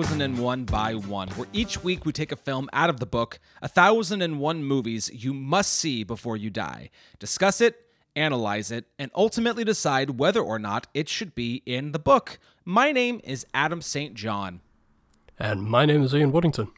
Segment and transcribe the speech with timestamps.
[0.00, 4.64] 1001 by 1, where each week we take a film out of the book 1001
[4.64, 7.84] Movies You Must See Before You Die, discuss it,
[8.16, 12.38] analyze it, and ultimately decide whether or not it should be in the book.
[12.64, 14.14] My name is Adam St.
[14.14, 14.60] John,
[15.38, 16.70] And my name is Ian Woodington.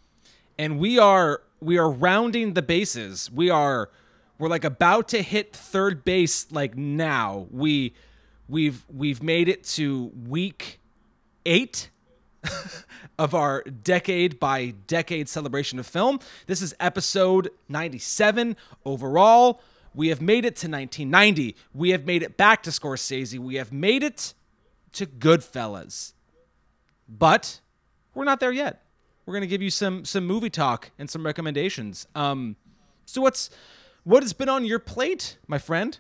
[0.58, 3.30] and we are we are rounding the bases.
[3.30, 3.88] We are
[4.36, 7.46] we're like about to hit third base like now.
[7.52, 7.94] We
[8.48, 10.80] we've we've made it to week
[11.46, 11.88] 8
[13.18, 16.18] of our decade by decade celebration of film.
[16.46, 19.60] This is episode 97 overall.
[19.94, 21.54] We have made it to 1990.
[21.74, 23.38] We have made it back to Scorsese.
[23.38, 24.34] We have made it
[24.92, 26.12] to Goodfellas.
[27.08, 27.60] But
[28.14, 28.82] we're not there yet.
[29.26, 32.06] We're gonna give you some some movie talk and some recommendations.
[32.14, 32.56] Um,
[33.04, 33.50] so what's
[34.04, 35.98] what has been on your plate, my friend?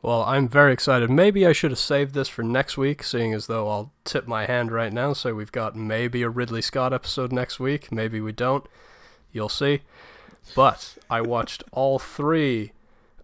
[0.00, 1.10] Well, I'm very excited.
[1.10, 4.46] Maybe I should have saved this for next week, seeing as though I'll tip my
[4.46, 5.12] hand right now.
[5.12, 7.90] So we've got maybe a Ridley Scott episode next week.
[7.90, 8.64] Maybe we don't.
[9.32, 9.82] You'll see.
[10.54, 12.72] But I watched all three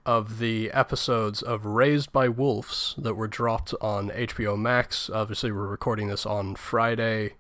[0.04, 5.08] of the episodes of Raised by Wolves that were dropped on HBO Max.
[5.08, 7.34] Obviously, we're recording this on Friday,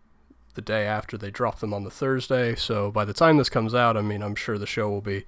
[0.54, 2.54] the day after they dropped them on the Thursday.
[2.54, 5.24] So by the time this comes out, I mean, I'm sure the show will be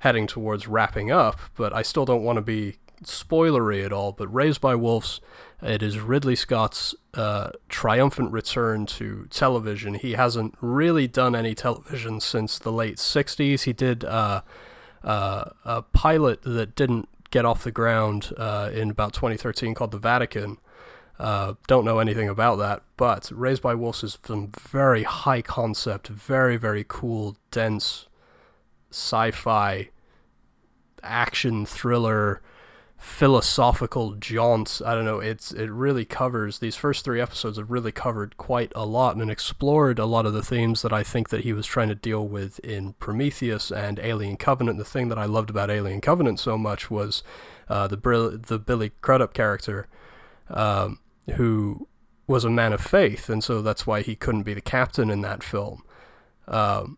[0.00, 4.12] heading towards wrapping up, but I still don't want to be spoilery at all.
[4.12, 5.20] But Raised by Wolves,
[5.62, 9.94] it is Ridley Scott's uh, triumphant return to television.
[9.94, 13.62] He hasn't really done any television since the late 60s.
[13.62, 14.42] He did uh,
[15.02, 19.98] uh, a pilot that didn't get off the ground uh, in about 2013 called The
[19.98, 20.58] Vatican.
[21.18, 26.08] Uh, don't know anything about that, but Raised by Wolves is some very high concept,
[26.08, 28.06] very, very cool, dense
[28.90, 29.90] sci fi
[31.02, 32.40] action thriller
[33.04, 34.80] philosophical jaunts.
[34.80, 38.72] i don't know it's it really covers these first three episodes have really covered quite
[38.74, 41.66] a lot and explored a lot of the themes that i think that he was
[41.66, 45.70] trying to deal with in prometheus and alien covenant the thing that i loved about
[45.70, 47.22] alien covenant so much was
[47.68, 49.86] uh, the brill- the billy crudup character
[50.48, 50.98] um,
[51.36, 51.86] who
[52.26, 55.20] was a man of faith and so that's why he couldn't be the captain in
[55.20, 55.84] that film
[56.48, 56.96] um,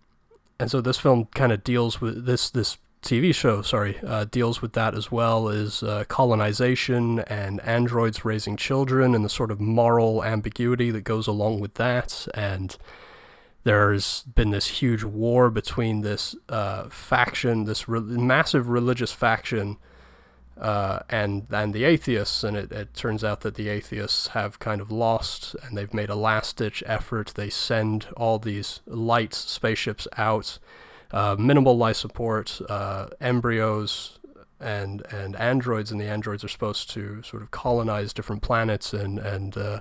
[0.59, 4.61] and so this film kind of deals with this this TV show, sorry, uh, deals
[4.61, 9.61] with that as well as uh, colonization and androids raising children and the sort of
[9.61, 12.27] moral ambiguity that goes along with that.
[12.35, 12.77] And
[13.63, 19.77] there's been this huge war between this uh, faction, this re- massive religious faction,
[20.61, 22.43] uh, and and the atheists.
[22.43, 26.11] And it, it turns out that the atheists have kind of lost, and they've made
[26.11, 27.35] a last ditch effort.
[27.37, 30.59] They send all these light spaceships out
[31.13, 34.19] uh, minimal life support, uh, embryos,
[34.61, 39.19] and and androids, and the androids are supposed to sort of colonize different planets, and
[39.19, 39.81] and uh,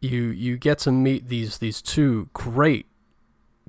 [0.00, 2.86] you you get to meet these these two great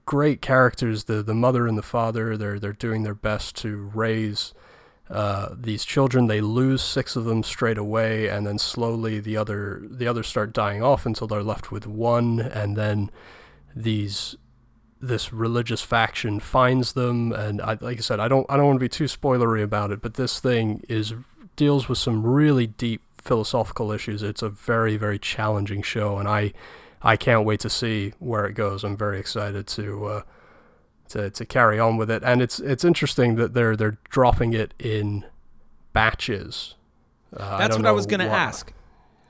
[0.05, 2.37] great characters, the the mother and the father.
[2.37, 4.53] They're they're doing their best to raise.
[5.07, 9.83] Uh, these children they lose six of them straight away and then slowly the other
[9.87, 13.11] the others start dying off until they're left with one and then
[13.75, 14.35] these
[15.07, 18.77] this religious faction finds them and I, like I said I don't I don't want
[18.77, 21.13] to be too spoilery about it but this thing is
[21.55, 26.53] deals with some really deep philosophical issues it's a very very challenging show and I
[27.01, 30.21] I can't wait to see where it goes I'm very excited to uh,
[31.09, 34.73] to to carry on with it and it's it's interesting that they're they're dropping it
[34.79, 35.25] in
[35.93, 36.75] batches
[37.35, 38.35] uh, That's don't what I was gonna why.
[38.35, 38.72] ask.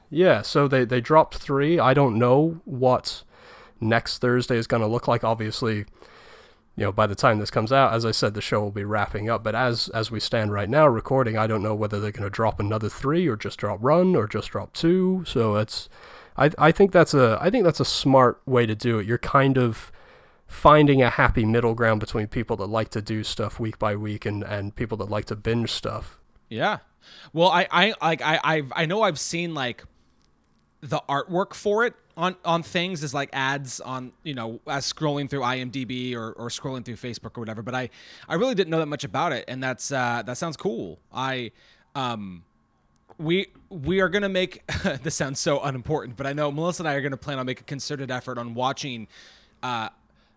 [0.09, 1.79] Yeah, so they they dropped three.
[1.79, 3.23] I don't know what
[3.79, 5.23] next Thursday is going to look like.
[5.23, 5.85] Obviously,
[6.75, 8.83] you know, by the time this comes out, as I said, the show will be
[8.83, 9.43] wrapping up.
[9.43, 12.29] But as as we stand right now recording, I don't know whether they're going to
[12.29, 15.23] drop another three or just drop run or just drop two.
[15.25, 15.89] So it's,
[16.37, 19.05] I I think that's a I think that's a smart way to do it.
[19.05, 19.91] You're kind of
[20.47, 24.25] finding a happy middle ground between people that like to do stuff week by week
[24.25, 26.19] and and people that like to binge stuff.
[26.49, 26.79] Yeah.
[27.33, 29.83] Well, I I like I I've, I know I've seen like
[30.81, 35.29] the artwork for it on on things as like ads on you know as scrolling
[35.29, 37.61] through IMDb or, or scrolling through Facebook or whatever.
[37.61, 37.89] But I
[38.27, 40.99] I really didn't know that much about it, and that's uh, that sounds cool.
[41.13, 41.51] I
[41.93, 42.43] um
[43.17, 44.65] we we are gonna make
[45.03, 47.61] this sounds so unimportant, but I know Melissa and I are gonna plan on make
[47.61, 49.07] a concerted effort on watching
[49.63, 49.89] uh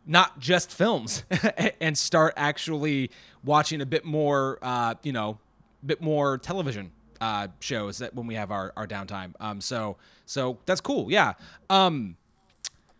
[0.06, 1.22] not just films
[1.80, 3.10] and start actually
[3.44, 5.38] watching a bit more uh, you know,
[5.84, 6.90] bit more television
[7.20, 9.32] uh shows that when we have our, our downtime.
[9.40, 11.10] Um so so that's cool.
[11.10, 11.34] Yeah.
[11.70, 12.16] Um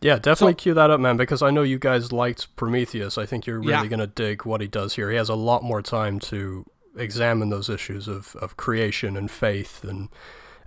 [0.00, 3.18] Yeah, definitely So- cue that up, man, because I know you guys liked Prometheus.
[3.18, 3.86] I think you're really Yeah.
[3.86, 5.10] going to dig what he does here.
[5.10, 6.64] He has a lot more time to
[6.96, 9.82] examine those issues of, of creation and faith.
[9.84, 10.08] And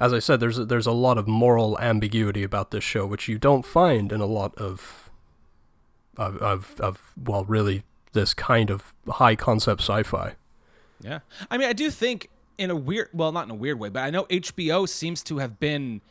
[0.02, 3.28] as I said, there's a, there's a lot of moral ambiguity about this show, which
[3.30, 5.10] you don't find in a lot of,
[6.18, 7.84] of, of, of well, really,
[8.14, 10.34] this kind of high concept sci fi.
[11.02, 11.20] Yeah.
[11.50, 14.02] I mean, I do think in a weird, well, not in a weird way, but
[14.02, 16.02] I know HBO seems to have been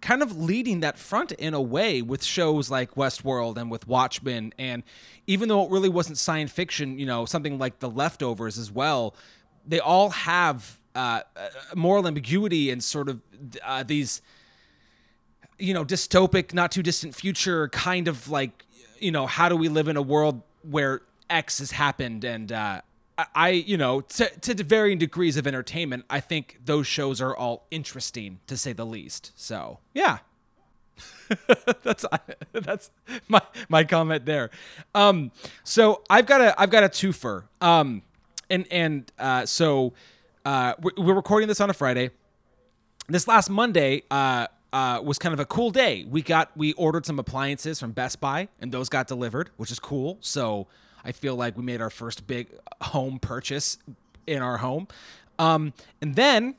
[0.00, 4.52] kind of leading that front in a way with shows like Westworld and with Watchmen.
[4.58, 4.82] And
[5.26, 9.14] even though it really wasn't science fiction, you know, something like The Leftovers as well,
[9.66, 13.20] they all have uh, uh, moral ambiguity and sort of
[13.64, 14.20] uh, these
[15.58, 18.64] you know, dystopic, not too distant future kind of like,
[18.98, 22.24] you know, how do we live in a world where X has happened?
[22.24, 22.80] And uh,
[23.34, 27.66] I- you know, to, to varying degrees of entertainment, I think those shows are all
[27.70, 29.32] interesting to say the least.
[29.36, 30.18] So, yeah.
[31.82, 32.04] that's
[32.52, 32.90] that's
[33.26, 34.50] my my comment there.
[34.94, 35.32] Um,
[35.64, 37.44] so I've got a I've got a twofer.
[37.60, 38.02] Um,
[38.50, 39.94] and and uh, so
[40.44, 42.10] uh, we're, we're recording this on a Friday
[43.08, 46.04] this last Monday uh, uh, was kind of a cool day.
[46.08, 49.78] We got we ordered some appliances from Best Buy, and those got delivered, which is
[49.78, 50.18] cool.
[50.20, 50.66] So
[51.04, 52.48] I feel like we made our first big
[52.80, 53.78] home purchase
[54.26, 54.88] in our home.
[55.38, 56.54] Um, and then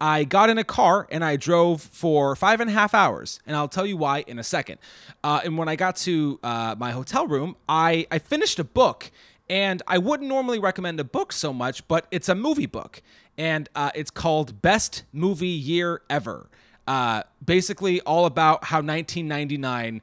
[0.00, 3.56] I got in a car and I drove for five and a half hours, and
[3.56, 4.78] I'll tell you why in a second.
[5.24, 9.10] Uh, and when I got to uh, my hotel room, I I finished a book.
[9.50, 13.02] And I wouldn't normally recommend a book so much, but it's a movie book.
[13.38, 16.50] And uh, it's called Best Movie Year Ever.
[16.86, 20.02] Uh, basically, all about how 1999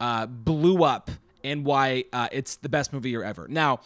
[0.00, 1.10] uh, blew up
[1.46, 3.46] and why uh, it's the best movie year ever.
[3.48, 3.80] Now,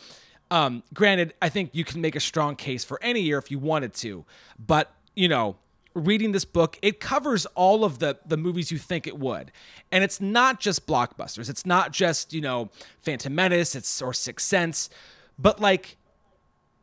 [0.51, 3.59] um, granted, I think you can make a strong case for any year if you
[3.59, 4.25] wanted to,
[4.59, 5.57] but you know,
[5.95, 9.53] reading this book, it covers all of the the movies you think it would,
[9.93, 11.49] and it's not just blockbusters.
[11.49, 12.71] It's not just you know
[13.03, 14.91] Phantom Menace, it's or Sixth Sense,
[15.39, 15.97] but like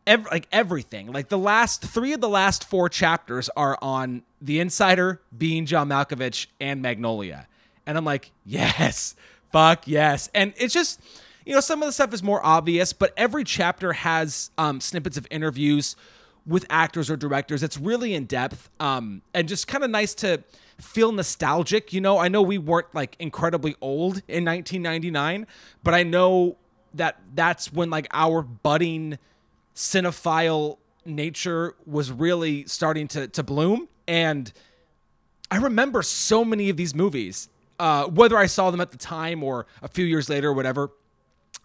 [0.06, 1.12] ev- like everything.
[1.12, 5.90] Like the last three of the last four chapters are on The Insider, being John
[5.90, 7.48] Malkovich, and Magnolia.
[7.86, 9.16] And I'm like, yes,
[9.52, 10.30] fuck yes.
[10.34, 11.00] And it's just,
[11.46, 15.18] you know, some of the stuff is more obvious, but every chapter has um, snippets
[15.18, 15.96] of interviews
[16.46, 17.64] with actors or directors.
[17.64, 20.44] It's really in depth um, and just kind of nice to
[20.80, 21.92] feel nostalgic.
[21.94, 25.48] You know, I know we weren't like incredibly old in 1999,
[25.84, 26.58] but I know
[26.94, 29.18] that that's when like our budding
[29.76, 34.52] cinephile nature was really starting to to bloom and
[35.50, 37.50] I remember so many of these movies
[37.80, 40.92] uh, whether I saw them at the time or a few years later or whatever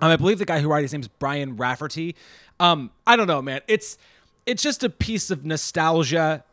[0.02, 2.16] um, I believe the guy who wrote his name is Brian Raftery.
[2.58, 3.60] Um, I don't know man.
[3.68, 3.96] It's
[4.44, 6.44] it's just a piece of nostalgia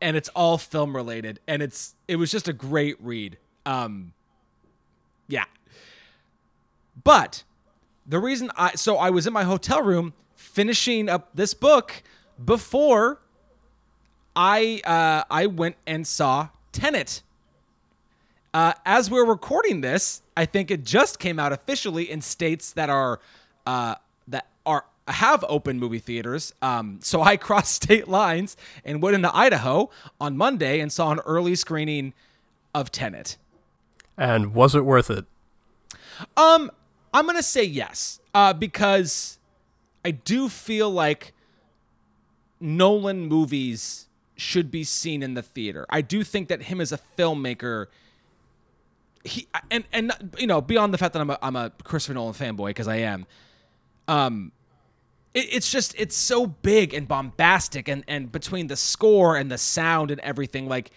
[0.00, 3.38] and it's all film related and it's it was just a great read.
[3.64, 4.14] Um,
[5.28, 5.44] yeah.
[7.04, 7.44] But
[8.04, 12.02] the reason I so I was in my hotel room finishing up this book
[12.44, 13.20] before
[14.34, 17.22] I uh, I went and saw Tenet.
[18.54, 22.88] Uh, as we're recording this, I think it just came out officially in states that
[22.88, 23.20] are
[23.66, 23.96] uh,
[24.28, 26.54] that are have open movie theaters.
[26.62, 29.90] Um, so I crossed state lines and went into Idaho
[30.20, 32.14] on Monday and saw an early screening
[32.74, 33.36] of Tenet.
[34.16, 35.26] And was it worth it?
[36.36, 36.70] Um,
[37.12, 39.38] I'm gonna say yes, uh, because
[40.04, 41.32] I do feel like
[42.60, 45.86] Nolan movies should be seen in the theater.
[45.90, 47.86] I do think that him as a filmmaker,
[49.28, 52.34] he and and you know beyond the fact that I'm a I'm a Christopher Nolan
[52.34, 53.26] fanboy because I am,
[54.06, 54.52] um,
[55.34, 59.58] it, it's just it's so big and bombastic and and between the score and the
[59.58, 60.90] sound and everything like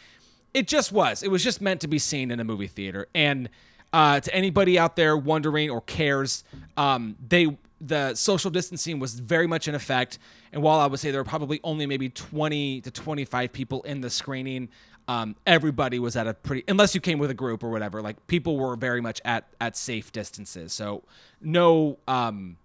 [0.53, 1.23] it just was.
[1.23, 3.07] It was just meant to be seen in a movie theater.
[3.15, 3.49] And
[3.93, 6.43] uh, to anybody out there wondering or cares
[6.77, 10.19] um, they the social distancing was very much in effect.
[10.53, 14.01] And while i would say there were probably only maybe 20 to 25 people in
[14.01, 14.69] the screening
[15.11, 18.27] um, everybody was at a pretty unless you came with a group or whatever like
[18.27, 21.03] people were very much at at safe distances so
[21.41, 22.57] no um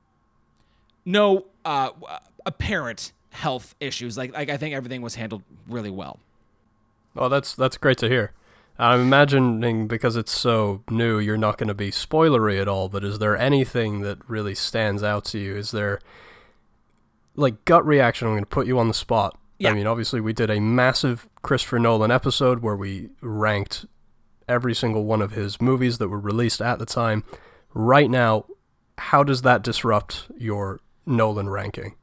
[1.06, 1.90] no uh,
[2.44, 4.18] apparent health issues.
[4.18, 6.18] Like, like I think everything was handled really well.
[7.16, 8.32] Oh, that's that's great to hear.
[8.78, 12.90] I'm imagining because it's so new, you're not going to be spoilery at all.
[12.90, 15.56] But is there anything that really stands out to you?
[15.56, 15.98] Is there
[17.36, 18.28] like gut reaction?
[18.28, 19.38] I'm going to put you on the spot.
[19.58, 19.70] Yeah.
[19.70, 23.86] I mean, obviously, we did a massive Christopher Nolan episode where we ranked
[24.48, 27.24] every single one of his movies that were released at the time.
[27.72, 28.44] Right now,
[28.98, 31.94] how does that disrupt your Nolan ranking?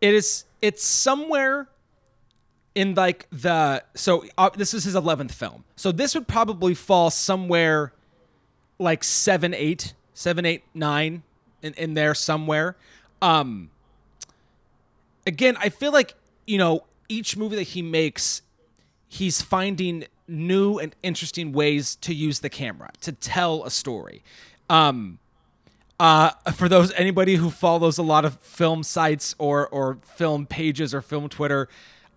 [0.00, 1.68] It is it's somewhere
[2.74, 5.64] in like the so uh, this is his 11th film.
[5.76, 7.92] So this would probably fall somewhere
[8.78, 11.22] like 7 8 7 8 9
[11.62, 12.76] in, in there somewhere.
[13.22, 13.70] Um
[15.26, 16.14] again, I feel like,
[16.46, 18.42] you know, each movie that he makes
[19.08, 24.22] he's finding new and interesting ways to use the camera to tell a story.
[24.68, 25.18] Um
[26.00, 30.92] uh, for those anybody who follows a lot of film sites or or film pages
[30.92, 31.68] or film Twitter,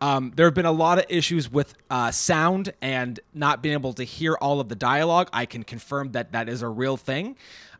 [0.01, 3.93] um, there have been a lot of issues with uh, sound and not being able
[3.93, 5.29] to hear all of the dialogue.
[5.33, 7.35] I can confirm that that is a real thing.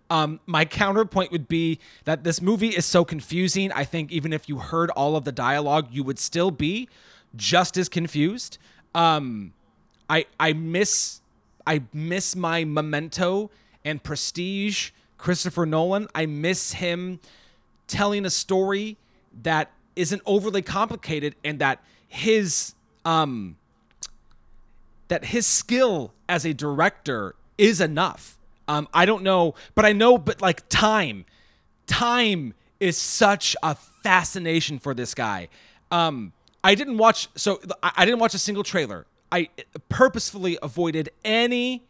[0.10, 3.72] Um, my counterpoint would be that this movie is so confusing.
[3.74, 6.88] I think even if you heard all of the dialogue, you would still be
[7.36, 8.58] just as confused.
[8.96, 9.54] Um,
[10.10, 11.22] I I miss
[11.66, 13.52] I miss my Memento
[13.84, 16.08] and Prestige Christopher Nolan.
[16.16, 17.20] I miss him
[17.88, 18.98] telling a story
[19.44, 23.58] that isn't overly complicated and that his um
[25.08, 28.37] that his skill as a director is enough.
[28.68, 31.26] Um I don't know, but I know but like time
[31.86, 35.50] time is such a fascination for this guy.
[35.92, 36.34] Um
[36.64, 39.06] I didn't watch so I didn't watch a single trailer.
[39.32, 39.50] I
[39.90, 41.84] purposefully avoided any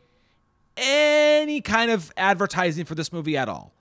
[0.75, 3.71] any kind of advertising for this movie at all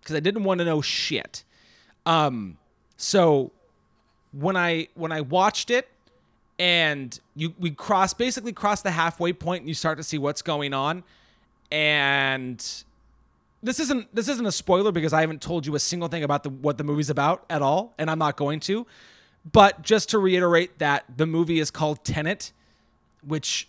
[0.00, 1.42] because I didn't want to know shit.
[2.04, 2.58] Um,
[2.96, 3.50] so
[4.32, 5.88] when I when I watched it
[6.58, 10.42] and you we cross basically cross the halfway point and you start to see what's
[10.42, 11.02] going on
[11.70, 12.84] and
[13.62, 16.42] this isn't this isn't a spoiler because I haven't told you a single thing about
[16.42, 18.86] the what the movie's about at all and I'm not going to
[19.52, 22.52] but just to reiterate that the movie is called Tenet
[23.26, 23.68] which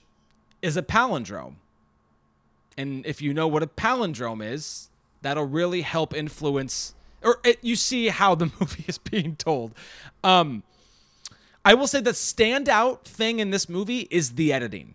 [0.62, 1.56] is a palindrome
[2.78, 4.90] and if you know what a palindrome is,
[5.22, 9.74] that'll really help influence or it, you see how the movie is being told.
[10.24, 10.64] Um,
[11.66, 14.94] I will say the standout thing in this movie is the editing.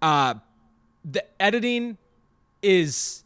[0.00, 0.34] Uh,
[1.04, 1.98] the editing
[2.64, 3.22] is,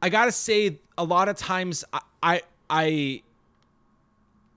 [0.00, 3.22] I gotta say, a lot of times I, I, I,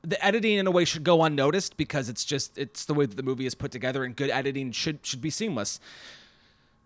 [0.03, 3.15] the editing in a way should go unnoticed because it's just it's the way that
[3.15, 5.79] the movie is put together, and good editing should should be seamless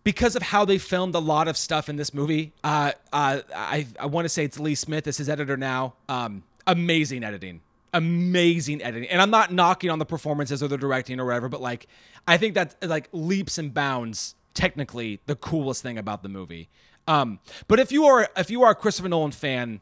[0.03, 2.53] because of how they filmed a lot of stuff in this movie.
[2.63, 5.95] Uh, uh, I I want to say it's Lee Smith as his editor now.
[6.07, 7.59] Um, amazing editing,
[7.93, 11.59] amazing editing, and I'm not knocking on the performances or the directing or whatever, but
[11.59, 11.87] like
[12.27, 16.67] I think that's like leaps and bounds technically the coolest thing about the movie.
[17.07, 19.81] Um, but if you are if you are a Christopher Nolan fan,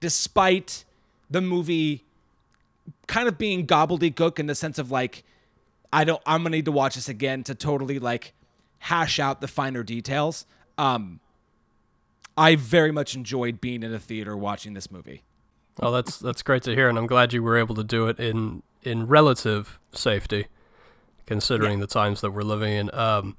[0.00, 0.84] despite
[1.30, 2.04] the movie
[3.06, 5.24] kind of being gobbledygook in the sense of like
[5.92, 8.34] I don't I'm gonna need to watch this again to totally like
[8.80, 10.44] hash out the finer details.
[10.76, 11.20] Um,
[12.36, 15.22] I very much enjoyed being in a theater watching this movie.
[15.80, 18.20] Oh, that's that's great to hear, and I'm glad you were able to do it
[18.20, 20.48] in in relative safety,
[21.26, 22.94] considering the times that we're living in.
[22.94, 23.36] Um,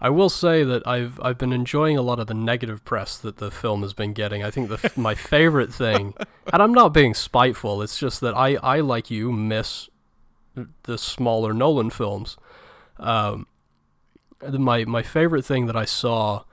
[0.00, 3.38] I will say that I've I've been enjoying a lot of the negative press that
[3.38, 4.44] the film has been getting.
[4.44, 6.14] I think the my favorite thing,
[6.52, 7.82] and I'm not being spiteful.
[7.82, 9.88] It's just that I I like you miss
[10.84, 12.36] the smaller Nolan films.
[12.98, 13.46] Um,
[14.46, 16.44] my my favorite thing that I saw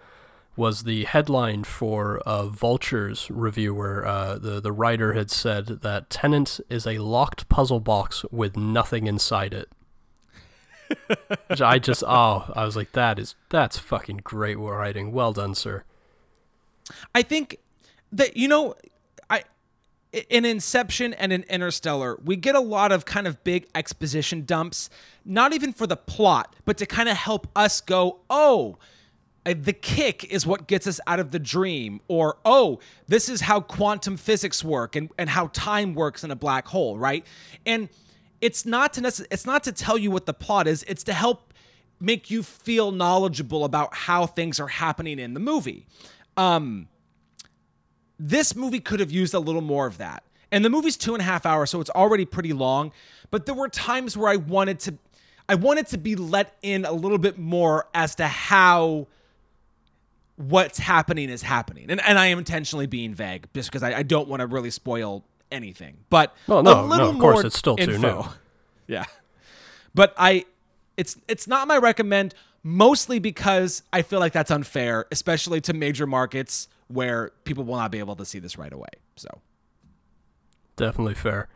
[0.57, 6.09] was the headline for a Vulture's review, where uh, the the writer had said that
[6.09, 9.69] Tenet is a locked puzzle box with nothing inside it.
[11.47, 15.11] Which I just oh I was like that is that's fucking great writing.
[15.11, 15.83] Well done, sir.
[17.13, 17.57] I think
[18.11, 18.75] that you know,
[19.29, 19.43] I
[20.29, 24.89] in Inception and in Interstellar, we get a lot of kind of big exposition dumps,
[25.25, 28.77] not even for the plot, but to kind of help us go, oh,
[29.45, 33.41] uh, the kick is what gets us out of the dream, or oh, this is
[33.41, 37.25] how quantum physics work and, and how time works in a black hole, right?
[37.65, 37.89] And
[38.41, 41.13] it's not to necess- it's not to tell you what the plot is, it's to
[41.13, 41.53] help
[41.99, 45.85] make you feel knowledgeable about how things are happening in the movie.
[46.37, 46.87] Um,
[48.19, 50.23] this movie could have used a little more of that.
[50.51, 52.91] And the movie's two and a half hours, so it's already pretty long.
[53.31, 54.97] But there were times where I wanted to,
[55.49, 59.07] I wanted to be let in a little bit more as to how
[60.37, 61.87] what's happening is happening.
[61.89, 64.69] And and I am intentionally being vague just because I, I don't want to really
[64.69, 65.23] spoil
[65.55, 65.97] anything.
[66.09, 68.21] But oh, Well, a no, no, little of course, more it's still too info.
[68.23, 68.27] new.
[68.87, 69.05] Yeah.
[69.95, 70.45] But I
[70.97, 76.05] it's it's not my recommend mostly because I feel like that's unfair, especially to major
[76.05, 78.89] markets where people will not be able to see this right away.
[79.15, 79.29] So
[80.75, 81.47] Definitely fair.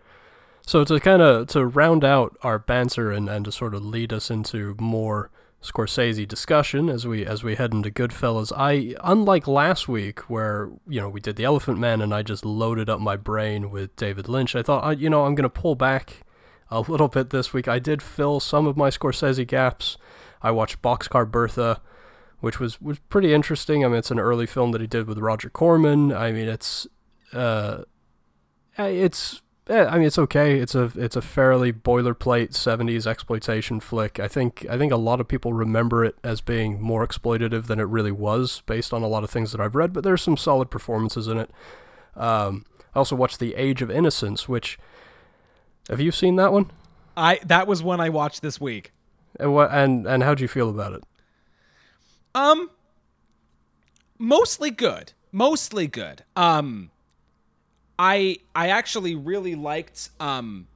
[0.65, 4.13] So to kind of to round out our banter and, and to sort of lead
[4.13, 5.29] us into more
[5.62, 11.01] Scorsese discussion as we as we head into Goodfellas, I unlike last week where you
[11.01, 14.30] know we did the Elephant Man and I just loaded up my brain with David
[14.30, 14.56] Lynch.
[14.56, 16.22] I thought I, you know I'm gonna pull back
[16.72, 17.68] a little bit this week.
[17.68, 19.98] I did fill some of my Scorsese gaps.
[20.42, 21.82] I watched Boxcar Bertha,
[22.39, 23.84] which was was pretty interesting.
[23.84, 26.13] I mean, it's an early film that he did with Roger Corman.
[26.13, 26.88] I mean, it's
[27.34, 27.84] uh,
[28.78, 30.60] it's yeah, I mean it's okay.
[30.60, 34.20] It's a it's a fairly boilerplate '70s exploitation flick.
[34.20, 37.80] I think I think a lot of people remember it as being more exploitative than
[37.80, 39.94] it really was, based on a lot of things that I've read.
[39.94, 41.52] But there's some solid performances in it.
[42.16, 44.80] Um, I also watched The Age of Innocence, which
[45.88, 46.72] have you seen that one?
[47.16, 48.92] I that was one I watched this week.
[49.40, 51.04] And what and and how'd you feel about it?
[52.34, 52.72] Um,
[54.18, 55.14] mostly good.
[55.32, 56.24] Mostly good.
[56.36, 56.90] Um,
[58.00, 60.68] I I actually really liked um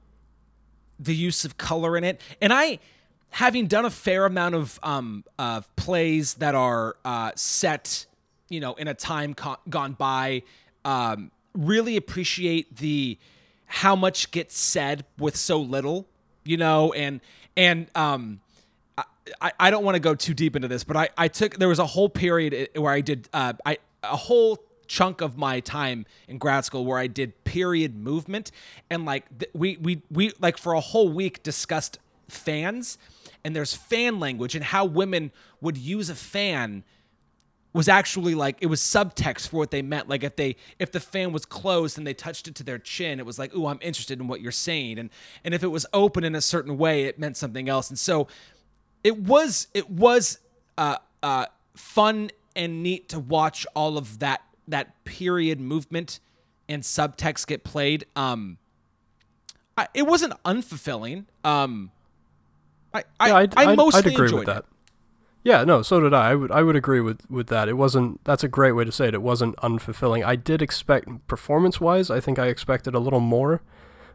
[1.00, 2.78] the use of color in it, and I
[3.30, 8.06] having done a fair amount of um of plays that are uh set
[8.50, 9.34] you know in a time
[9.68, 10.42] gone by
[10.84, 13.18] um really appreciate the
[13.66, 16.06] how much gets said with so little
[16.44, 17.20] you know and
[17.56, 18.40] and um
[19.40, 21.68] I, I don't want to go too deep into this, but I, I took there
[21.68, 26.06] was a whole period where I did uh, I a whole chunk of my time
[26.28, 28.50] in grad school where I did period movement
[28.90, 31.98] and like th- we we we like for a whole week discussed
[32.28, 32.98] fans
[33.44, 36.84] and there's fan language and how women would use a fan
[37.74, 40.08] was actually like it was subtext for what they meant.
[40.08, 43.18] Like if they if the fan was closed and they touched it to their chin
[43.18, 44.98] it was like oh i'm interested in what you're saying.
[44.98, 45.10] And
[45.44, 47.90] and if it was open in a certain way it meant something else.
[47.90, 48.28] And so
[49.02, 50.38] it was it was
[50.78, 56.20] uh uh fun and neat to watch all of that that period movement
[56.68, 58.58] and subtext get played um
[59.76, 61.90] I, it wasn't unfulfilling um
[62.92, 64.54] i i, Yeah, I'd, I I'd- mostly I'd agree enjoyed with it.
[64.54, 64.64] that.
[65.42, 66.30] Yeah, no, so did I.
[66.30, 67.68] I would I would agree with with that.
[67.68, 69.14] It wasn't that's a great way to say it.
[69.14, 70.24] It wasn't unfulfilling.
[70.24, 73.60] I did expect performance wise, I think I expected a little more.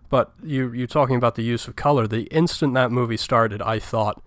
[0.10, 3.78] But you you talking about the use of color, the instant that movie started, I
[3.78, 4.24] thought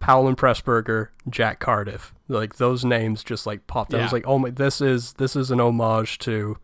[0.00, 2.14] Powell and Pressburger, Jack Cardiff.
[2.28, 4.00] Like those names just like popped out.
[4.00, 6.58] I was like, "Oh my, this is this is an homage to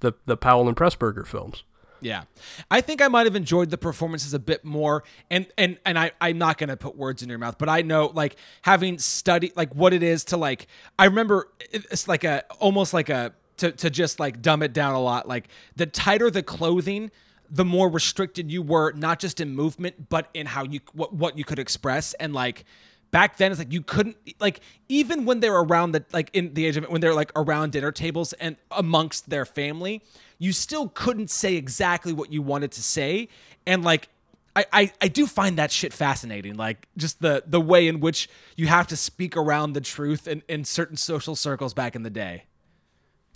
[0.00, 1.64] the the Powell and Pressburger films."
[2.00, 2.24] Yeah.
[2.70, 6.12] I think I might have enjoyed the performances a bit more and and and I
[6.20, 9.52] I'm not going to put words in your mouth, but I know like having studied
[9.56, 10.66] like what it is to like
[10.98, 14.94] I remember it's like a almost like a to to just like dumb it down
[14.94, 17.10] a lot like the tighter the clothing
[17.50, 21.36] the more restricted you were not just in movement but in how you what what
[21.36, 22.14] you could express.
[22.14, 22.64] And like
[23.10, 26.66] back then it's like you couldn't like even when they're around the like in the
[26.66, 30.02] age of when they're like around dinner tables and amongst their family
[30.38, 33.28] you still couldn't say exactly what you wanted to say.
[33.66, 34.08] And like
[34.56, 38.28] I, I, I do find that shit fascinating like just the the way in which
[38.56, 42.10] you have to speak around the truth in, in certain social circles back in the
[42.10, 42.44] day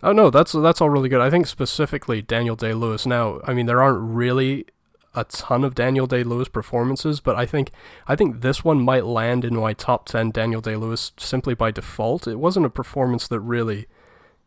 [0.04, 1.22] Oh no, that's that's all really good.
[1.22, 3.06] I think specifically Daniel Day Lewis.
[3.06, 4.66] Now, I mean, there aren't really
[5.14, 7.70] a ton of Daniel Day Lewis performances, but I think
[8.06, 11.70] I think this one might land in my top ten Daniel Day Lewis simply by
[11.70, 12.26] default.
[12.28, 13.86] It wasn't a performance that really,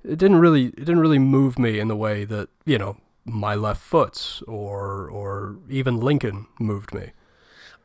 [0.04, 3.56] it didn't really, it didn't really move me in the way that you know my
[3.56, 7.13] left foot or or even Lincoln moved me.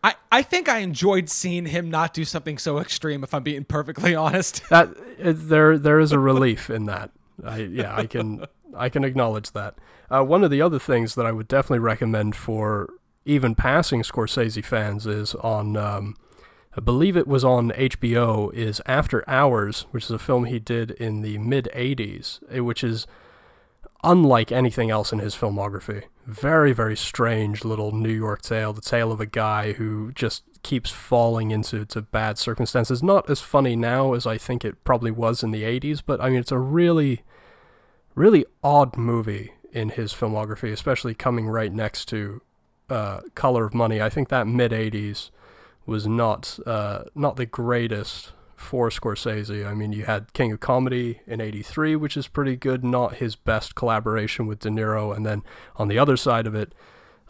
[0.05, 3.65] I, I think I enjoyed seeing him not do something so extreme if I'm being
[3.65, 7.13] perfectly honest that it, there there is a relief in that.
[7.45, 9.77] I yeah, I can I can acknowledge that.
[10.11, 12.89] Uh, one of the other things that I would definitely recommend for
[13.25, 16.17] even passing Scorsese fans is on um,
[16.77, 20.93] I believe it was on HBO is After Hours, which is a film he did
[20.93, 23.07] in the mid 80s, eh, which is
[24.03, 26.05] unlike anything else in his filmography.
[26.27, 28.73] Very, very strange little New York tale.
[28.73, 33.03] The tale of a guy who just keeps falling into to bad circumstances.
[33.03, 36.31] Not as funny now as I think it probably was in the 80s, but I
[36.31, 37.23] mean, it's a really,
[38.15, 42.43] really odd movie in his filmography, especially coming right next to
[42.91, 44.01] uh, Color of Money.
[44.03, 45.31] I think that mid 80s
[45.87, 49.67] was not uh, not the greatest for Scorsese.
[49.67, 53.35] I mean, you had King of Comedy in 83, which is pretty good, not his
[53.35, 55.15] best collaboration with De Niro.
[55.15, 55.43] And then
[55.77, 56.73] on the other side of it,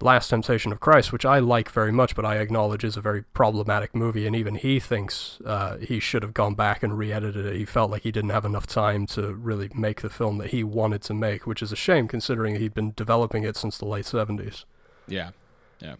[0.00, 3.22] Last Temptation of Christ, which I like very much, but I acknowledge is a very
[3.22, 4.26] problematic movie.
[4.26, 7.56] And even he thinks uh, he should have gone back and re edited it.
[7.56, 10.64] He felt like he didn't have enough time to really make the film that he
[10.64, 14.04] wanted to make, which is a shame considering he'd been developing it since the late
[14.04, 14.64] 70s.
[15.06, 15.30] yeah
[15.80, 15.94] yeah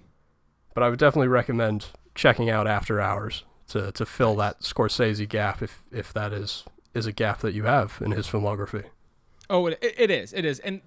[0.74, 5.62] But I would definitely recommend checking out After Hours to, to fill that Scorsese gap
[5.62, 8.84] if if that is is a gap that you have in his filmography.
[9.48, 10.32] Oh, it, it is.
[10.32, 10.58] It is.
[10.60, 10.80] And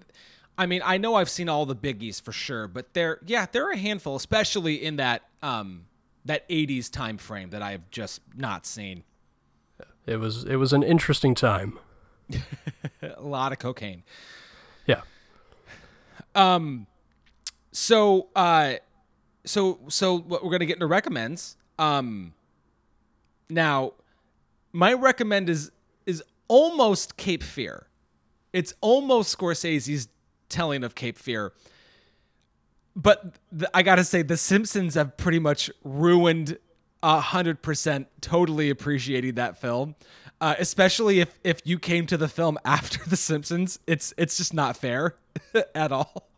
[0.58, 3.68] I mean, I know I've seen all the biggies for sure, but there, yeah, there
[3.68, 5.86] are a handful, especially in that um
[6.24, 9.04] that '80s time frame that I've just not seen.
[10.06, 11.78] It was it was an interesting time.
[13.02, 14.02] A lot of cocaine.
[14.86, 15.02] Yeah.
[16.34, 16.86] Um.
[17.72, 18.74] So, uh,
[19.44, 21.56] so, so what we're gonna get into recommends.
[21.78, 22.32] Um,
[23.50, 23.92] now,
[24.72, 25.70] my recommend is
[26.06, 27.86] is almost Cape Fear.
[28.52, 30.08] It's almost Scorsese's
[30.48, 31.52] telling of Cape Fear.
[32.94, 33.36] But
[33.74, 36.58] I gotta say, The Simpsons have pretty much ruined
[37.02, 38.08] hundred percent.
[38.20, 39.94] Totally appreciating that film,
[40.40, 43.78] uh, especially if if you came to the film after The Simpsons.
[43.86, 45.14] It's it's just not fair
[45.74, 46.28] at all.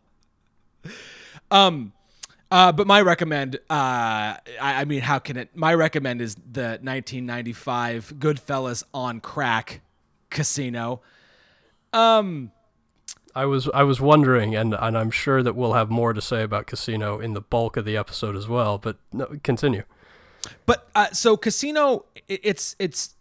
[1.51, 1.93] Um,
[2.51, 5.55] uh, but my recommend, uh, I, I mean, how can it?
[5.55, 9.81] My recommend is the 1995 Goodfellas on crack
[10.29, 11.01] casino.
[11.93, 12.51] Um,
[13.35, 16.43] I was I was wondering, and and I'm sure that we'll have more to say
[16.43, 18.77] about Casino in the bulk of the episode as well.
[18.77, 19.83] But no, continue.
[20.65, 23.15] but uh, so casino, it, it's it's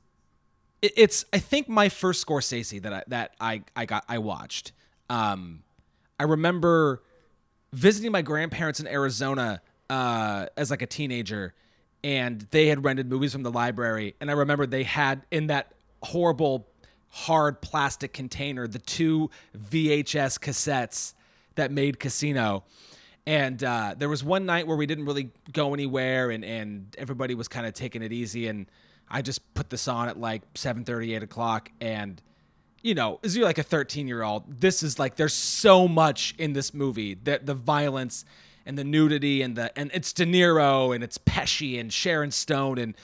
[0.83, 4.73] it's I think my first Scorsese that I that I I got I watched.
[5.11, 5.63] Um,
[6.21, 7.03] I remember
[7.73, 11.55] visiting my grandparents in Arizona uh, as like a teenager,
[12.03, 15.73] and they had rented movies from the library, and I remember they had in that
[16.03, 16.67] horrible
[17.11, 21.15] hard plastic container the two VHS cassettes
[21.55, 22.65] that made Casino.
[23.27, 27.35] And uh, there was one night where we didn't really go anywhere, and, and everybody
[27.35, 28.49] was kind of taking it easy.
[28.49, 28.71] And
[29.11, 31.71] I just put this on at like 7 8 o'clock.
[31.79, 32.23] And,
[32.81, 36.35] you know, as you're like a 13 year old, this is like, there's so much
[36.39, 38.25] in this movie that the violence
[38.65, 42.79] and the nudity and the, and it's De Niro and it's Pesci and Sharon Stone.
[42.79, 42.95] And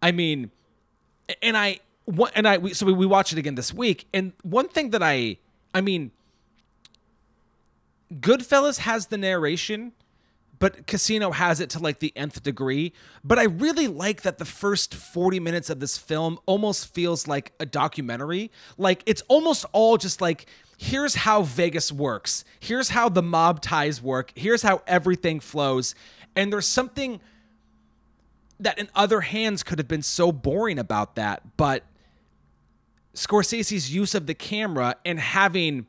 [0.00, 0.50] I mean,
[1.40, 1.78] and I,
[2.34, 4.06] and I, we, so we, we watched it again this week.
[4.12, 5.38] And one thing that I,
[5.74, 6.10] I mean,
[8.12, 9.92] Goodfellas has the narration,
[10.58, 12.92] but Casino has it to like the nth degree.
[13.24, 17.52] But I really like that the first 40 minutes of this film almost feels like
[17.58, 18.50] a documentary.
[18.78, 20.46] Like it's almost all just like,
[20.78, 25.94] here's how Vegas works, here's how the mob ties work, here's how everything flows.
[26.36, 27.20] And there's something
[28.60, 31.56] that in other hands could have been so boring about that.
[31.56, 31.84] But
[33.14, 35.86] Scorsese's use of the camera and having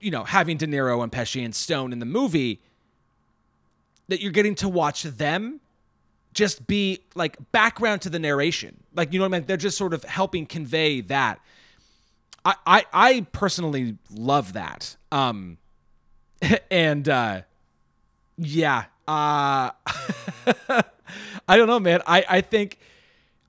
[0.00, 2.60] you know, having De Niro and Pesci and Stone in the movie,
[4.08, 5.60] that you're getting to watch them
[6.32, 8.82] just be like background to the narration.
[8.94, 9.46] Like, you know what I mean?
[9.46, 11.40] They're just sort of helping convey that.
[12.44, 14.96] I, I, I personally love that.
[15.12, 15.58] Um,
[16.70, 17.42] and, uh,
[18.36, 19.70] yeah, uh,
[21.48, 22.02] I don't know, man.
[22.06, 22.78] I, I think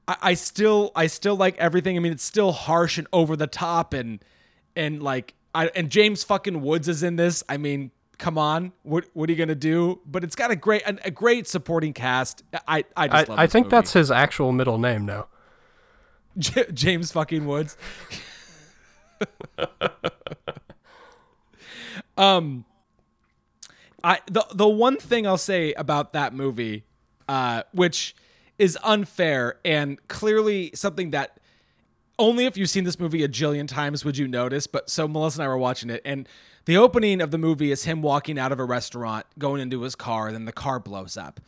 [0.08, 1.98] I, I still, I still like everything.
[1.98, 4.24] I mean, it's still harsh and over the top and,
[4.76, 7.44] and like, I, and James fucking Woods is in this.
[7.48, 10.02] I mean, come on, what what are you gonna do?
[10.06, 12.44] But it's got a great a, great supporting cast.
[12.68, 13.76] I I I, love I think movie.
[13.76, 15.28] that's his actual middle name now.
[16.38, 17.78] J- James fucking Woods.
[22.18, 22.66] um,
[24.04, 26.84] I the the one thing I'll say about that movie,
[27.30, 28.16] uh, which
[28.58, 31.40] is unfair and clearly something that
[32.18, 34.68] only if you've seen this movie a jillion times would you notice.
[34.68, 36.28] But so Melissa and I were watching it, and
[36.66, 39.96] the opening of the movie is him walking out of a restaurant, going into his
[39.96, 41.40] car, then the car blows up.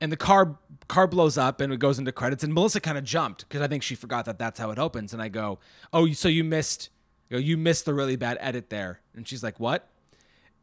[0.00, 0.56] And the car
[0.86, 2.44] car blows up and it goes into credits.
[2.44, 5.12] And Melissa kind of jumped because I think she forgot that that's how it opens.
[5.12, 5.58] And I go,
[5.92, 6.88] "Oh, so you missed,
[7.28, 9.88] you, know, you missed the really bad edit there." And she's like, "What?"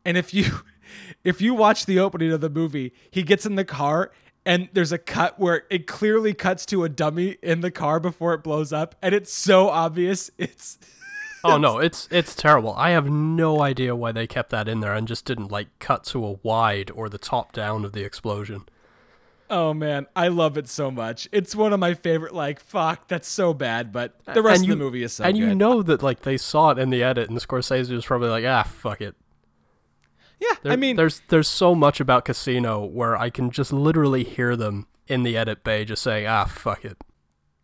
[0.06, 0.45] And if you
[1.26, 4.12] if you watch the opening of the movie, he gets in the car
[4.45, 8.34] and there's a cut where it clearly cuts to a dummy in the car before
[8.34, 10.31] it blows up and it's so obvious.
[10.38, 10.77] It's
[11.43, 12.73] Oh no, it's it's terrible.
[12.73, 16.03] I have no idea why they kept that in there and just didn't like cut
[16.05, 18.63] to a wide or the top down of the explosion.
[19.47, 21.29] oh man, I love it so much.
[21.31, 24.75] It's one of my favorite like fuck, that's so bad, but the rest of the
[24.75, 27.38] movie is so and you know that like they saw it in the edit, and
[27.38, 29.15] Scorsese was probably like, ah, fuck it.
[30.39, 34.24] Yeah, There- I mean there's there's so much about Casino where I can just literally
[34.24, 36.98] hear them in the edit bay just saying, ah, fuck it.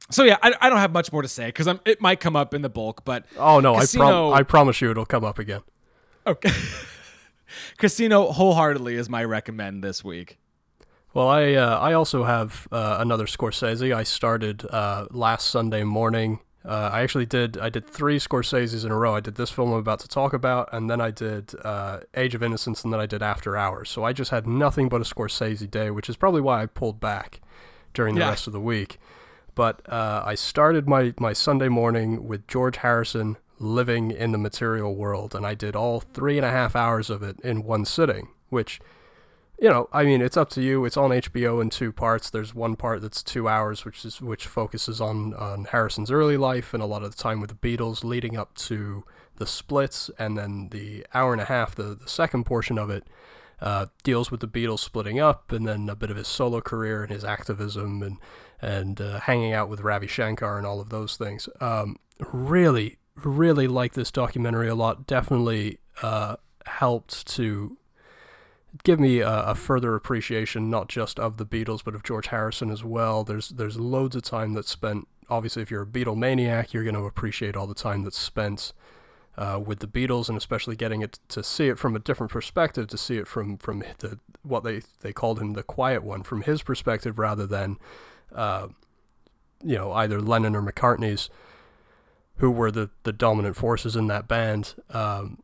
[0.10, 2.36] so yeah, I, I don't have much more to say cuz I'm it might come
[2.36, 5.40] up in the bulk, but Oh no, I prom- I promise you it'll come up
[5.40, 5.62] again.
[6.28, 6.52] okay.
[7.78, 10.38] Casino wholeheartedly is my recommend this week.
[11.14, 13.94] Well, I uh, I also have uh, another Scorsese.
[13.94, 16.40] I started uh, last Sunday morning.
[16.64, 19.16] Uh, I actually did I did three Scorseses in a row.
[19.16, 22.36] I did this film I'm about to talk about, and then I did uh, Age
[22.36, 23.90] of Innocence, and then I did After Hours.
[23.90, 27.00] So I just had nothing but a Scorsese day, which is probably why I pulled
[27.00, 27.42] back
[27.94, 28.30] during the Yeah.
[28.30, 29.00] rest of the week.
[29.56, 34.96] But uh, I started my, my Sunday morning with George Harrison, living in the material
[34.96, 38.30] world, and I did all three and a half hours of it in one sitting,
[38.50, 38.80] which
[39.62, 40.84] you know, I mean, it's up to you.
[40.86, 42.32] It's on HBO in two parts.
[42.32, 46.74] There's one part that's two hours, which is which focuses on on Harrison's early life
[46.74, 49.04] and a lot of the time with the Beatles, leading up to
[49.38, 53.06] the splits, and then the hour and a half, the the second portion of it,
[53.62, 57.04] uh, deals with the Beatles splitting up, and then a bit of his solo career
[57.04, 58.18] and his activism and
[58.64, 61.48] and uh, hanging out with Ravi Shankar and all of those things.
[61.60, 61.98] Um,
[62.34, 65.06] really, really like this documentary a lot.
[65.06, 67.78] Definitely uh, helped to
[68.84, 72.70] give me a, a, further appreciation not just of the Beatles but of George Harrison
[72.70, 73.24] as well.
[73.24, 75.08] There's there's loads of time that's spent.
[75.30, 78.74] Obviously, if you're a Beatle maniac, you're going to appreciate all the time that's spent
[79.38, 82.88] uh, with the Beatles, and especially getting it to see it from a different perspective,
[82.88, 86.42] to see it from from the what they they called him the quiet one, from
[86.42, 87.78] his perspective rather than,
[88.34, 88.68] uh,
[89.64, 91.30] you know, either Lennon or McCartney's,
[92.38, 94.76] who were the the dominant forces in that band.
[94.90, 95.42] Um,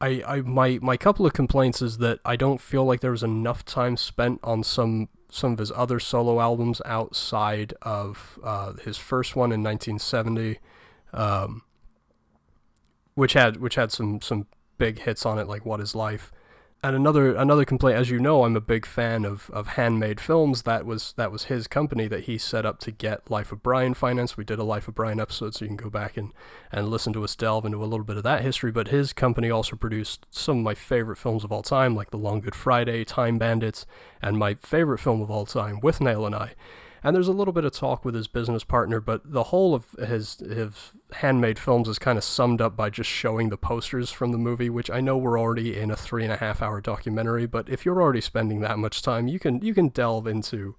[0.00, 3.22] I, I my my couple of complaints is that I don't feel like there was
[3.22, 8.96] enough time spent on some some of his other solo albums outside of uh, his
[8.96, 10.58] first one in 1970,
[11.12, 11.62] um,
[13.14, 14.46] which had which had some some
[14.78, 16.30] big hits on it like What Is Life,
[16.86, 20.62] and another another complaint, as you know, I'm a big fan of, of handmade films.
[20.62, 23.92] That was that was his company that he set up to get Life of Brian
[23.92, 24.36] financed.
[24.36, 26.32] We did a Life of Brian episode, so you can go back and,
[26.70, 28.70] and listen to us delve into a little bit of that history.
[28.70, 32.18] But his company also produced some of my favorite films of all time, like The
[32.18, 33.84] Long Good Friday, Time Bandits,
[34.22, 36.54] and my favorite film of all time, Withnail and I.
[37.06, 39.92] And there's a little bit of talk with his business partner, but the whole of
[39.92, 44.32] his his handmade films is kind of summed up by just showing the posters from
[44.32, 47.46] the movie, which I know we're already in a three and a half hour documentary,
[47.46, 50.74] but if you're already spending that much time, you can you can delve into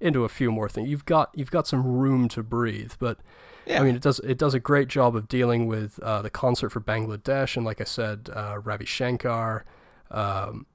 [0.00, 0.88] into a few more things.
[0.88, 3.20] You've got you've got some room to breathe, but
[3.64, 3.80] yeah.
[3.80, 6.70] I mean, it does it does a great job of dealing with uh, the concert
[6.70, 9.64] for Bangladesh, and like I said, uh, Ravi Shankar.
[10.10, 10.66] Um,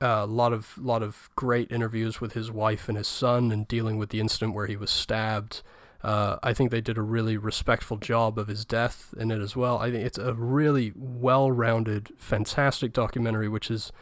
[0.00, 3.98] a lot of lot of great interviews with his wife and his son, and dealing
[3.98, 5.62] with the incident where he was stabbed.
[6.02, 9.54] Uh, I think they did a really respectful job of his death in it as
[9.54, 9.78] well.
[9.78, 13.92] I think it's a really well-rounded, fantastic documentary, which is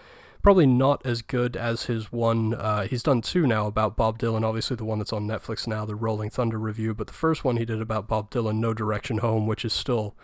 [0.41, 2.55] probably not as good as his one.
[2.55, 4.45] Uh, he's done two now about Bob Dylan.
[4.45, 6.95] Obviously, the one that's on Netflix now, the Rolling Thunder Revue.
[6.95, 10.15] But the first one he did about Bob Dylan, No Direction Home, which is still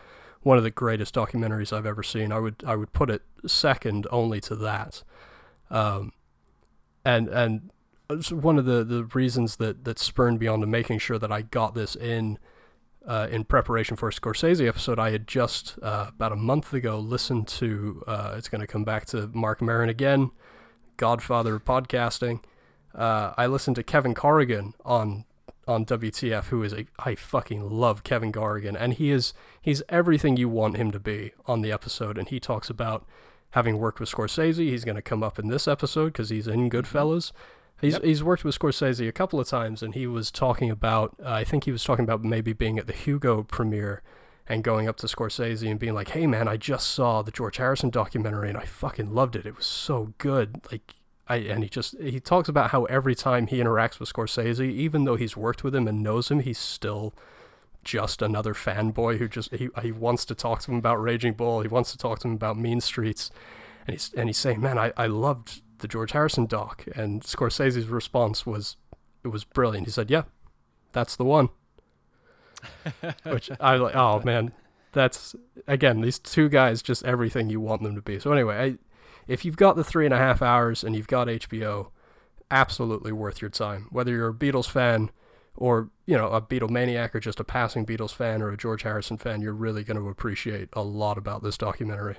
[0.42, 2.30] one of the greatest documentaries I've ever seen.
[2.30, 5.02] I would I would put it second only to that.
[5.70, 6.12] Um,
[7.04, 7.70] and and
[8.30, 11.42] one of the, the reasons that, that spurned me on to making sure that I
[11.42, 12.38] got this in
[13.06, 16.98] uh, in preparation for a Scorsese episode, I had just uh, about a month ago
[16.98, 18.02] listened to.
[18.06, 20.30] Uh, it's going to come back to Marc Maron again,
[20.96, 22.40] Godfather podcasting.
[22.94, 25.24] Uh, I listened to Kevin Corrigan on
[25.66, 30.36] on WTF, who is a I fucking love Kevin Corrigan, and he is he's everything
[30.36, 33.06] you want him to be on the episode, and he talks about
[33.54, 34.58] having worked with Scorsese.
[34.58, 37.30] He's going to come up in this episode because he's in Goodfellas.
[37.80, 38.02] He's yep.
[38.04, 41.14] he's worked with Scorsese a couple of times, and he was talking about.
[41.24, 44.02] Uh, I think he was talking about maybe being at the Hugo premiere
[44.48, 47.56] and going up to Scorsese and being like, "Hey man, I just saw the George
[47.58, 49.46] Harrison documentary and I fucking loved it.
[49.46, 50.94] It was so good." Like
[51.28, 55.04] I and he just he talks about how every time he interacts with Scorsese, even
[55.04, 57.14] though he's worked with him and knows him, he's still
[57.84, 61.60] just another fanboy who just he he wants to talk to him about Raging Bull.
[61.60, 63.30] He wants to talk to him about Mean Streets,
[63.86, 67.86] and he's and he's saying, "Man, I I loved the George Harrison doc." And Scorsese's
[67.86, 68.76] response was,
[69.22, 70.22] "It was brilliant." He said, "Yeah,
[70.92, 71.50] that's the one."
[73.24, 73.94] Which I like.
[73.94, 74.52] Oh man,
[74.92, 78.18] that's again these two guys just everything you want them to be.
[78.18, 78.78] So anyway, I,
[79.26, 81.88] if you've got the three and a half hours and you've got HBO,
[82.50, 83.88] absolutely worth your time.
[83.90, 85.10] Whether you're a Beatles fan
[85.56, 88.82] or you know a Beatle maniac or just a passing Beatles fan or a George
[88.82, 92.16] Harrison fan, you're really going to appreciate a lot about this documentary.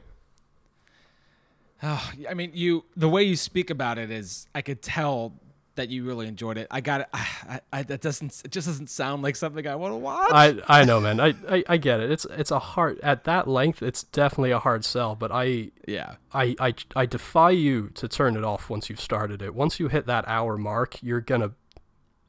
[1.84, 5.34] Oh, I mean, you the way you speak about it is I could tell
[5.76, 6.67] that you really enjoyed it.
[6.71, 7.08] I got it.
[7.13, 8.41] I, I, that doesn't.
[8.45, 10.32] It just doesn't sound like something I want to watch.
[10.34, 11.19] I, I know, man.
[11.19, 12.12] I, I, I get it.
[12.12, 13.82] It's, it's a hard at that length.
[13.82, 15.15] It's definitely a hard sell.
[15.15, 19.41] But I, yeah, I, I, I defy you to turn it off once you've started
[19.41, 19.54] it.
[19.54, 21.52] Once you hit that hour mark, you're gonna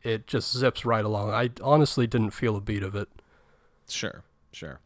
[0.06, 1.30] it just zips right along.
[1.30, 3.08] I honestly didn't feel a beat of it.
[3.88, 4.80] Sure, sure.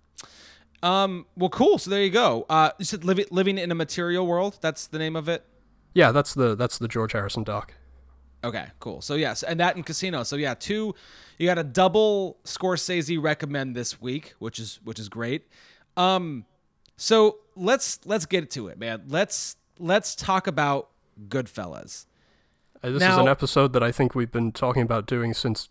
[0.83, 1.77] Um, well, cool.
[1.79, 2.47] So there you go.
[2.49, 4.59] Uh, you said living living in a material world.
[4.63, 5.45] That's the name of it.
[5.93, 7.75] Yeah, that's the that's the George Harrison doc.
[8.43, 9.03] Okay, cool.
[9.03, 10.23] So yes, and that in Casino.
[10.23, 10.95] So yeah, two.
[11.37, 15.47] You got a double Scorsese recommend this week, which is which is great.
[15.99, 16.47] Um,
[16.97, 19.03] so let's let's get to it, man.
[19.09, 20.89] Let's let's talk about
[21.29, 22.07] Goodfellas.
[22.83, 25.69] Uh, this now, is an episode that I think we've been talking about doing since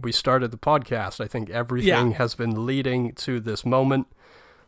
[0.00, 1.22] we started the podcast.
[1.22, 2.16] I think everything Yeah.
[2.18, 4.06] has been leading to this moment.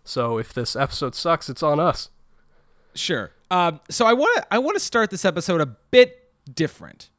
[0.05, 2.11] So if this episode sucks, it's on us.
[2.95, 3.31] Sure.
[3.51, 7.11] Um, so I want to I want to start this episode a bit different.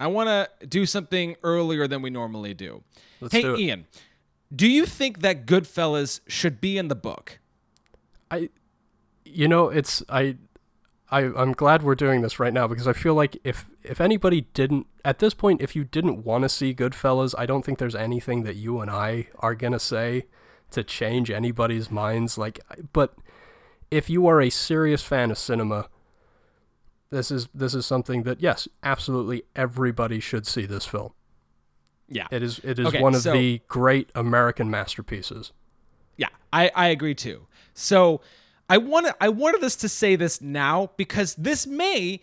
[0.00, 2.82] I want to do something earlier than we normally do.
[3.20, 3.56] Let's hey, do.
[3.56, 3.86] Ian,
[4.54, 7.38] do you think that Goodfellas should be in the book?
[8.30, 8.50] I,
[9.24, 10.36] you know, it's I,
[11.10, 14.42] I I'm glad we're doing this right now because I feel like if if anybody
[14.54, 17.94] didn't at this point, if you didn't want to see Goodfellas, I don't think there's
[17.94, 20.26] anything that you and I are gonna say
[20.72, 22.36] to change anybody's minds.
[22.36, 22.58] Like,
[22.92, 23.14] but
[23.90, 25.88] if you are a serious fan of cinema,
[27.10, 31.12] this is this is something that yes, absolutely everybody should see this film.
[32.08, 32.26] Yeah.
[32.30, 35.52] It is it is Okay, one of so- the great American masterpieces.
[36.16, 37.46] Yeah, I, I agree too.
[37.74, 38.20] So
[38.68, 42.20] I wanted I wanted us to say this now because this may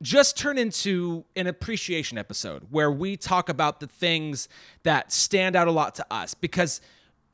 [0.00, 4.48] just turn into an appreciation episode where we talk about the things
[4.84, 6.80] that stand out a lot to us because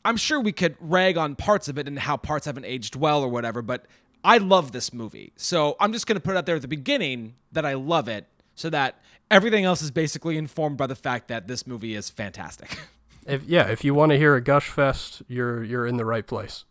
[0.05, 3.23] I'm sure we could rag on parts of it and how parts haven't aged well
[3.23, 3.87] or whatever, but
[4.23, 5.33] I love this movie.
[5.37, 8.09] So I'm just going to put it out there at the beginning that I love
[8.09, 12.11] it so that everything else is basically informed by the fact that this movie is
[12.11, 12.79] fantastic.
[13.27, 16.27] If yeah, if you want to hear a gush fest, you're you're in the right
[16.27, 16.67] place.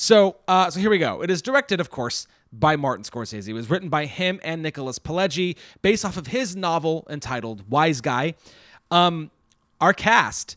[0.00, 1.22] So, uh, so here we go.
[1.22, 3.48] It is directed, of course, by Martin Scorsese.
[3.48, 8.00] It was written by him and Nicholas Pileggi, based off of his novel entitled Wise
[8.00, 8.34] Guy.
[8.92, 9.32] Um,
[9.80, 10.56] our cast: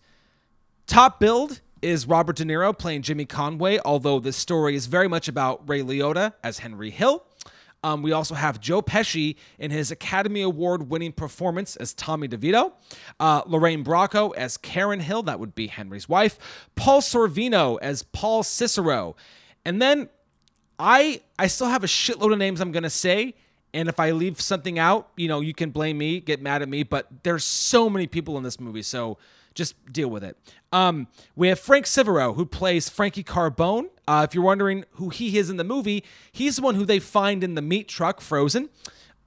[0.85, 5.27] top build is Robert De Niro playing Jimmy Conway, although this story is very much
[5.27, 7.25] about Ray Liotta as Henry Hill.
[7.83, 12.73] Um, we also have Joe Pesci in his Academy Award winning performance as Tommy DeVito,
[13.19, 18.43] uh, Lorraine Bracco as Karen Hill, that would be Henry's wife, Paul Sorvino as Paul
[18.43, 19.15] Cicero.
[19.65, 20.09] And then
[20.77, 23.35] I I still have a shitload of names I'm gonna say,
[23.73, 26.69] and if I leave something out, you know, you can blame me, get mad at
[26.69, 29.17] me, but there's so many people in this movie, so
[29.53, 30.37] just deal with it.
[30.71, 33.89] Um, we have Frank Sivero, who plays Frankie Carbone.
[34.11, 36.99] Uh, if you're wondering who he is in the movie, he's the one who they
[36.99, 38.67] find in the meat truck, frozen.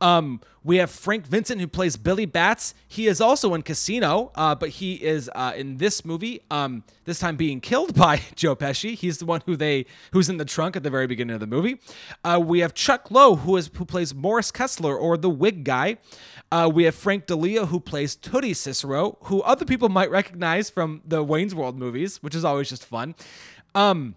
[0.03, 2.75] Um, we have Frank Vincent, who plays Billy Batts.
[2.87, 6.43] He is also in Casino, uh, but he is uh, in this movie.
[6.51, 8.95] Um, this time being killed by Joe Pesci.
[8.95, 11.47] He's the one who they who's in the trunk at the very beginning of the
[11.47, 11.81] movie.
[12.23, 15.97] Uh, we have Chuck Low, who is who plays Morris Kessler or the Wig guy.
[16.53, 21.01] Uh, we have Frank DiLeo, who plays Tuddy Cicero, who other people might recognize from
[21.07, 23.15] the Wayne's World movies, which is always just fun.
[23.75, 24.17] Um,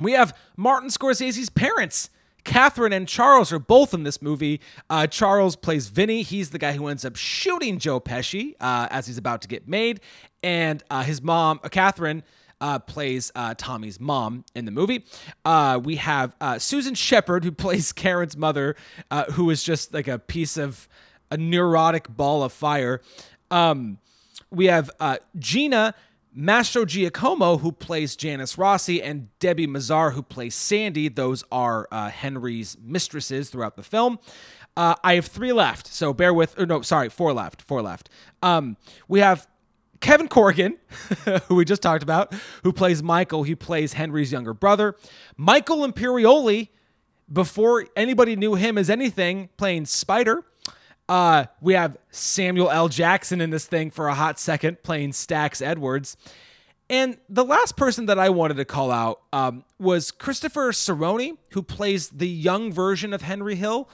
[0.00, 2.10] we have Martin Scorsese's parents.
[2.44, 4.60] Catherine and Charles are both in this movie.
[4.90, 6.22] Uh, Charles plays Vinny.
[6.22, 9.66] He's the guy who ends up shooting Joe Pesci uh, as he's about to get
[9.66, 10.00] made.
[10.42, 12.22] And uh, his mom, uh, Catherine,
[12.60, 15.04] uh, plays uh, Tommy's mom in the movie.
[15.82, 18.76] We have Susan Shepherd, who plays Karen's mother,
[19.32, 20.88] who is just like a piece of
[21.30, 23.00] a neurotic ball of fire.
[23.50, 23.98] Um,
[24.50, 24.90] we have
[25.38, 25.94] Gina
[26.36, 31.08] Mastrogiacomo, who plays Janice Rossi, and Debi Mazar, who plays Sandy.
[31.08, 34.18] Those are uh, Henry's mistresses throughout the film.
[34.76, 36.58] Uh, I have three left, so bear with.
[36.58, 37.62] No, sorry, four left.
[37.62, 38.10] Four left.
[38.42, 39.46] Um, we have
[40.00, 40.76] Kevin Corrigan,
[41.48, 43.44] who we just talked about, who plays Michael.
[43.44, 44.96] He plays Henry's younger brother.
[45.36, 46.68] Michael Imperioli,
[47.32, 50.44] before anybody knew him as anything, playing Spider.
[51.08, 52.88] Uh, we have Samuel L.
[52.88, 56.16] Jackson in this thing for a hot second, playing Stacks Edwards.
[56.88, 61.62] And the last person that I wanted to call out um, was Christopher Serrone, who
[61.62, 63.88] plays the young version of Henry Hill.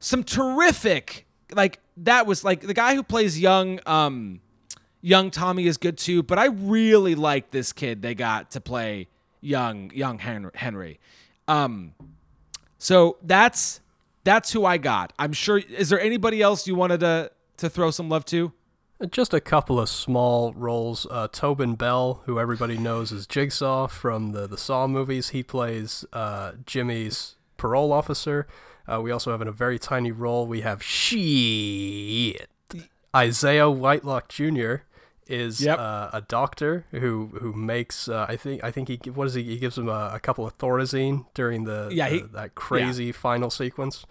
[0.00, 4.40] Some terrific, like that was like the guy who plays young, um,
[5.00, 6.22] young Tommy is good too.
[6.22, 9.08] But I really like this kid they got to play
[9.40, 11.00] young, young Henry.
[11.48, 11.94] Um,
[12.78, 13.80] so that's
[14.26, 15.12] that's who I got.
[15.18, 15.58] I'm sure.
[15.58, 18.52] Is there anybody else you wanted to to throw some love to?
[19.10, 21.06] Just a couple of small roles.
[21.10, 26.04] Uh, Tobin Bell, who everybody knows as Jigsaw from the, the Saw movies, he plays
[26.12, 28.46] uh, Jimmy's parole officer.
[28.90, 32.48] Uh, we also have in a very tiny role, we have shit.
[33.14, 34.76] Isiah Whitlock Jr.
[35.28, 35.78] is Yep.
[35.78, 39.42] uh, a doctor who who makes uh, I think I think he what is he
[39.42, 43.12] he gives him a, a couple of Thorazine during the, Yeah, the- he- that crazy
[43.12, 44.04] final sequence.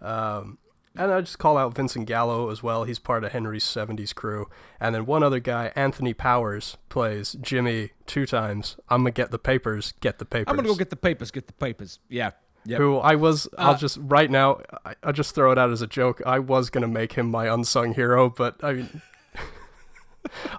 [0.00, 0.58] Um,
[0.96, 2.82] and I just call out Vincent Gallo as well.
[2.84, 4.48] He's part of Henry's 70s crew.
[4.80, 8.76] And then one other guy, Anthony Powers, plays Jimmy two times.
[8.88, 10.46] I'm going to get the papers, get the papers.
[10.50, 11.30] I'm gonna go get the papers.
[11.30, 12.00] Get the papers.
[12.08, 12.30] Yeah.
[12.64, 12.78] Yep.
[12.80, 15.82] Who I was, Uh, I'll just, right now, I, I'll just throw it out as
[15.82, 16.20] a joke.
[16.26, 19.00] I was going to make him my unsung hero, but I mean,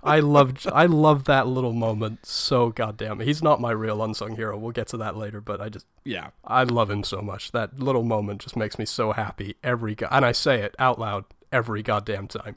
[0.03, 3.19] I love, I love that little moment so goddamn.
[3.19, 4.57] He's not my real unsung hero.
[4.57, 6.29] We'll get to that later, but I just, Yeah.
[6.43, 7.51] I love him so much.
[7.51, 10.97] That little moment just makes me so happy every go- and I say it out
[10.99, 12.55] loud every goddamn time.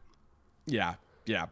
[0.66, 0.94] Yeah.
[1.26, 1.46] Yeah.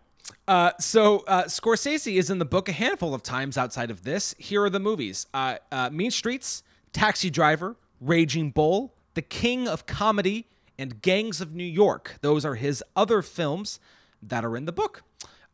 [0.47, 4.35] Uh, so uh, Scorsese is in the book a handful of times outside of this.
[4.39, 9.87] Here are the movies: uh, uh, Mean Streets, Taxi Driver, Raging Bull, The King of
[9.87, 10.47] Comedy,
[10.79, 12.17] and Gangs of New York.
[12.21, 13.81] Those are his other films
[14.23, 15.03] that are in the book.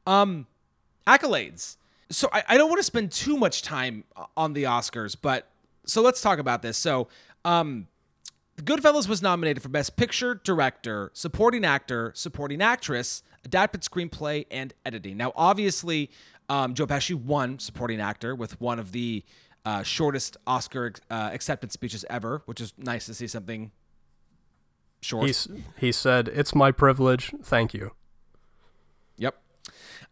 [0.06, 0.46] Um,
[1.06, 1.76] accolades.
[2.10, 4.04] So I, I don't want to spend too much time
[4.36, 5.48] on the Oscars, but
[5.86, 6.76] so let's talk about this.
[6.76, 7.08] So,
[7.44, 7.86] um,
[8.56, 14.72] the Goodfellas was nominated for Best Picture, Director, Supporting Actor, Supporting Actress, Adapted Screenplay, and
[14.86, 15.18] Editing.
[15.18, 16.10] Now, obviously,
[16.48, 19.22] um, Joe Pesci won Supporting Actor with one of the
[19.66, 23.72] uh, shortest Oscar uh, acceptance speeches ever, which is nice to see something
[25.02, 25.26] short.
[25.26, 27.34] He's, he said, It's my privilege.
[27.42, 27.92] Thank you.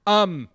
[0.06, 0.48] Um,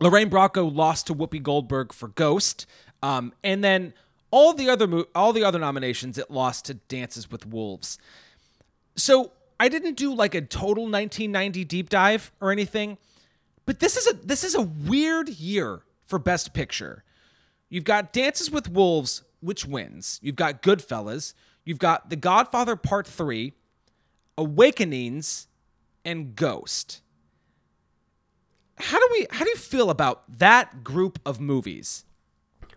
[0.00, 2.66] Lorraine Bracco lost to Whoopi Goldberg for Ghost.
[3.02, 3.94] Um, and then
[4.30, 7.98] all the other mo- all the other nominations it lost to Dances with Wolves.
[8.96, 12.98] So I didn't do like a total 1990 deep dive or anything,
[13.66, 17.04] but this is a this is a weird year for Best Picture.
[17.68, 20.18] You've got Dances with Wolves, which wins.
[20.22, 21.34] You've got Goodfellas.
[21.64, 23.52] You've got The Godfather Part Three,
[24.36, 25.46] Awakenings,
[26.04, 27.02] and Ghost.
[28.80, 32.04] How do we how do you feel about that group of movies?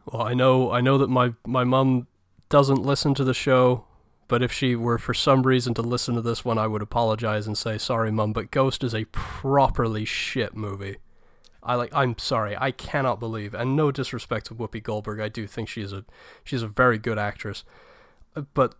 [0.05, 2.07] Well, I know I know that my my mom
[2.49, 3.85] doesn't listen to the show,
[4.27, 7.47] but if she were for some reason to listen to this one, I would apologize
[7.47, 8.33] and say sorry, mom.
[8.33, 10.97] But Ghost is a properly shit movie.
[11.61, 11.91] I like.
[11.93, 12.57] I'm sorry.
[12.59, 15.19] I cannot believe, and no disrespect to Whoopi Goldberg.
[15.19, 16.03] I do think she's a
[16.43, 17.63] she's a very good actress,
[18.53, 18.75] but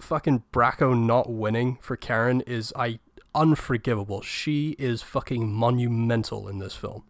[0.00, 3.00] fucking Bracco not winning for Karen is I
[3.34, 4.22] unforgivable.
[4.22, 7.04] She is fucking monumental in this film.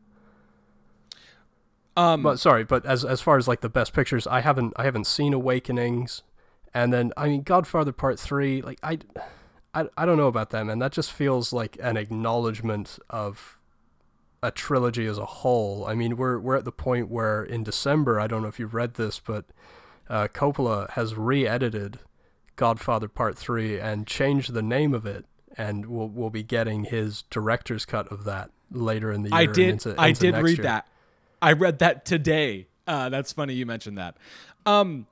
[1.96, 4.84] Um, But sorry, but as as far as like the best pictures, I haven't I
[4.84, 6.22] haven't seen Awakenings,
[6.72, 8.62] and then I mean Godfather Part Three.
[8.62, 8.98] Like I,
[9.74, 10.78] I, I don't know about that man.
[10.78, 13.58] That just feels like an acknowledgement of
[14.42, 15.84] a trilogy as a whole.
[15.86, 18.74] I mean we're we're at the point where in December I don't know if you've
[18.74, 19.46] read this, but
[20.08, 21.98] uh, Coppola has re-edited
[22.56, 27.22] Godfather Part Three and changed the name of it, and we'll we'll be getting his
[27.30, 29.38] director's cut of that later in the year.
[29.38, 29.68] I did.
[29.68, 30.64] into- I did read year.
[30.64, 30.86] that.
[31.42, 32.66] I read that today.
[32.86, 34.16] Uh, that's funny you mentioned that.
[34.66, 35.06] Um,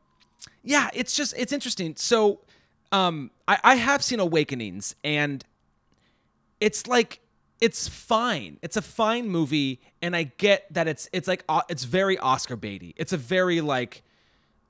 [0.63, 1.95] yeah, it's just it's interesting.
[1.97, 2.41] So,
[2.93, 5.45] um, I, I have seen Awakenings, and
[6.61, 7.21] it's like
[7.61, 8.59] it's fine.
[8.63, 12.57] It's a fine movie, and I get that it's it's like uh, it's very Oscar
[12.57, 12.95] baity.
[12.97, 14.03] It's a very like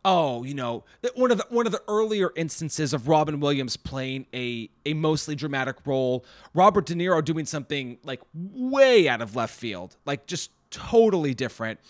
[0.04, 0.84] oh, you know,
[1.14, 5.34] one of the one of the earlier instances of Robin Williams playing a a mostly
[5.34, 6.24] dramatic role,
[6.54, 11.80] Robert De Niro doing something like way out of left field, like just totally different.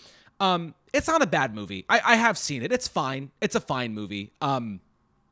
[0.41, 1.85] Um, it's not a bad movie.
[1.89, 2.73] I, I have seen it.
[2.73, 3.31] It's fine.
[3.41, 4.33] It's a fine movie.
[4.41, 4.81] Um,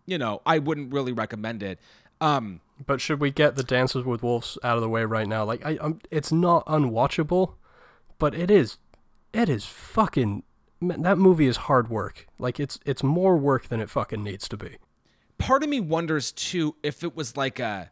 [0.05, 1.79] you know, I wouldn't really recommend it.
[2.21, 5.45] Um, But should we get the Dances with Wolves out of the way right now?
[5.45, 7.55] Like, I, I'm, it's not unwatchable,
[8.19, 8.79] but it is,
[9.33, 10.43] it is fucking.
[10.81, 12.27] Man, that movie is hard work.
[12.39, 14.77] Like, it's it's more work than it fucking needs to be.
[15.39, 17.91] part of me wonders too if it was like a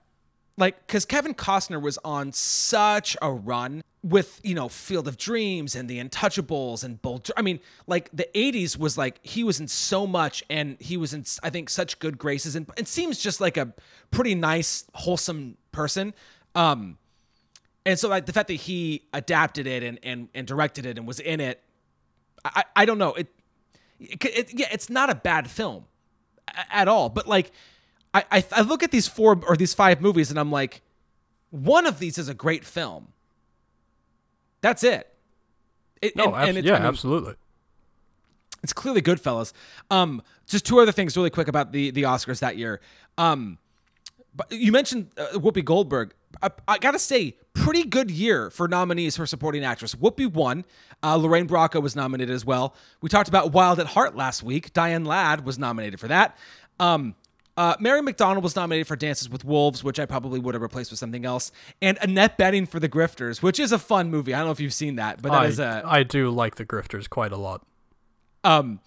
[0.56, 5.74] like because Kevin Costner was on such a run with you know Field of Dreams
[5.74, 7.22] and The Untouchables and Bull.
[7.36, 11.12] I mean, like the '80s was like he was in so much, and he was
[11.14, 13.74] in I think such good graces, and it seems just like a
[14.10, 16.14] pretty nice, wholesome person.
[16.54, 16.98] Um,
[17.84, 21.06] and so like the fact that he adapted it and and, and directed it and
[21.06, 21.60] was in it,
[22.44, 23.28] I I don't know it,
[24.00, 25.84] it, it yeah it's not a bad film
[26.70, 27.08] at all.
[27.08, 27.50] But like,
[28.12, 30.82] I, I I look at these four or these five movies, and I'm like,
[31.50, 33.08] one of these is a great film.
[34.60, 35.12] That's it.
[36.02, 37.34] It- No, and- abs- and it's- yeah, I mean, absolutely.
[38.62, 39.52] it's clearly Goodfellas.
[39.90, 42.80] Um, just two other things really quick about the the Oscars that year.
[43.18, 43.58] Um,
[44.34, 46.14] but you mentioned uh, Whoopi Goldberg.
[46.42, 49.94] I, I gotta say, pretty good year for nominees for supporting actress.
[49.94, 50.64] Whoopi won.
[51.02, 52.74] Uh, Lorraine Bracco was nominated as well.
[53.00, 54.72] We talked about Wild at Heart last week.
[54.72, 56.36] Diane Ladd was nominated for that.
[56.80, 57.14] Um,
[57.56, 60.90] uh, Mary McDonnell was nominated for Dances with Wolves, which I probably would have replaced
[60.90, 61.52] with something else.
[61.80, 64.34] And Annette Bening for The Grifters, which is a fun movie.
[64.34, 66.56] I don't know if you've seen that, but that I, is a I do like
[66.56, 67.64] the Grifters quite a lot.
[68.42, 68.80] um,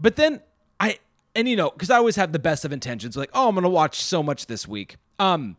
[0.00, 0.40] but then
[0.80, 0.98] I
[1.36, 3.68] and you know because I always have the best of intentions, like oh I'm gonna
[3.68, 4.96] watch so much this week.
[5.20, 5.56] Um,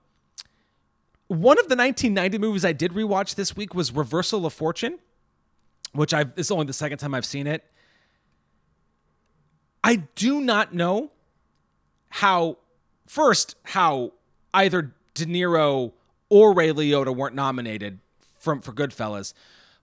[1.31, 4.99] one of the 1990 movies I did rewatch this week was Reversal of Fortune,
[5.93, 7.63] which I've is only the second time I've seen it.
[9.81, 11.11] I do not know
[12.09, 12.57] how
[13.07, 14.11] first how
[14.53, 15.93] either De Niro
[16.27, 17.99] or Ray Liotta weren't nominated
[18.37, 19.33] from for Goodfellas,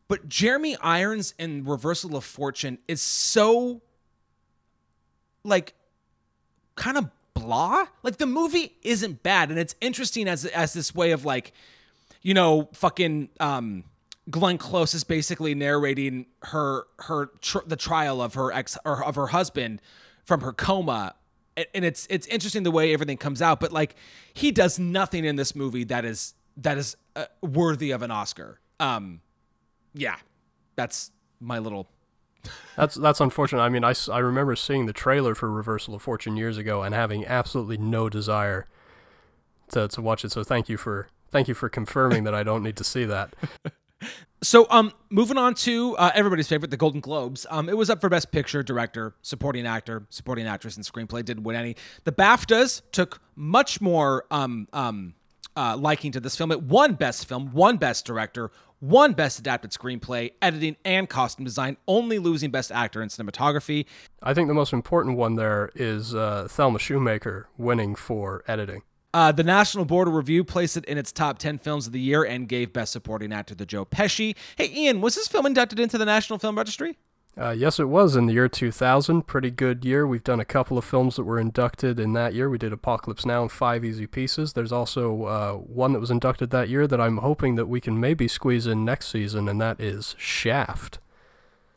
[0.07, 3.80] but Jeremy Irons in Reversal of Fortune is so
[5.44, 5.72] like
[6.76, 7.09] kind of
[7.39, 7.86] blah.
[8.03, 11.53] Like the movie isn't bad, and it's interesting as as this way of like,
[12.22, 13.84] you know, fucking um
[14.30, 19.14] Glenn Close is basically narrating her her tr- the trial of her ex or of
[19.14, 19.80] her husband
[20.24, 21.14] from her coma
[21.74, 23.97] and, it's it's interesting the way everything comes out but like
[24.34, 28.61] he does nothing in this movie that is that is uh, worthy of an Oscar
[28.80, 29.20] um
[29.95, 30.16] yeah
[30.76, 31.11] that's
[31.41, 31.89] my little
[32.76, 33.61] That's that's unfortunate.
[33.61, 36.95] I mean, I, I remember seeing the trailer for Reversal of Fortune years ago and
[36.95, 38.66] having absolutely no desire
[39.70, 40.32] to, to watch it.
[40.32, 43.34] So thank you for thank you for confirming that I don't need to see that.
[44.41, 47.45] So, um, moving on to uh, everybody's favorite, the Golden Globes.
[47.51, 51.24] Um, it was up for Best Picture, Director, Supporting Actor, Supporting Actress, and Screenplay.
[51.24, 51.74] Didn't win any.
[52.05, 55.14] The BAFTAs took much more um, um,
[55.59, 56.52] uh, liking to this film.
[56.52, 61.76] It won Best Film, one Best Director, one Best Adapted Screenplay, Editing, and Costume Design.
[61.88, 63.84] Only losing Best Actor in Cinematography.
[64.22, 68.82] I think the most important one there is uh, Thelma Schoonmaker winning for editing.
[69.12, 72.00] Uh, the National Board of Review placed it in its top 10 films of the
[72.00, 74.36] year and gave Best Supporting Actor to Joe Pesci.
[74.56, 76.96] Hey, Ian, was this film inducted into the National Film Registry?
[77.41, 79.22] Uh, yes, it was in the year 2000.
[79.26, 80.07] Pretty good year.
[80.07, 82.51] We've done a couple of films that were inducted in that year.
[82.51, 84.55] We did Apocalypse Now and Five Easy Pieces.
[84.55, 88.01] There's also uh, one that was inducted that year that I'm hoping that we can
[88.01, 90.99] maybe squeeze in next season, and that is Shaft.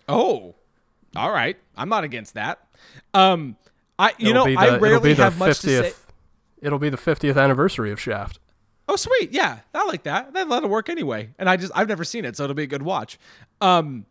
[0.09, 0.55] Oh,
[1.15, 1.57] all right.
[1.77, 2.67] I'm not against that.
[3.13, 3.55] Um,
[3.99, 5.93] I you It'll know the- I rarely have much to say.
[6.59, 8.39] It'll be the 50th anniversary of Shaft.
[8.87, 9.31] Oh, sweet.
[9.31, 10.33] Yeah, I like that.
[10.33, 11.29] That'll work anyway.
[11.39, 13.19] And I just I've never seen it, so it'll be a good watch.
[13.61, 14.05] Um,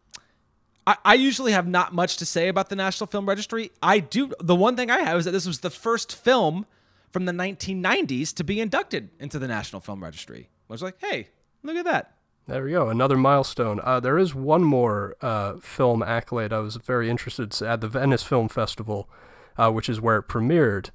[0.87, 3.71] I, I usually have not much to say about the National Film Registry.
[3.83, 4.33] I do.
[4.41, 6.67] The one thing I have is that this was the first film
[7.11, 10.49] from the 1990s to be inducted into the National Film Registry.
[10.69, 11.29] I was like, hey,
[11.63, 12.15] look at that.
[12.47, 13.81] There we go, another milestone.
[13.83, 17.87] Uh, there is one more uh, film accolade I was very interested to at the
[17.87, 19.09] Venice Film Festival,
[19.57, 20.91] uh, which is where it premiered.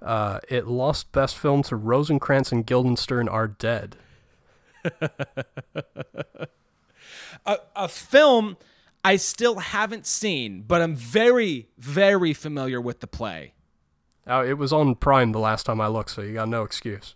[0.00, 3.96] Uh, it lost Best Film to Rosencrantz and Guildenstern Are Dead.
[7.44, 8.56] a, a film
[9.04, 13.52] I still haven't seen, but I'm very, very familiar with the play.
[14.26, 17.14] Uh, it was on Prime the last time I looked, so you got no excuse.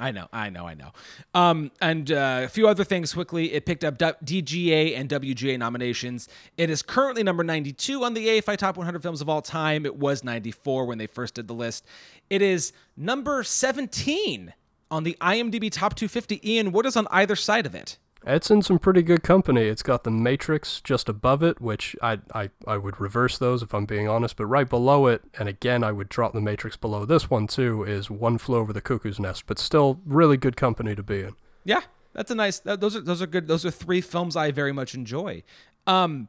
[0.00, 0.92] I know, I know, I know.
[1.34, 3.52] Um, and uh, a few other things quickly.
[3.52, 6.28] It picked up DGA and WGA nominations.
[6.56, 9.84] It is currently number 92 on the AFI Top 100 Films of All Time.
[9.84, 11.84] It was 94 when they first did the list.
[12.30, 14.54] It is number 17
[14.90, 16.48] on the IMDb Top 250.
[16.48, 17.98] Ian, what is on either side of it?
[18.26, 19.62] It's in some pretty good company.
[19.62, 23.72] It's got The Matrix just above it, which I, I, I would reverse those if
[23.72, 27.04] I'm being honest, but right below it, and again, I would drop The Matrix below
[27.04, 30.94] this one too, is One Flew Over the Cuckoo's Nest, but still really good company
[30.94, 31.34] to be in.
[31.64, 32.58] Yeah, that's a nice.
[32.58, 33.46] th- Those are those are good.
[33.46, 35.42] Those are three films I very much enjoy.
[35.86, 36.28] Um,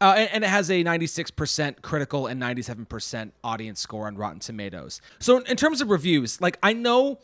[0.00, 5.00] uh, and, and it has a 96% critical and 97% audience score on Rotten Tomatoes.
[5.18, 7.18] So in terms of reviews, like I know,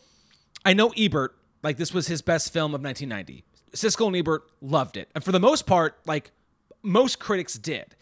[0.64, 3.44] I know Ebert, like this was his best film of 1990.
[3.72, 6.30] Siskel and Ebert loved it, and for the most part, like
[6.82, 7.94] most critics did.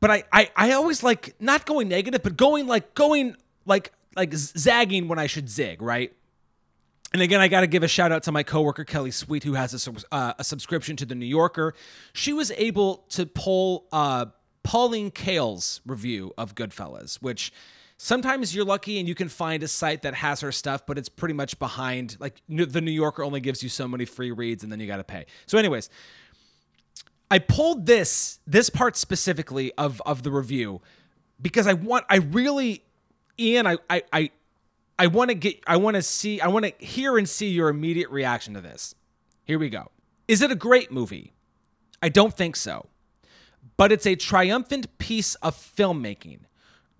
[0.00, 4.32] But I, I, I always like not going negative, but going like going like like
[4.34, 6.12] zagging when I should zig, right?
[7.12, 9.54] And again, I got to give a shout out to my coworker Kelly Sweet, who
[9.54, 11.74] has a, uh, a subscription to the New Yorker.
[12.12, 14.26] She was able to pull uh,
[14.62, 17.52] Pauline Kael's review of Goodfellas, which
[18.02, 21.10] sometimes you're lucky and you can find a site that has her stuff, but it's
[21.10, 22.16] pretty much behind.
[22.18, 24.96] Like the New Yorker only gives you so many free reads, and then you got
[24.96, 25.26] to pay.
[25.46, 25.90] So, anyways,
[27.30, 30.80] I pulled this this part specifically of of the review
[31.40, 32.82] because I want I really
[33.38, 34.30] Ian I I I,
[34.98, 37.68] I want to get I want to see I want to hear and see your
[37.68, 38.94] immediate reaction to this.
[39.44, 39.90] Here we go.
[40.26, 41.34] Is it a great movie?
[42.02, 42.86] I don't think so.
[43.76, 46.40] But it's a triumphant piece of filmmaking.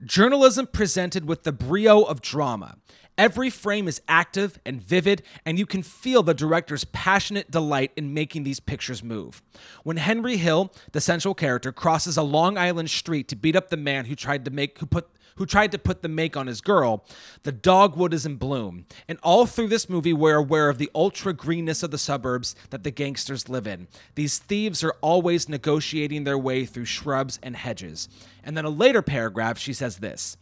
[0.05, 2.77] Journalism presented with the brio of drama.
[3.19, 8.15] Every frame is active and vivid, and you can feel the director's passionate delight in
[8.15, 9.43] making these pictures move.
[9.83, 13.77] When Henry Hill, the central character, crosses a Long Island street to beat up the
[13.77, 16.61] man who tried to make who put who tried to put the make on his
[16.61, 17.03] girl,
[17.45, 18.85] the dogwood is in bloom.
[19.09, 22.85] And all through this movie, we're aware of the ultra greenness of the suburbs that
[22.85, 23.89] the gangsters live in.
[24.17, 28.09] These thieves are always negotiating their way through shrubs and hedges.
[28.45, 30.37] And then a later paragraph, she says this.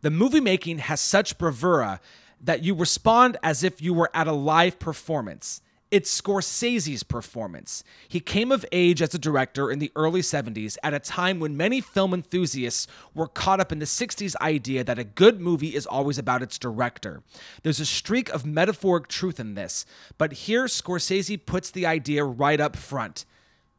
[0.00, 2.00] The movie making has such bravura
[2.40, 5.60] that you respond as if you were at a live performance.
[5.90, 7.82] It's Scorsese's performance.
[8.06, 11.56] He came of age as a director in the early 70s at a time when
[11.56, 15.86] many film enthusiasts were caught up in the 60s idea that a good movie is
[15.86, 17.22] always about its director.
[17.62, 19.86] There's a streak of metaphoric truth in this,
[20.18, 23.24] but here Scorsese puts the idea right up front.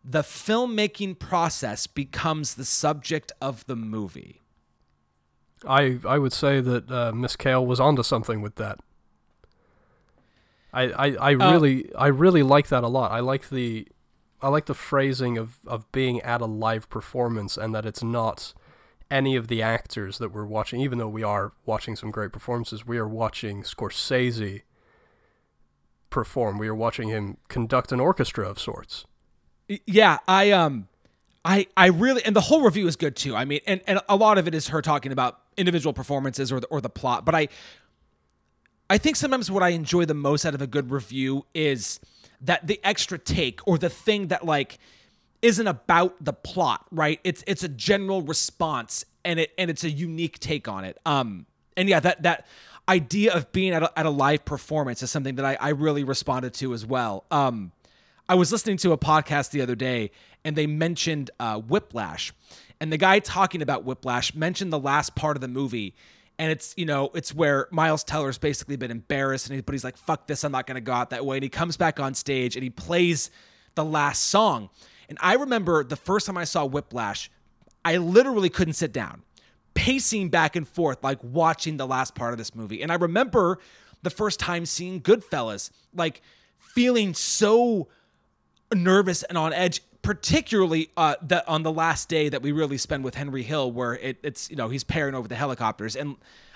[0.03, 4.41] The filmmaking process becomes the subject of the movie.
[5.67, 8.79] I I would say that uh, Miss Kael was onto something with that.
[10.71, 13.11] I, I, I really I really like that a lot.
[13.11, 13.87] I like the
[14.41, 18.53] I like the phrasing of, of being at a live performance and that it's not
[19.11, 22.85] any of the actors that we're watching, even though we are watching some great performances,
[22.85, 24.61] we are watching Scorsese
[26.09, 26.57] perform.
[26.57, 29.05] We are watching him conduct an orchestra of sorts.
[29.85, 30.87] Yeah, I um
[31.43, 33.35] I I really and the whole review is good too.
[33.35, 36.59] I mean, and and a lot of it is her talking about individual performances or
[36.59, 37.49] the, or the plot, but I
[38.89, 41.99] I think sometimes what I enjoy the most out of a good review is
[42.41, 44.79] that the extra take or the thing that like
[45.41, 47.19] isn't about the plot, right?
[47.23, 50.97] It's it's a general response and it and it's a unique take on it.
[51.05, 51.45] Um
[51.77, 52.47] and yeah, that that
[52.87, 56.03] idea of being at a, at a live performance is something that I, I really
[56.03, 57.25] responded to as well.
[57.29, 57.71] Um
[58.27, 60.11] I was listening to a podcast the other day
[60.43, 62.33] and they mentioned uh, Whiplash.
[62.81, 65.95] And the guy talking about Whiplash mentioned the last part of the movie.
[66.37, 69.83] And it's, you know, it's where Miles Teller's basically been embarrassed, and he, but he's
[69.83, 71.35] like, fuck this, I'm not to go out that way.
[71.37, 73.29] And he comes back on stage and he plays
[73.75, 74.69] the last song.
[75.09, 77.29] And I remember the first time I saw Whiplash,
[77.83, 79.23] I literally couldn't sit down,
[79.73, 82.81] pacing back and forth, like watching the last part of this movie.
[82.81, 83.59] And I remember
[84.01, 86.21] the first time seeing Goodfellas, like
[86.57, 87.89] feeling so
[88.73, 93.03] nervous and on edge particularly uh, that on the last day that we really spend
[93.03, 96.15] with Henry Hill, where it, it's you know he's pairing over the helicopters, and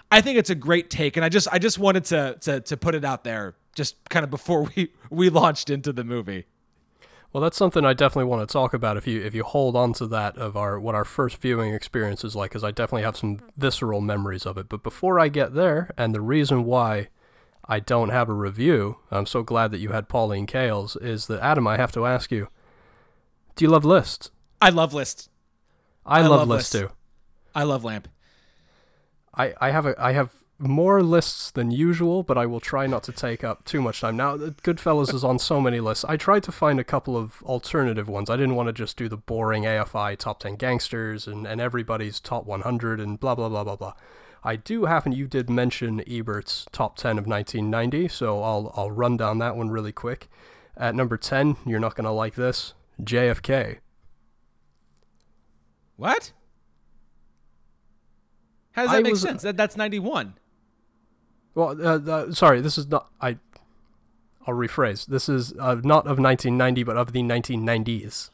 [0.10, 2.76] I think it's a great take, and I just I just wanted to to to
[2.76, 6.46] put it out there, just kind of before we we launched into the movie.
[7.32, 8.98] Well, that's something I definitely want to talk about.
[8.98, 12.24] If you if you hold on to that of our what our first viewing experience
[12.24, 14.68] is like, because I definitely have some visceral memories of it.
[14.68, 17.10] But before I get there, and the reason why
[17.70, 21.40] I don't have a review, I'm so glad that you had Pauline Kael's, is that
[21.44, 22.48] Adam, I have to ask you,
[23.56, 24.32] do you love lists?
[24.62, 25.30] I love lists.
[26.06, 26.90] I, I love, love lists lists.
[26.90, 26.96] too.
[27.56, 28.08] I love Lamp.
[29.36, 33.04] I, I have a I have more lists than usual, but I will try not
[33.04, 34.16] to take up too much time.
[34.16, 36.06] Now, Goodfellas is on so many lists.
[36.06, 38.30] I tried to find a couple of alternative ones.
[38.30, 42.20] I didn't want to just do the boring AFI top 10 gangsters and, and everybody's
[42.20, 43.94] top 100 and blah, blah, blah, blah, blah.
[44.44, 49.18] I do happen, you did mention Ebert's top 10 of 1990, so I'll, I'll run
[49.18, 50.30] down that one really quick.
[50.78, 52.74] At number 10, you're not going to like this
[53.06, 53.78] JFK.
[55.96, 56.32] What?
[58.72, 59.42] How does that I make was- sense?
[59.44, 60.36] That that's ninety one.
[61.56, 63.10] Well, uh, uh, sorry, this is not.
[63.22, 63.38] I.
[64.46, 65.06] I'll rephrase.
[65.06, 68.30] This is uh, not of 1990, but of the 1990s.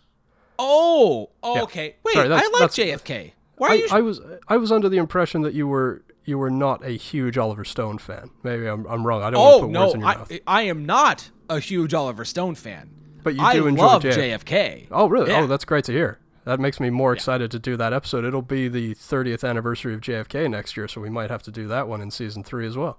[0.58, 1.62] Oh, oh, Yeah.
[1.64, 1.96] okay.
[2.04, 3.34] Wait, Sorry, I like JFK.
[3.58, 3.88] Why are I, you?
[3.92, 7.38] I was I was under the impression that you were you were not a huge
[7.38, 8.32] Oliver Stone fan.
[8.42, 9.22] Maybe I'm I'm wrong.
[9.22, 10.32] I don't want oh to put no, words in your I, mouth.
[10.48, 12.90] I am not a huge Oliver Stone fan.
[13.24, 14.44] But you I do enjoy love JF.
[14.44, 14.88] JFK.
[14.92, 15.32] Oh really?
[15.32, 15.42] Yeah.
[15.42, 16.20] Oh, that's great to hear.
[16.46, 18.26] That makes me more excited to do that episode.
[18.26, 21.68] It'll be the 30th anniversary of JFK next year, so we might have to do
[21.68, 22.98] that one in season three as well.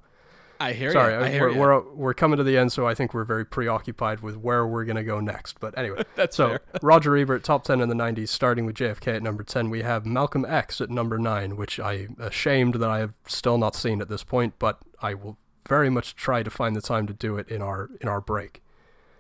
[0.61, 1.21] I hear Sorry, you.
[1.21, 1.59] I uh, hear we're, you.
[1.59, 4.85] we're we're coming to the end, so I think we're very preoccupied with where we're
[4.85, 5.59] gonna go next.
[5.59, 6.61] But anyway, That's so fair.
[6.83, 9.71] Roger Ebert, top ten in the '90s, starting with JFK at number ten.
[9.71, 13.75] We have Malcolm X at number nine, which I'm ashamed that I have still not
[13.75, 17.15] seen at this point, but I will very much try to find the time to
[17.15, 18.63] do it in our in our break.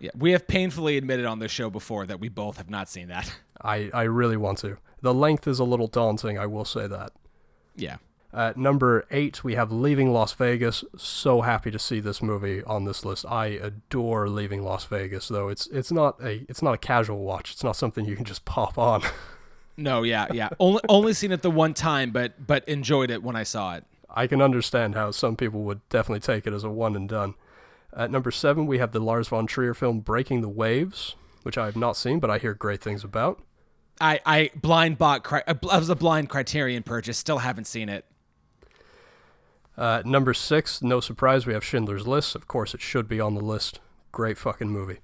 [0.00, 3.08] Yeah, we have painfully admitted on this show before that we both have not seen
[3.08, 3.32] that.
[3.62, 4.78] I I really want to.
[5.02, 7.12] The length is a little daunting, I will say that.
[7.76, 7.96] yeah.
[8.32, 10.84] At number eight, we have Leaving Las Vegas.
[10.96, 13.24] So happy to see this movie on this list.
[13.26, 17.50] I adore Leaving Las Vegas, though it's it's not a it's not a casual watch.
[17.52, 19.02] It's not something you can just pop on.
[19.76, 20.50] No, yeah, yeah.
[20.60, 23.84] only only seen it the one time, but but enjoyed it when I saw it.
[24.10, 27.34] I can understand how some people would definitely take it as a one and done.
[27.96, 31.66] At number seven, we have the Lars von Trier film Breaking the Waves, which I
[31.66, 33.40] have not seen, but I hear great things about.
[34.00, 35.26] I I blind bought.
[35.30, 37.18] I was a blind Criterion purchase.
[37.18, 38.04] Still haven't seen it.
[39.76, 42.34] Uh, number six, no surprise, we have Schindler's List.
[42.34, 43.80] Of course, it should be on the list.
[44.12, 44.98] Great fucking movie.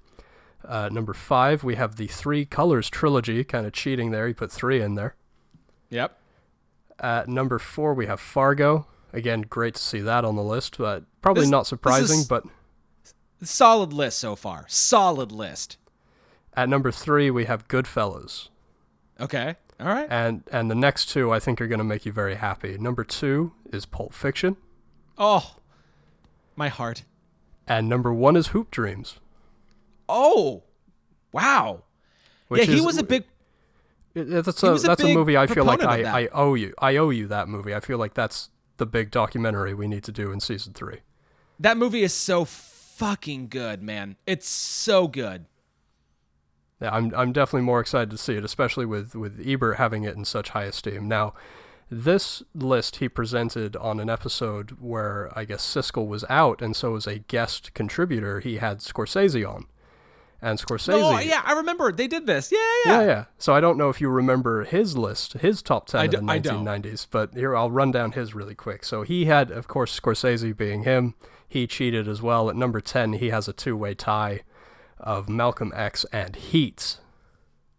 [0.63, 3.43] Uh, number five, we have the Three Colors trilogy.
[3.43, 4.27] Kind of cheating there.
[4.27, 5.15] He put three in there.
[5.89, 6.17] Yep.
[6.99, 8.85] At number four, we have Fargo.
[9.13, 12.19] Again, great to see that on the list, but probably This- not this surprising.
[12.19, 12.43] is- But
[13.43, 14.65] Solid list so far.
[14.67, 15.77] Solid list.
[16.55, 18.49] at number three, we have Goodfellas.
[19.19, 19.55] Okay.
[19.79, 20.07] All right.
[20.09, 22.77] And and the next two, I think, are going to make you very happy.
[22.79, 24.57] Number two is Pulp Fiction,
[25.19, 25.55] Oh,
[26.55, 27.03] my heart.
[27.67, 29.19] and number one is Hoop Dreams.
[30.09, 30.63] Oh,
[31.31, 31.83] wow.
[32.47, 33.25] Which yeah, he is- was a big.
[34.13, 36.23] That's a was a that's a movie I feel like I.
[36.23, 36.73] I owe you.
[36.79, 37.75] I owe you that movie.
[37.75, 41.01] I feel like that's the big documentary we need to do in season three.
[41.59, 42.43] That movie is so
[42.97, 44.15] fucking good, man.
[44.25, 45.45] It's so good.
[46.81, 50.15] Yeah, I'm I'm definitely more excited to see it, especially with with Ebert having it
[50.15, 51.07] in such high esteem.
[51.07, 51.33] Now,
[51.89, 56.95] This list he presented on an episode where I guess Siskel was out, and so
[56.95, 59.65] as a guest contributor, he had Scorsese on.
[60.39, 60.93] And Scorsese.
[61.01, 62.51] Oh yeah, I remember they did this.
[62.51, 62.91] Yeah, yeah.
[63.01, 63.25] Yeah, yeah.
[63.39, 66.17] So I don't know if you remember his list, his top 10 I of do-
[66.17, 68.83] the I 1990s, but here I'll run down his really quick.
[68.85, 71.15] So he had, of course, Scorsese being him.
[71.47, 72.49] He cheated as well.
[72.49, 74.41] At number 10, he has a two way tie
[74.99, 76.97] of Malcolm X and Heat,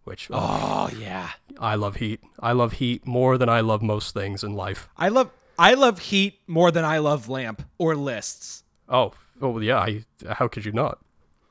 [0.05, 1.31] which oh, yeah.
[1.61, 2.21] I love Heat.
[2.41, 4.89] I love Heat more than I love most things in life.
[4.97, 8.63] I love I love Heat more than I love Lamp or lists.
[8.89, 9.13] Oh,
[9.43, 9.79] oh yeah.
[9.79, 10.05] I,
[10.35, 10.99] how could you not?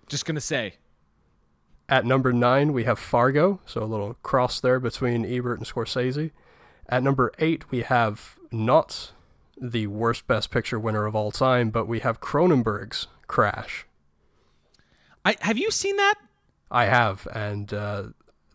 [0.07, 0.75] Just gonna say.
[1.89, 6.31] At number nine, we have Fargo, so a little cross there between Ebert and Scorsese.
[6.89, 9.13] At number eight, we have not
[9.59, 13.85] the worst Best Picture winner of all time, but we have Cronenberg's Crash.
[15.25, 16.15] I have you seen that?
[16.69, 18.03] I have, and uh,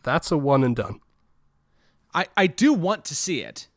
[0.03, 0.99] that's a one and done.
[2.13, 3.67] I, I do want to see it.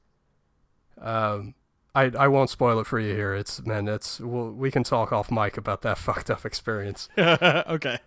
[1.01, 1.55] Um,
[1.95, 3.35] I I won't spoil it for you here.
[3.35, 7.09] It's man, it's we'll, we can talk off mic about that fucked up experience.
[7.18, 7.99] okay.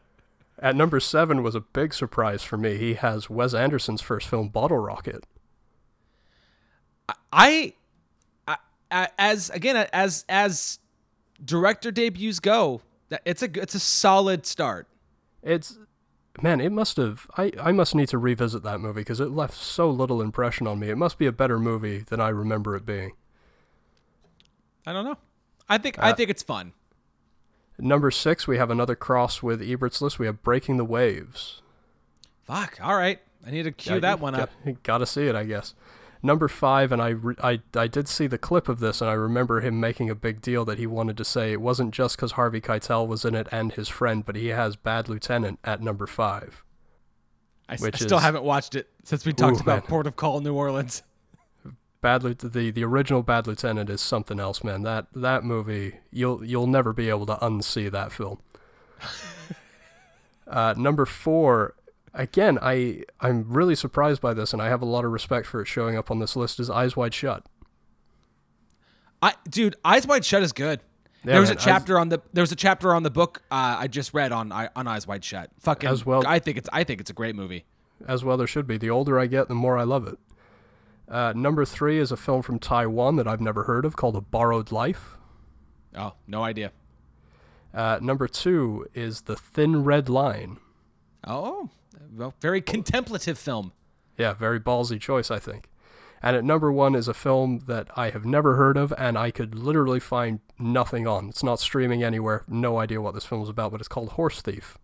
[0.61, 2.77] At number seven was a big surprise for me.
[2.77, 5.25] He has Wes Anderson's first film, Bottle Rocket.
[7.31, 7.73] I,
[8.91, 10.79] as again as as
[11.43, 12.81] director debuts go,
[13.25, 14.87] it's a it's a solid start.
[15.41, 15.77] It's
[16.41, 17.27] man, it must have.
[17.37, 20.79] I I must need to revisit that movie because it left so little impression on
[20.79, 20.89] me.
[20.89, 23.13] It must be a better movie than I remember it being.
[24.85, 25.17] I don't know.
[25.67, 26.73] I think I uh, think it's fun.
[27.77, 30.19] Number six, we have another cross with Ebert's list.
[30.19, 31.61] We have Breaking the Waves.
[32.43, 32.79] Fuck.
[32.81, 33.19] All right.
[33.45, 34.49] I need to cue Yeah, that one up.
[34.83, 35.75] Gotta see it, I guess.
[36.21, 39.13] Number five, and I, re- I, I did see the clip of this, and I
[39.13, 42.33] remember him making a big deal that he wanted to say it wasn't just because
[42.33, 46.05] Harvey Keitel was in it and his friend, but he has Bad Lieutenant at number
[46.05, 46.61] five.
[47.69, 49.89] I, s- which I still is- haven't watched it since we talked Ooh, about man.
[49.89, 51.03] Port of Call, New Orleans.
[52.01, 54.83] Bad the the original Bad Lieutenant is something else, man.
[54.83, 58.39] That that movie you'll you'll never be able to unsee that film.
[60.47, 61.75] uh, number four,
[62.13, 65.61] again, I I'm really surprised by this, and I have a lot of respect for
[65.61, 66.59] it showing up on this list.
[66.59, 67.45] Is Eyes Wide Shut?
[69.21, 70.79] I dude, Eyes Wide Shut is good.
[71.25, 73.41] Yeah, there was man, a chapter on the there was a chapter on the book
[73.51, 75.49] uh, I just read on on Eyes Wide Shut.
[75.59, 77.65] Fucking As well- I think it's I think it's a great movie.
[78.07, 78.77] As well, there should be.
[78.77, 80.17] The older I get, the more I love it.
[81.09, 84.21] Uh, number three is a film from Taiwan that I've never heard of called A
[84.21, 85.17] Borrowed Life.
[85.97, 86.71] Oh, no idea.
[87.73, 90.59] Uh, number two is The Thin Red Line.
[91.27, 91.69] Oh,
[92.19, 93.71] well, very contemplative film.
[94.17, 95.69] Yeah, very ballsy choice, I think.
[96.21, 99.31] And at number one is a film that I have never heard of and I
[99.31, 101.29] could literally find nothing on.
[101.29, 102.43] It's not streaming anywhere.
[102.45, 104.77] No idea what this film is about, but it's called Horse Thief.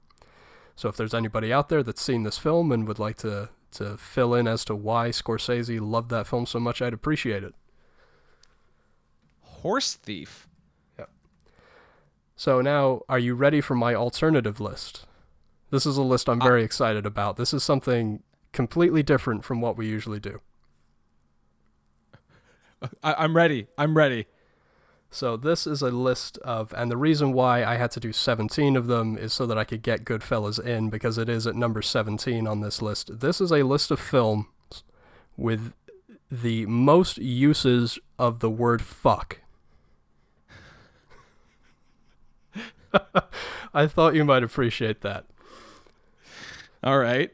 [0.78, 3.98] So if there's anybody out there that's seen this film and would like to, to
[3.98, 7.54] fill in as to why Scorsese loved that film so much, I'd appreciate it.
[9.42, 10.48] Horse Thief.
[12.38, 15.06] So now, are you ready for my alternative list?
[15.76, 17.36] This is a list I'm very excited about.
[17.36, 18.24] This is something
[18.54, 20.40] completely different from what we usually do.
[23.04, 23.68] I, I'm ready.
[23.78, 24.28] I'm ready.
[25.10, 28.78] So this is a list of, and the reason why I had to do 17
[28.78, 31.82] of them is so that I could get Goodfellas in because it is at number
[31.82, 33.20] 17 on this list.
[33.20, 34.46] This is a list of films
[35.36, 35.74] with
[36.32, 39.42] the most uses of the word fuck.
[43.74, 45.26] I thought you might appreciate that.
[46.86, 47.32] All right.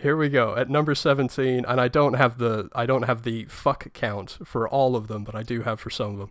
[0.00, 3.44] Here we go at number 17 and I don't have the I don't have the
[3.44, 6.30] fuck count for all of them but I do have for some of them.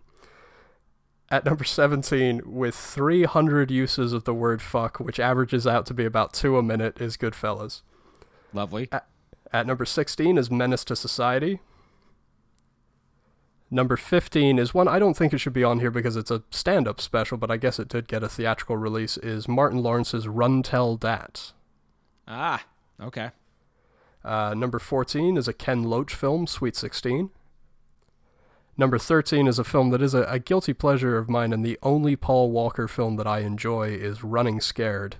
[1.30, 6.04] At number 17 with 300 uses of the word fuck which averages out to be
[6.04, 7.82] about 2 a minute is Goodfellas.
[8.52, 8.88] Lovely.
[9.52, 11.60] At number 16 is Menace II Society.
[13.70, 16.42] Number 15 is one I don't think it should be on here because it's a
[16.50, 20.64] stand-up special but I guess it did get a theatrical release is Martin Lawrence's Run
[20.64, 21.52] Tell Dat.
[22.28, 22.64] Ah,
[23.00, 23.30] okay.
[24.24, 27.30] Uh, number 14 is a Ken Loach film, Sweet 16.
[28.76, 31.78] Number 13 is a film that is a, a guilty pleasure of mine, and the
[31.82, 35.16] only Paul Walker film that I enjoy is Running Scared.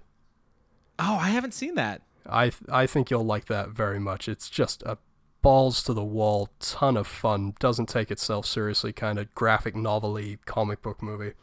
[0.98, 2.02] Oh, I haven't seen that.
[2.28, 4.28] I th- I think you'll like that very much.
[4.28, 4.98] It's just a
[5.42, 10.38] balls to the wall, ton of fun, doesn't take itself seriously, kind of graphic novel-y
[10.44, 11.34] comic book movie.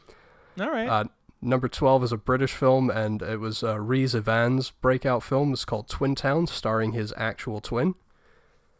[0.60, 0.90] All right.
[0.90, 1.06] Uh,
[1.44, 5.54] number 12 is a British film, and it was uh, Rhys Ifans' breakout film.
[5.54, 7.96] It's called Twin Town, starring his actual twin.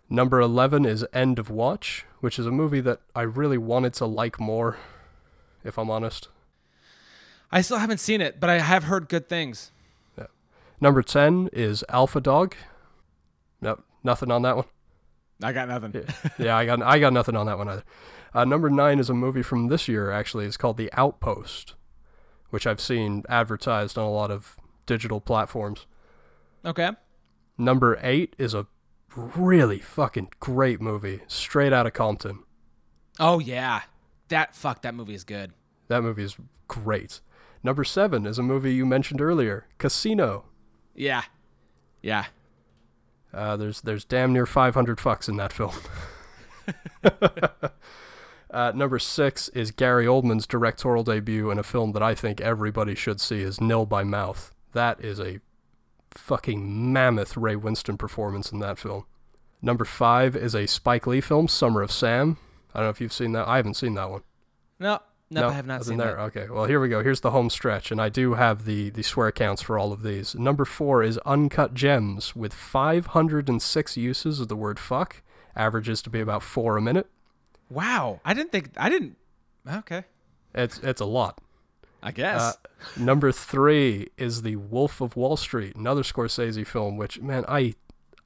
[0.10, 4.06] Number 11 is End of Watch, which is a movie that I really wanted to
[4.06, 4.78] like more,
[5.64, 6.30] if I'm honest.
[7.52, 9.72] I still haven't seen it, but I have heard good things.
[10.18, 10.28] Yeah.
[10.82, 12.56] Number 10 is Alpha Dog.
[13.62, 14.66] Nope, nothing on that one.
[15.42, 16.06] I got nothing.
[16.38, 17.84] yeah, I got I got nothing on that one either.
[18.34, 20.12] Uh, number nine is a movie from this year.
[20.12, 21.76] Actually, it's called The Outpost,
[22.54, 25.88] which I've seen advertised on a lot of digital platforms.
[26.64, 26.92] Okay.
[27.58, 28.68] Number eight is a
[29.16, 32.44] really fucking great movie, straight out of Compton.
[33.20, 33.82] Oh yeah,
[34.28, 35.54] that fuck that movie is good.
[35.88, 36.38] That movie is
[36.68, 37.22] great.
[37.64, 40.46] Number seven is a movie you mentioned earlier, Casino.
[40.94, 41.24] Yeah,
[42.04, 42.26] yeah.
[43.34, 45.74] Uh, there's there's damn near 500 fucks in that film.
[48.54, 52.96] uh, number six is Gary Oldman's directorial debut in a film that I think everybody
[52.96, 54.54] should see is Nil by Mouth.
[54.74, 55.40] That is a
[56.12, 59.06] fucking mammoth Ray Winstone performance in that film.
[59.62, 62.38] Number five is a Spike Lee film, Summer of Sam.
[62.74, 63.48] I don't know if you've seen that.
[63.48, 64.22] I haven't seen that one.
[64.80, 65.00] No,
[65.32, 66.16] no, I have not seen there.
[66.16, 66.22] that.
[66.24, 67.02] Okay, well here we go.
[67.02, 70.04] Here's the home stretch, and I do have the the swear counts for all of
[70.04, 70.36] these.
[70.36, 75.24] Number four is Uncut Gems with 506 uses of the word fuck,
[75.56, 77.08] averages to be about four a minute.
[77.74, 79.18] Wow, I didn't think I didn't.
[79.68, 80.04] Okay,
[80.54, 81.40] It's it's a lot.
[82.02, 82.42] I guess.
[82.42, 82.54] Uh,
[82.98, 86.98] number three is the Wolf of Wall Street, another Scorsese film.
[86.98, 87.76] Which man, I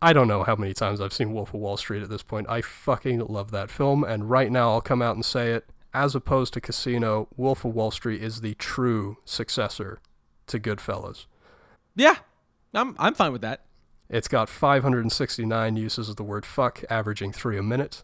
[0.01, 2.47] I don't know how many times I've seen Wolf of Wall Street at this point.
[2.49, 5.69] I fucking love that film, and right now I'll come out and say it.
[5.93, 9.99] As opposed to Casino, Wolf of Wall Street is the true successor
[10.47, 11.25] to Goodfellas.
[11.95, 12.15] yeah,
[12.73, 13.65] I'm I'm fine with that.
[14.09, 18.03] It's got 569 uses of the word fuck, averaging three a minute.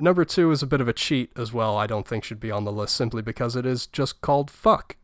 [0.00, 2.50] Number two is a bit of a cheat as well, I don't think should be
[2.50, 4.96] on the list simply because it is just called fuck.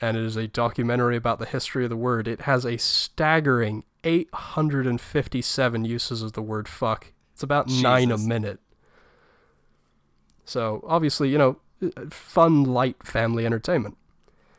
[0.00, 2.26] And it is a documentary about the history of the word.
[2.26, 7.12] It has a staggering 857 uses of the word fuck.
[7.32, 8.60] It's about nine a minute.
[10.44, 13.96] So, obviously, you know, uh, fun, light family entertainment.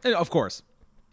[0.03, 0.63] And of course.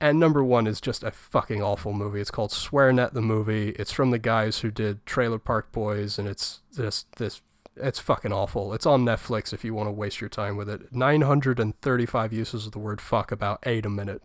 [0.00, 2.20] And number one is just a fucking awful movie.
[2.20, 3.70] It's called SwearNet the movie.
[3.70, 7.42] It's from the guys who did Trailer Park Boys, and it's just this.
[7.82, 8.72] It's fucking awful.
[8.74, 10.92] It's on Netflix if you want to waste your time with it.
[10.92, 14.22] 935 uses of the word fuck, about eight a minute.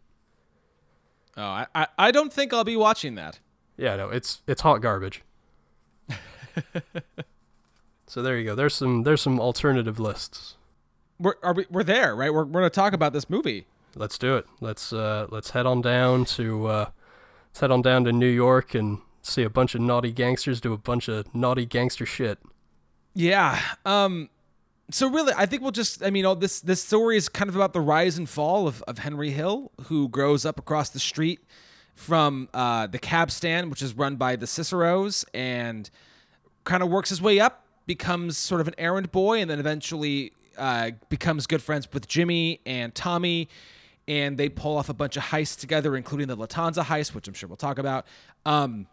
[1.38, 3.40] Oh, I, I I don't think I'll be watching that.
[3.78, 5.24] Yeah, no, it's it's hot garbage.
[8.08, 8.56] so there you go.
[8.56, 10.56] There's some there's some alternative lists.
[11.20, 12.34] We're are we, we're there, right?
[12.34, 13.68] We're we're gonna talk about this movie.
[13.96, 14.46] Let's do it.
[14.62, 16.90] Let's uh let's head on down to uh
[17.50, 20.72] let's head on down to New York and see a bunch of naughty gangsters do
[20.72, 22.40] a bunch of naughty gangster shit.
[23.16, 23.60] Yeah.
[23.86, 24.30] Um.
[24.92, 26.04] So really, I think we'll just.
[26.04, 28.84] I mean, all this this story is kind of about the rise and fall of
[28.84, 31.40] of Henry Hill, who grows up across the street
[31.96, 35.90] from uh, the cab stand, which is run by the Ciceros, and
[36.66, 40.34] kind of works his way up, becomes sort of an errand boy, and then eventually
[40.58, 43.48] uh, becomes good friends with Jimmy and Tommy,
[44.10, 47.34] and they pull off a bunch of heists together, including the Lufthansa heist, which I'm
[47.34, 48.06] sure we'll talk about.
[48.46, 48.88] Um,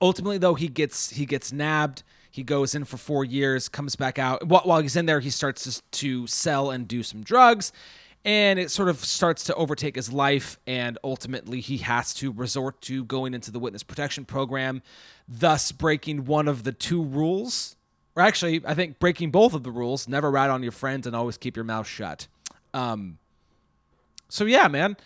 [0.00, 4.18] ultimately though he gets he gets nabbed he goes in for four years comes back
[4.18, 7.72] out while, he's in there he starts to, sell and do some drugs
[8.24, 12.80] and it sort of starts to overtake his life and ultimately he has to resort
[12.80, 14.82] to going into the witness protection program
[15.28, 17.76] thus breaking one of the two rules
[18.16, 21.14] or actually i think breaking both of the rules never rat on your friends and
[21.14, 22.26] always keep your mouth shut
[22.74, 23.18] um,
[24.28, 24.96] so yeah man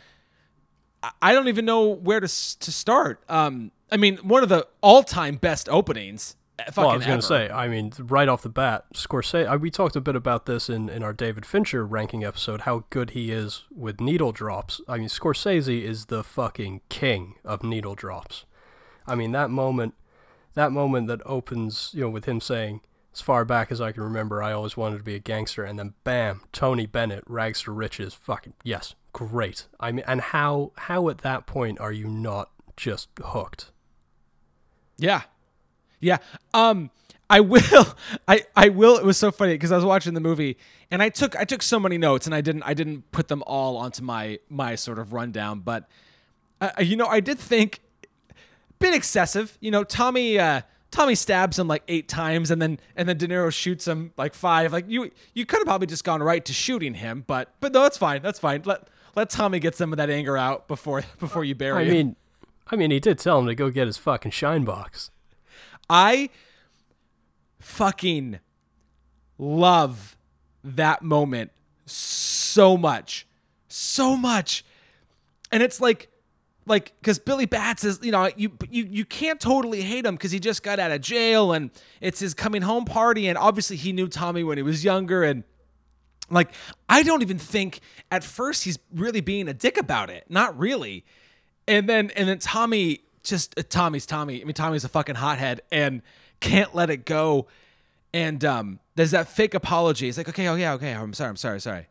[1.23, 3.23] I- don't even know where to to start.
[3.29, 6.37] Um, I mean, one of the all-time best openings.
[6.59, 9.53] Uh, Fucking Well, I was going to say, I mean, right off the bat, Scorsese.
[9.53, 12.85] uh, We talked a bit about this in, in our David Fincher ranking episode, how
[12.91, 14.81] good he is with needle drops.
[14.89, 18.45] I mean, Scorsese is the fucking king of needle drops.
[19.07, 19.95] I mean, that moment,
[20.55, 22.81] that moment that opens, you know, with him saying,
[23.15, 25.79] "As far back as I can remember, I always wanted to be a gangster," and
[25.79, 28.15] then bam, Tony Bennett, rags to riches.
[28.15, 29.67] Fucking yes, great.
[29.79, 33.71] I mean, and how how at that point are you not just hooked?
[34.99, 35.23] Yeah,
[36.01, 36.19] yeah.
[36.55, 36.91] Um,
[37.29, 37.87] I will.
[38.29, 38.97] I I will.
[38.99, 40.57] It was so funny because I was watching the movie
[40.91, 43.43] and I took I took so many notes and I didn't I didn't put them
[43.47, 45.61] all onto my my sort of rundown.
[45.61, 45.89] But
[46.61, 47.81] uh, you know, I did think
[48.79, 49.57] bit excessive.
[49.61, 53.27] You know, Tommy uh, Tommy stabs him like eight times, and then and then De
[53.27, 54.73] Niro shoots him like five.
[54.73, 57.83] Like you you could have probably just gone right to shooting him, but but no,
[57.83, 58.23] that's fine.
[58.23, 58.63] That's fine.
[58.65, 61.93] Let let Tommy get some of that anger out before before you bury I him.
[61.93, 62.17] mean,
[62.69, 65.11] I mean, he did tell him to go get his fucking shine box.
[65.89, 66.31] I
[67.61, 68.41] fucking
[69.39, 70.17] love
[70.65, 71.53] that moment
[71.85, 73.27] so much.
[73.69, 74.65] So much.
[75.53, 76.09] And it's like
[76.69, 80.33] like cuz Billy Batts is, you know, you you you can't totally hate him cuz
[80.33, 81.71] he just got out of jail and
[82.01, 85.45] it's his coming home party and obviously he knew Tommy when he was younger and
[86.31, 86.53] like
[86.89, 87.81] I don't even think
[88.11, 90.25] at first he's really being a dick about it.
[90.29, 91.05] Not really.
[91.69, 94.41] And then and then Tommy just uh, Tommy's Tommy.
[94.41, 96.03] I mean Tommy's a fucking hothead and
[96.41, 97.47] can't let it go.
[98.15, 100.07] And um, there's that fake apology.
[100.07, 101.87] He's like, okay, oh yeah, okay, I'm sorry, I'm sorry, sorry.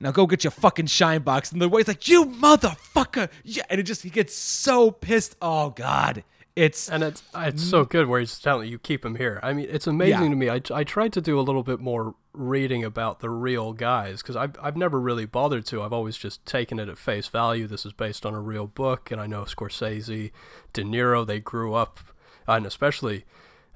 [0.00, 1.50] Now go get your fucking shine box.
[1.50, 3.28] And the way he's like, you motherfucker.
[3.42, 3.64] Yeah.
[3.68, 5.36] And it just, he gets so pissed.
[5.42, 6.22] Oh, God.
[6.58, 9.38] It's, And it's it's so good where he's telling you keep him here.
[9.42, 10.28] I mean, it's amazing Yeah.
[10.30, 10.50] to me.
[10.50, 14.36] I, I tried to do a little bit more reading about the real guys because
[14.36, 15.82] I've I've never really bothered to.
[15.82, 17.66] I've always just taken it at face value.
[17.66, 20.30] This is based on a real book, and I know Scorsese,
[20.72, 22.00] De Niro, they grew up,
[22.46, 23.24] and especially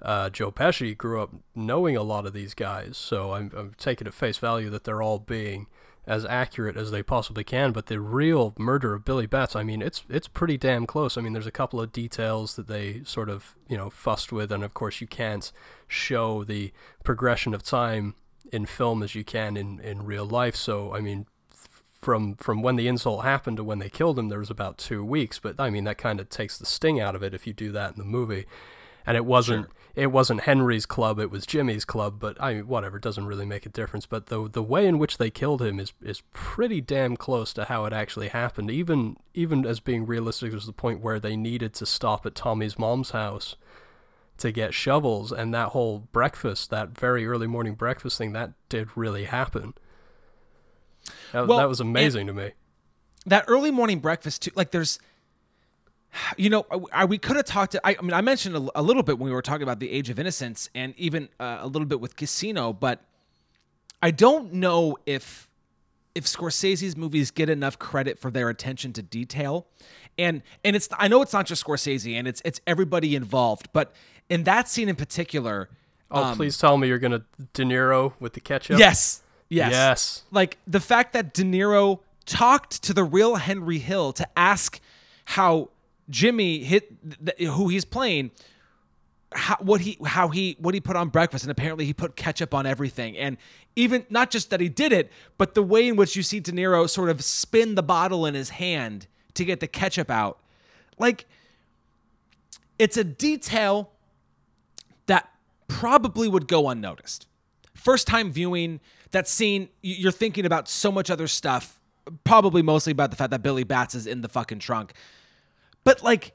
[0.00, 2.96] uh, Joe Pesci grew up knowing a lot of these guys.
[2.96, 5.66] So I'm I'm taking it at face value that they're all being
[6.06, 7.72] as accurate as they possibly can.
[7.72, 11.16] But the real murder of Billy Batts, I mean, it's it's pretty damn close.
[11.16, 14.50] I mean, there's a couple of details that they sort of you know fussed with,
[14.50, 15.52] and of course you can't
[15.86, 16.72] show the
[17.04, 18.14] progression of time
[18.52, 20.56] in film as you can in in real life.
[20.56, 21.26] So I mean.
[22.00, 25.04] From from when the insult happened to when they killed him, there was about two
[25.04, 25.38] weeks.
[25.38, 27.70] But I mean, that kind of takes the sting out of it if you do
[27.70, 28.44] that in the movie.
[29.06, 32.96] And it wasn't it wasn't Henry's club, it was Jimmy's club, but I mean whatever,
[32.96, 34.06] it doesn't really make a difference.
[34.06, 37.64] But the the way in which they killed him is is pretty damn close to
[37.64, 41.74] how it actually happened, even even as being realistic as the point where they needed
[41.74, 43.56] to stop at Tommy's mom's house
[44.38, 48.88] to get shovels and that whole breakfast, that very early morning breakfast thing, that did
[48.96, 49.74] really happen.
[51.32, 52.52] That, Well, that was amazing to me.
[53.26, 54.98] that early morning breakfast too like there's
[56.36, 58.82] you know I, we could have talked to, I, I mean i mentioned a, a
[58.82, 61.66] little bit when we were talking about the age of innocence and even uh, a
[61.66, 63.00] little bit with casino but
[64.02, 65.48] i don't know if
[66.14, 69.66] if scorsese's movies get enough credit for their attention to detail
[70.18, 73.94] and and it's i know it's not just scorsese and it's it's everybody involved but
[74.28, 75.68] in that scene in particular
[76.14, 77.22] Oh, please tell me you're gonna
[77.54, 78.78] De Niro with the ketchup.
[78.78, 80.22] yes yes Yes.
[80.30, 84.78] like the fact that De Niro talked to the real Henry Hill to ask
[85.24, 85.70] how
[86.10, 86.92] Jimmy hit
[87.24, 88.30] th- who he's playing
[89.34, 92.52] how, what he how he what he put on breakfast and apparently he put ketchup
[92.52, 93.38] on everything and
[93.76, 96.52] even not just that he did it but the way in which you see De
[96.52, 100.38] Niro sort of spin the bottle in his hand to get the ketchup out
[100.98, 101.24] like
[102.78, 103.90] it's a detail
[105.06, 105.30] that
[105.68, 107.26] probably would go unnoticed.
[107.74, 108.80] First time viewing
[109.12, 111.78] that scene, you're thinking about so much other stuff,
[112.24, 114.94] probably mostly about the fact that Billy Batts is in the fucking trunk.
[115.84, 116.32] But like,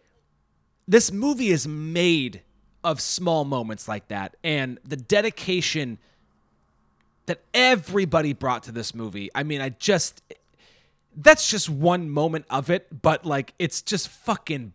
[0.88, 2.42] this movie is made
[2.84, 5.98] of small moments like that, and the dedication
[7.26, 9.30] that everybody brought to this movie.
[9.36, 10.22] I mean, I just.
[11.20, 14.74] That's just one moment of it, but like, it's just fucking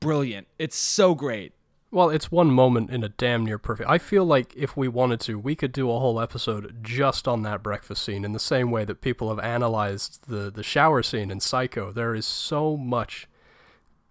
[0.00, 0.48] brilliant.
[0.58, 1.52] It's so great.
[1.92, 3.88] Well, it's one moment in a damn near perfect.
[3.88, 7.42] I feel like if we wanted to, we could do a whole episode just on
[7.42, 11.30] that breakfast scene in the same way that people have analyzed the the shower scene
[11.30, 11.92] in Psycho.
[11.92, 13.28] There is so much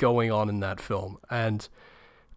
[0.03, 1.69] going on in that film, and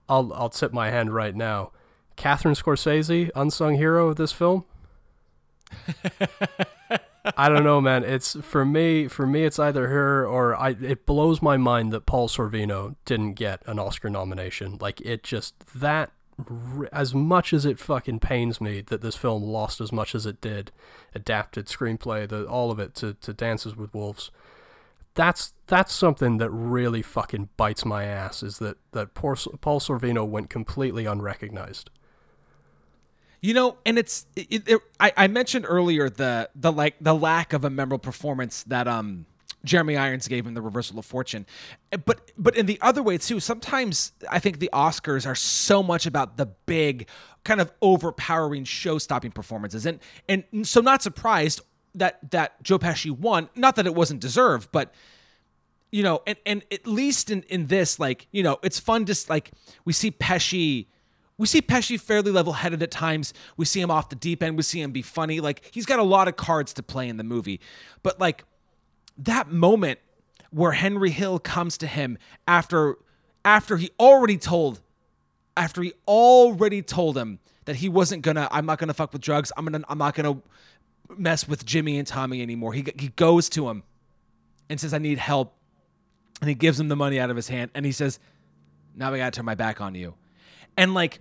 [0.09, 1.73] I'll I'll tip my hand right now.
[2.14, 4.64] Catherine Scorsese, unsung hero of this film.
[7.37, 8.05] I don't know, man.
[8.05, 9.09] It's for me.
[9.09, 10.77] For me, it's either her or I.
[10.81, 14.79] It blows my mind that Paul Sorvino didn't get an Oscar nomination.
[14.81, 16.12] Like it just that.
[16.93, 20.43] As much as it fucking pains me that this film lost as much as it
[20.43, 20.71] did,
[21.14, 24.31] adapted screenplay, the all of it to, to Dances with Wolves.
[25.17, 28.43] That's that's something that really fucking bites my ass.
[28.43, 31.91] Is that that poor Paul Sorvino went completely unrecognized.
[33.41, 37.53] You know, and it's it, it, I, I mentioned earlier the the like the lack
[37.53, 39.27] of a memorable performance that um
[39.64, 41.47] Jeremy Irons gave in the Reversal of Fortune,
[42.05, 43.41] but but in the other way too.
[43.41, 47.09] Sometimes I think the Oscars are so much about the big,
[47.45, 51.61] kind of overpowering, show-stopping performances, and and so not surprised
[51.97, 53.49] that that Joe Pesci won.
[53.55, 54.94] Not that it wasn't deserved, but
[55.90, 59.16] you know, and and at least in in this, like you know, it's fun to
[59.28, 59.51] like
[59.84, 60.86] we see Pesci.
[61.38, 63.34] We see Pesci fairly level-headed at times.
[63.59, 64.57] We see him off the deep end.
[64.57, 65.40] We see him be funny.
[65.40, 67.61] Like he's got a lot of cards to play in the movie.
[68.03, 68.44] But like
[69.18, 69.99] that moment
[70.51, 72.16] where Henry Hill comes to him
[72.49, 72.97] after
[73.44, 74.80] after he already told
[75.57, 79.53] after he already told him that he wasn't gonna I'm not gonna fuck with drugs.
[79.57, 80.40] I'm gonna I'm not gonna
[81.16, 82.72] mess with Jimmy and Tommy anymore.
[82.72, 83.82] He he goes to him
[84.68, 85.54] and says I need help
[86.40, 88.18] and he gives him the money out of his hand and he says
[88.94, 90.14] now I got to turn my back on you.
[90.76, 91.20] And like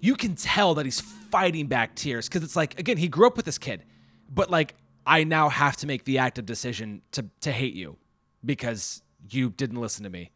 [0.00, 3.36] you can tell that he's fighting back tears cuz it's like again he grew up
[3.36, 3.84] with this kid
[4.30, 4.74] but like
[5.06, 7.96] I now have to make the active decision to to hate you
[8.44, 10.30] because you didn't listen to me.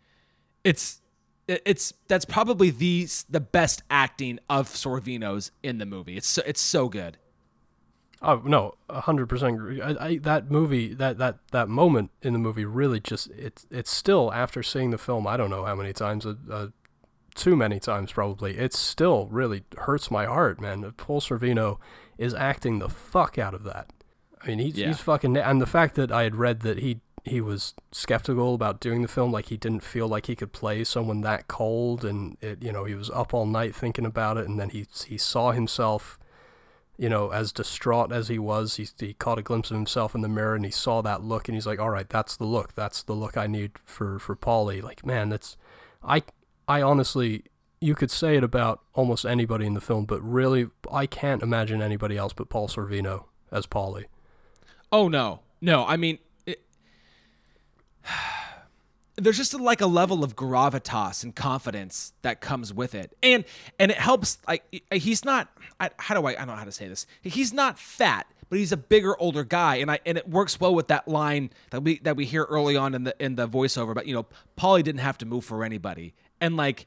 [0.62, 1.00] It's
[1.46, 6.16] it's that's probably the the best acting of Sorvino's in the movie.
[6.16, 7.18] It's so, it's so good.
[8.24, 9.60] Oh no, a hundred percent.
[9.82, 13.90] I, I, that movie, that, that that moment in the movie, really just it's it's
[13.90, 15.26] still after seeing the film.
[15.26, 16.72] I don't know how many times a, a
[17.34, 20.90] too many times probably, it still really hurts my heart, man.
[20.96, 21.78] Paul Sorvino
[22.16, 23.90] is acting the fuck out of that.
[24.42, 24.88] I mean, he's Yeah.
[24.88, 28.80] he's fucking and the fact that I had read that he he was skeptical about
[28.80, 32.36] doing the film, like he didn't feel like he could play someone that cold, and
[32.42, 35.16] it, you know, he was up all night thinking about it, and then he he
[35.18, 36.18] saw himself,
[36.96, 40.20] you know, as distraught as he was, he he caught a glimpse of himself in
[40.20, 42.74] the mirror, and he saw that look, and he's like, all right, that's the look,
[42.74, 44.82] that's the look I need for for Paulie.
[44.82, 45.56] Like, man, that's
[46.02, 46.22] I
[46.68, 47.44] I honestly.
[47.80, 51.82] You could say it about almost anybody in the film, but really, I can't imagine
[51.82, 54.06] anybody else but Paul Sorvino as Paulie.
[54.90, 55.84] Oh no, no.
[55.84, 56.62] I mean, it,
[59.16, 63.44] there's just like a level of gravitas and confidence that comes with it, and
[63.78, 64.38] and it helps.
[64.46, 65.48] Like he's not.
[65.78, 66.32] I, how do I?
[66.32, 67.06] I don't know how to say this.
[67.22, 70.74] He's not fat, but he's a bigger, older guy, and I and it works well
[70.74, 73.94] with that line that we that we hear early on in the in the voiceover.
[73.94, 74.26] But you know,
[74.58, 76.86] Paulie didn't have to move for anybody, and like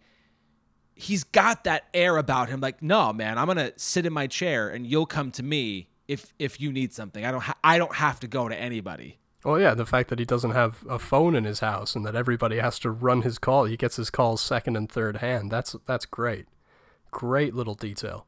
[0.97, 4.67] he's got that air about him like no man i'm gonna sit in my chair
[4.69, 7.93] and you'll come to me if if you need something i don't ha- i don't
[7.93, 11.35] have to go to anybody Well, yeah, the fact that he doesn't have a phone
[11.35, 14.41] in his house and that everybody has to run his call, he gets his calls
[14.41, 15.51] second and third hand.
[15.51, 16.47] That's that's great,
[17.11, 18.25] great little detail.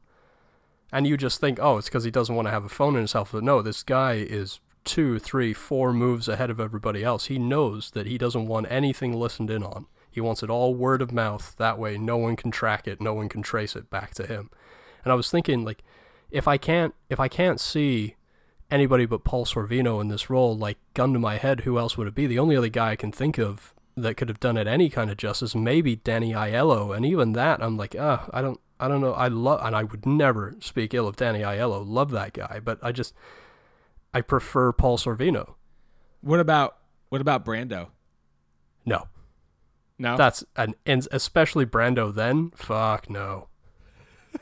[0.92, 3.02] And you just think, oh, it's because he doesn't want to have a phone in
[3.02, 3.30] his house.
[3.32, 7.26] But no, this guy is two, three, four moves ahead of everybody else.
[7.26, 9.86] He knows that he doesn't want anything listened in on.
[10.10, 11.54] He wants it all word of mouth.
[11.58, 14.50] That way, no one can track it, no one can trace it back to him.
[15.04, 15.82] And I was thinking, like,
[16.30, 18.16] if I can't, if I can't see
[18.70, 22.06] anybody but Paul Sorvino in this role, like gun to my head, who else would
[22.06, 22.26] it be?
[22.26, 25.10] The only other guy I can think of that could have done it any kind
[25.10, 29.00] of justice, maybe Danny Aiello, and even that, I'm like, ah, I don't, I don't
[29.00, 29.12] know.
[29.12, 31.86] I love, and I would never speak ill of Danny Aiello.
[31.86, 33.14] Love that guy, but I just,
[34.14, 35.54] I prefer Paul Sorvino.
[36.20, 36.76] what about
[37.10, 37.88] what about brando
[38.86, 39.08] No,
[39.98, 42.14] no that's an, and especially Brando.
[42.14, 43.48] Then, fuck no,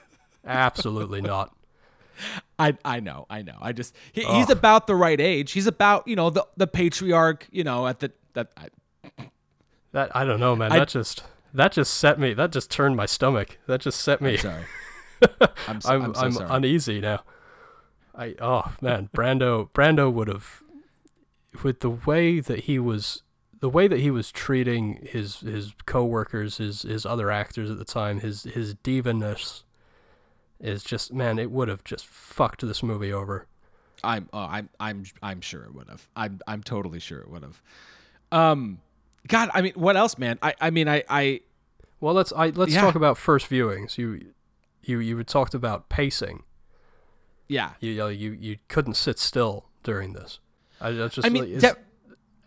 [0.47, 1.55] absolutely not.
[2.59, 6.07] i i know i know i just he, he's about the right age he's about
[6.07, 8.69] you know the the patriarch you know at the that I,
[9.93, 10.73] That I don't know, man.
[10.73, 12.35] I- that just that just set me.
[12.35, 13.59] That just turned my stomach.
[13.67, 14.37] That just set me.
[14.37, 14.65] sorry
[15.67, 17.23] i'm, so, I'm I'm, so I'm sorry uneasy now.
[18.15, 20.63] I oh man, Brando Brando would have
[21.63, 23.23] with the way that he was
[23.61, 27.85] the way that he was treating his his coworkers, his his other actors at the
[27.85, 29.63] time, his his divaness
[30.61, 33.47] is just man, it would have just fucked this movie over.
[34.05, 36.09] I'm oh, I'm I'm I'm sure it would have.
[36.17, 37.63] I'm I'm totally sure it would have.
[38.31, 38.81] Um,
[39.27, 40.39] God, I mean, what else, man?
[40.43, 41.41] I I mean, I I
[42.01, 42.81] Well, let's I let's Yeah.
[42.81, 43.99] talk about first viewings.
[43.99, 44.33] You
[44.83, 46.45] you you talked about pacing.
[47.49, 47.73] yeah.
[47.81, 50.39] You you you, couldn't sit still during this.
[50.81, 51.79] I, I just I mean, that-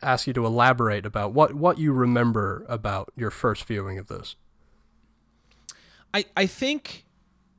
[0.01, 4.35] ask you to elaborate about what what you remember about your first viewing of this.
[6.13, 7.05] I I think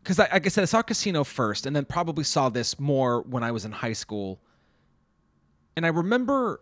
[0.02, 3.22] because I, like I said, I saw Casino first, and then probably saw this more
[3.22, 4.40] when I was in high school.
[5.76, 6.60] And I remember,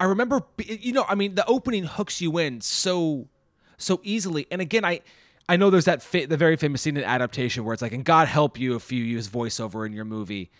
[0.00, 3.28] I remember, you know, I mean, the opening hooks you in so,
[3.76, 4.46] so easily.
[4.50, 5.00] And again, I,
[5.48, 8.04] I know there's that fa- the very famous scene in adaptation where it's like, and
[8.04, 10.50] God help you if you use voiceover in your movie,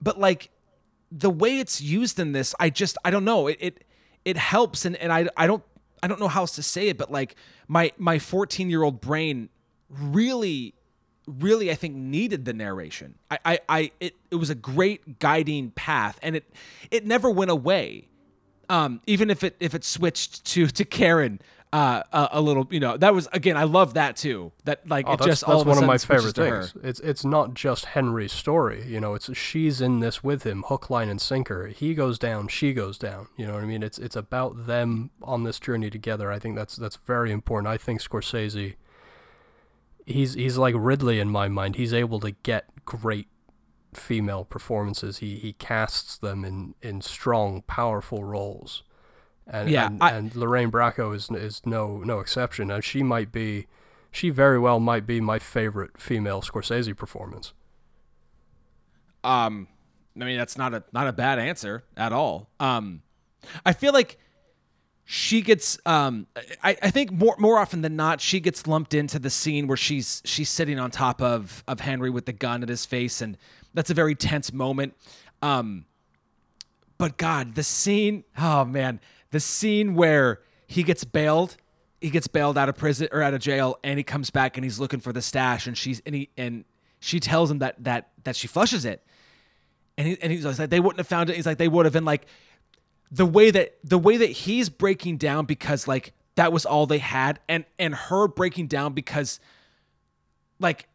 [0.00, 0.50] but like
[1.10, 3.84] the way it's used in this, I just, I don't know, it, it,
[4.24, 5.62] it helps, and and I, I don't,
[6.02, 7.36] I don't know how else to say it, but like
[7.68, 9.48] my my 14 year old brain
[9.88, 10.74] really
[11.38, 13.14] really I think needed the narration.
[13.30, 16.52] I, I, I it, it was a great guiding path and it
[16.90, 18.08] it never went away.
[18.68, 21.40] Um, even if it if it switched to to Karen
[21.72, 24.52] uh, a, a little, you know, that was again I love that too.
[24.64, 26.74] That like Oh, it that's, just that's all of a one of my favorite things.
[26.82, 28.84] It's it's not just Henry's story.
[28.86, 31.68] You know, it's she's in this with him, hook, line, and sinker.
[31.68, 33.28] He goes down, she goes down.
[33.36, 33.82] You know what I mean?
[33.82, 36.30] It's it's about them on this journey together.
[36.32, 37.68] I think that's that's very important.
[37.68, 38.74] I think Scorsese.
[40.10, 41.76] He's he's like Ridley in my mind.
[41.76, 43.28] He's able to get great
[43.94, 45.18] female performances.
[45.18, 48.82] He he casts them in in strong, powerful roles.
[49.46, 52.70] And Yeah, and, I- and Lorraine Bracco is is no no exception.
[52.70, 53.66] And she might be
[54.12, 57.52] she very well might be my favorite female Scorsese performance.
[59.22, 59.68] Um,
[60.20, 62.48] I mean that's not a not a bad answer at all.
[62.58, 63.02] Um,
[63.64, 64.18] I feel like
[65.12, 66.24] she gets um
[66.62, 69.76] I, I think more more often than not she gets lumped into the scene where
[69.76, 73.36] she's she's sitting on top of of Henry with the gun at his face and
[73.74, 74.94] that's a very tense moment.
[75.42, 75.84] Um
[76.96, 79.00] but God, the scene, oh man,
[79.32, 81.56] the scene where he gets bailed,
[82.00, 84.62] he gets bailed out of prison or out of jail and he comes back and
[84.62, 86.64] he's looking for the stash and she's and he and
[87.00, 89.04] she tells him that that that she flushes it.
[89.98, 91.36] And he and he's like they wouldn't have found it.
[91.36, 92.26] He's like they would have been like
[93.10, 96.98] the way that the way that he's breaking down because like that was all they
[96.98, 99.40] had and and her breaking down because
[100.58, 100.86] like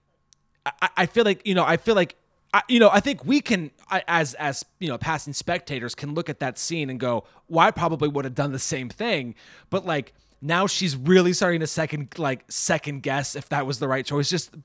[0.65, 2.15] I, I feel like you know I feel like
[2.53, 6.13] I, you know I think we can I, as as you know passing spectators can
[6.13, 9.35] look at that scene and go well I probably would have done the same thing.
[9.69, 13.87] But like now she's really starting to second like second guess if that was the
[13.87, 14.29] right choice.
[14.29, 14.55] Just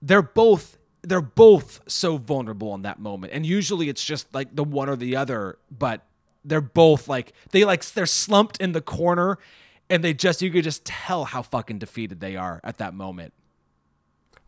[0.00, 3.32] they're both they're both so vulnerable in that moment.
[3.32, 6.06] And usually it's just like the one or the other but
[6.44, 9.38] they're both like they like they're slumped in the corner
[9.90, 13.32] and they just you could just tell how fucking defeated they are at that moment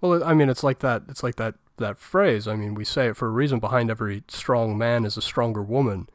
[0.00, 1.02] Well, I mean, it's like that.
[1.08, 2.46] It's like that that phrase.
[2.46, 3.58] I mean, we say it for a reason.
[3.58, 6.08] Behind every strong man is a stronger woman.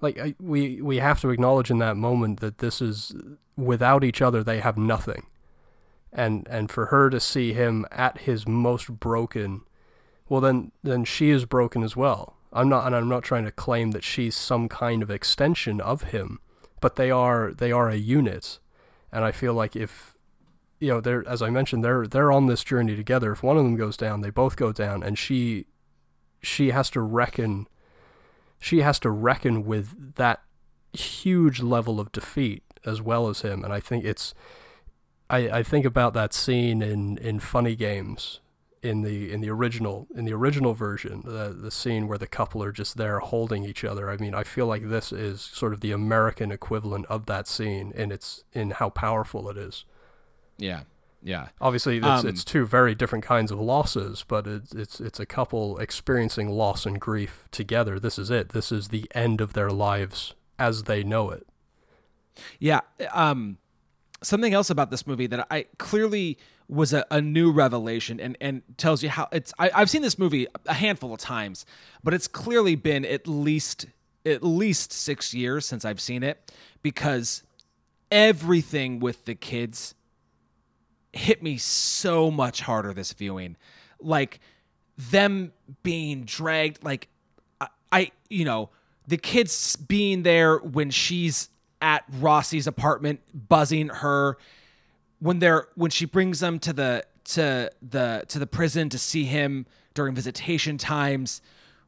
[0.00, 3.14] Like I, we we have to acknowledge in that moment that this is
[3.56, 5.26] without each other they have nothing,
[6.12, 9.62] and and for her to see him at his most broken,
[10.28, 12.37] well then then she is broken as well.
[12.52, 16.04] I'm not and I'm not trying to claim that she's some kind of extension of
[16.04, 16.40] him,
[16.80, 18.58] but they are they are a unit,
[19.12, 20.14] and I feel like if
[20.80, 23.32] you know, they're as I mentioned, they're they're on this journey together.
[23.32, 25.66] If one of them goes down, they both go down, and she
[26.40, 27.66] she has to reckon
[28.60, 30.42] she has to reckon with that
[30.92, 33.64] huge level of defeat as well as him.
[33.64, 34.34] And I think it's
[35.30, 38.40] I, I think about that scene in, in Funny Games
[38.82, 42.62] in the in the original in the original version, the the scene where the couple
[42.62, 44.10] are just there holding each other.
[44.10, 47.92] I mean, I feel like this is sort of the American equivalent of that scene
[47.96, 49.84] and its in how powerful it is.
[50.58, 50.82] yeah
[51.22, 55.18] yeah Obviously, it's, Um, it's two very different kinds of losses, but it's, it's it's
[55.20, 57.98] a couple experiencing loss and grief together.
[57.98, 58.50] This is it.
[58.50, 61.46] This is the end of their lives as they know it.
[62.60, 62.80] Yeah.
[63.12, 63.58] Um,
[64.22, 66.38] something else about this movie that I clearly
[66.68, 69.52] was a, a new revelation and, and tells you how it's.
[69.58, 71.64] I, I've seen this movie a handful of times,
[72.04, 73.86] but it's clearly been at least
[74.26, 77.42] at least six years since I've seen it because
[78.10, 79.94] everything with the kids
[81.12, 83.56] hit me so much harder this viewing.
[84.00, 84.40] Like
[84.96, 87.08] them being dragged, like
[87.60, 88.70] I, I you know,
[89.06, 91.48] the kids being there when she's
[91.80, 94.36] at Rossi's apartment buzzing her
[95.20, 99.24] when they're when she brings them to the to the to the prison to see
[99.24, 101.40] him during visitation times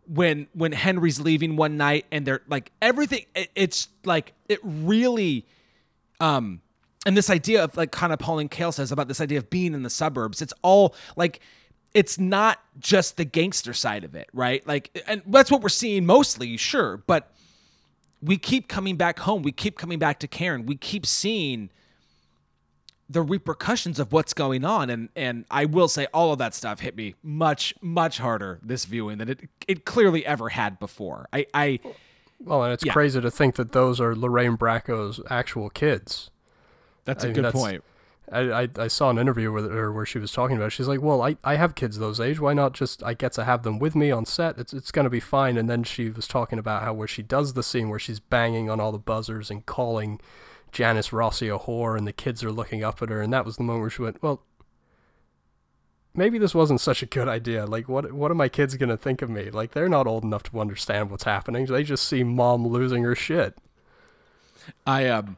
[0.06, 5.46] when when Henry's leaving one night and they're like everything it, it's like it really
[6.20, 6.60] um
[7.06, 9.74] and this idea of like kind of Pauline Kael says about this idea of being
[9.74, 11.40] in the suburbs it's all like
[11.92, 14.66] it's not just the gangster side of it right?
[14.66, 17.32] Like and that's what we're seeing mostly sure but
[18.22, 19.42] we keep coming back home.
[19.42, 20.66] We keep coming back to Karen.
[20.66, 21.70] We keep seeing
[23.12, 26.78] the repercussions of what's going on and and I will say all of that stuff
[26.78, 31.46] hit me much much harder this viewing than it it clearly ever had before I
[31.52, 31.80] I
[32.38, 32.92] Well, and it's Yeah.
[32.92, 36.30] crazy to think that those are Lorraine Bracco's actual kids.
[37.04, 37.82] that's I a mean, good that's- point
[38.32, 40.70] I, I, I saw an interview with her where she was talking about it.
[40.70, 42.38] She's like, well, I, I have kids those age.
[42.38, 44.56] Why not just I get to have them with me on set?
[44.56, 45.56] It's it's gonna be fine.
[45.56, 48.70] And then she was talking about how where she does the scene where she's banging
[48.70, 50.20] on all the buzzers and calling
[50.72, 53.56] Janice Rossi a whore, and the kids are looking up at her, and that was
[53.56, 54.42] the moment where she went, well,
[56.14, 57.66] maybe this wasn't such a good idea.
[57.66, 59.50] Like, what what are my kids gonna think of me?
[59.50, 61.66] Like, they're not old enough to understand what's happening.
[61.66, 63.56] They just see mom losing her shit.
[64.86, 65.36] I um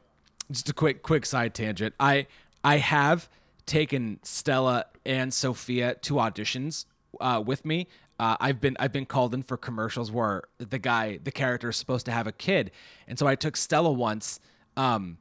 [0.50, 1.94] just a quick quick side tangent.
[1.98, 2.26] I
[2.64, 3.28] I have
[3.66, 6.86] taken Stella and Sophia to auditions
[7.20, 7.88] uh, with me.
[8.18, 11.76] Uh, I've been I've been called in for commercials where the guy the character is
[11.76, 12.70] supposed to have a kid,
[13.08, 14.38] and so I took Stella once
[14.76, 15.18] um,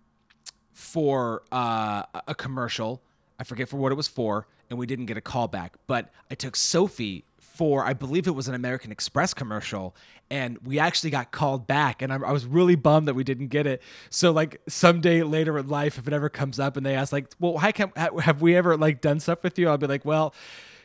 [0.73, 3.02] for uh, a- commercial.
[3.39, 5.73] I forget for what it was for, and we didn't get a call back.
[5.88, 9.95] But I took Sophie for I believe it was an American Express commercial,
[10.30, 13.48] and we actually got called back, and I, I was really bummed that we didn't
[13.48, 13.81] get it.
[14.10, 17.27] So like someday later in life, if it ever comes up and they ask like,
[17.39, 20.34] "Well, how ha- have we ever like done stuff with you?" I'll be like, "Well."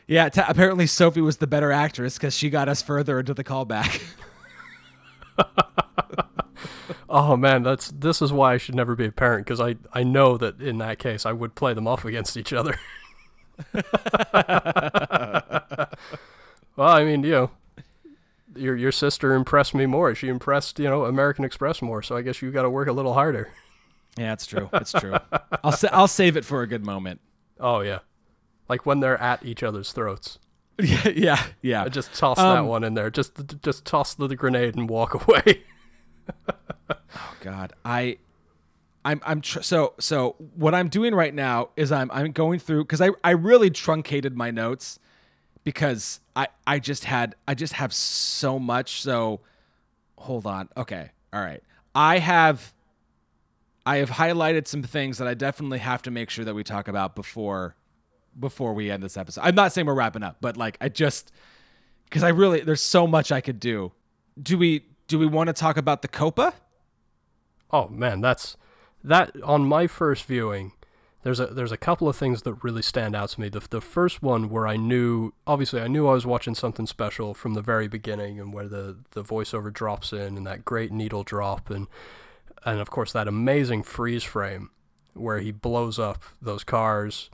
[0.09, 3.43] Yeah, t- apparently Sophie was the better actress because she got us further into the
[3.43, 4.01] callback.
[7.09, 10.03] Oh man, that's this is why I should never be a parent because I I
[10.03, 12.77] know that in that case I would play them off against each other.
[16.77, 17.51] well, I mean, you know,
[18.55, 20.15] your your sister impressed me more.
[20.15, 22.03] She impressed you know American Express more.
[22.03, 23.51] So I guess you got to work a little harder.
[24.17, 24.69] yeah, it's true.
[24.75, 25.17] It's true.
[25.63, 27.21] I'll sa- I'll save it for a good moment.
[27.61, 28.01] Oh yeah,
[28.69, 30.39] like when they're at each other's throats.
[30.79, 31.85] Yeah, yeah, yeah.
[31.85, 33.09] I just toss that Um, one in there.
[33.09, 35.63] Just just toss the, the grenade and walk away.
[37.41, 38.19] God, I,
[39.05, 40.37] I'm, I'm tr- so so.
[40.55, 44.37] What I'm doing right now is I'm I'm going through because I I really truncated
[44.37, 44.99] my notes
[45.65, 49.03] because I I just had I just have so much.
[49.03, 49.41] So
[50.19, 50.69] hold on.
[50.77, 51.63] Okay, all right.
[51.95, 52.73] I have
[53.85, 56.89] I have highlighted some things that I definitely have to make sure that we talk
[56.89, 57.77] about before
[58.39, 59.43] before we end this episode.
[59.43, 61.31] I'm not saying we're wrapping up, but like I just
[62.05, 63.93] because I really there's so much I could do.
[64.43, 66.55] Do we do we want to talk about the Copa?
[67.77, 68.57] Oh man, that's
[69.05, 70.73] that on my first viewing.
[71.25, 73.51] There's a there's a couple of things that really stand out to me.
[73.51, 77.35] The the first one where I knew obviously I knew I was watching something special
[77.35, 81.23] from the very beginning, and where the the voiceover drops in and that great needle
[81.23, 81.87] drop and
[82.65, 84.71] and of course that amazing freeze frame
[85.13, 87.29] where he blows up those cars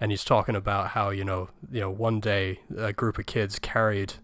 [0.00, 3.58] and he's talking about how you know you know one day a group of kids
[3.58, 4.14] carried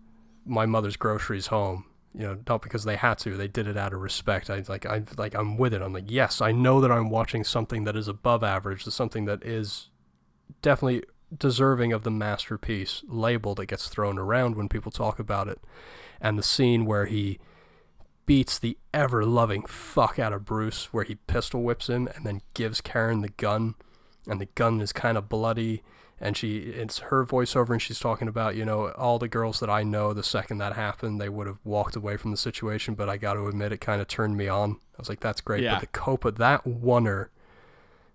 [0.47, 1.85] my mother's groceries home
[2.15, 4.87] you know not because they had to they did it out of respect i like
[4.87, 7.97] i like i'm with it i'm like yes i know that i'm watching something that
[7.97, 9.89] is above average something that is
[10.63, 11.03] definitely
[11.37, 15.61] deserving of the masterpiece label that gets thrown around when people talk about it
[16.21, 17.39] and the scene where he
[18.27, 22.43] beats the ever loving fuck out of Bruce, where he pistol whips him and then
[22.55, 23.75] gives Karen the gun,
[24.27, 25.83] and the gun is kind of bloody.
[26.25, 29.69] And she, it's her voiceover, and she's talking about, you know, all the girls that
[29.69, 33.11] I know, the second that happened, they would have walked away from the situation, but
[33.11, 34.81] I got to admit, it kind of turned me on.
[34.95, 35.63] I was like, that's great.
[35.63, 35.75] Yeah.
[35.75, 37.29] But the Copa, that oneer,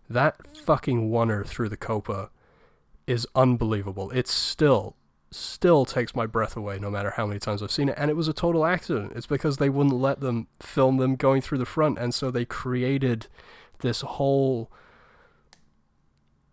[0.10, 2.32] that fucking oneer through the Copa
[3.06, 4.10] is unbelievable.
[4.10, 4.96] It's still
[5.32, 7.96] still takes my breath away no matter how many times I've seen it.
[8.00, 9.14] And it was a total accident.
[9.16, 12.00] It's because they wouldn't let them film them going through the front.
[12.00, 13.28] And so they created
[13.82, 14.72] this whole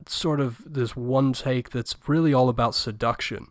[0.09, 3.49] sort of this one take that's really all about seduction.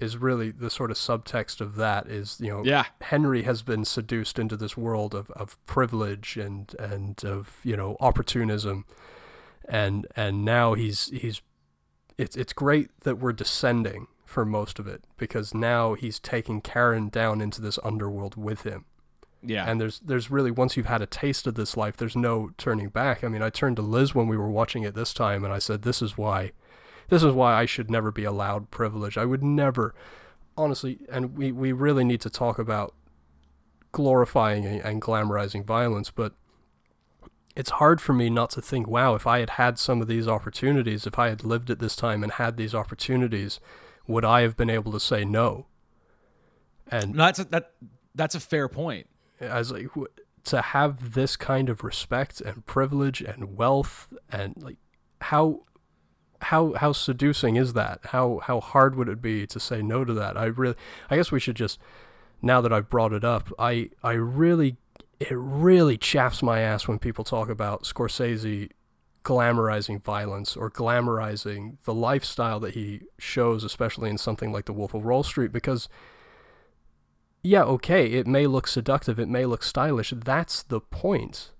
[0.00, 2.86] Is really the sort of subtext of that is, you know, Yeah.
[3.02, 7.96] Henry has been seduced into this world of, of privilege and, and of, you know,
[8.00, 8.84] opportunism.
[9.68, 11.40] And and now he's he's
[12.18, 17.08] it's it's great that we're descending for most of it because now he's taking Karen
[17.08, 18.86] down into this underworld with him.
[19.42, 19.64] Yeah.
[19.68, 22.88] And there's there's really once you've had a taste of this life, there's no turning
[22.88, 23.24] back.
[23.24, 25.58] I mean, I turned to Liz when we were watching it this time and I
[25.58, 26.52] said this is why
[27.08, 29.18] this is why I should never be allowed privilege.
[29.18, 29.94] I would never
[30.56, 32.94] honestly and we we really need to talk about
[33.90, 36.34] glorifying and, and glamorizing violence, but
[37.54, 40.26] it's hard for me not to think, wow, if I had had some of these
[40.26, 43.60] opportunities, if I had lived at this time and had these opportunities,
[44.06, 45.66] would I have been able to say no?
[46.90, 47.72] And no, that's a, that
[48.14, 49.06] that's a fair point.
[49.42, 49.88] I was like,
[50.44, 54.78] to have this kind of respect and privilege and wealth and like
[55.20, 55.62] how
[56.42, 58.00] how how seducing is that?
[58.06, 60.36] How how hard would it be to say no to that?
[60.36, 60.74] I really,
[61.08, 61.78] I guess we should just
[62.40, 64.76] now that I've brought it up, I I really
[65.20, 68.70] it really chaps my ass when people talk about Scorsese
[69.24, 74.94] glamorizing violence or glamorizing the lifestyle that he shows, especially in something like The Wolf
[74.94, 75.88] of Wall Street, because
[77.42, 80.12] yeah, okay, it may look seductive, it may look stylish.
[80.16, 81.50] That's the point.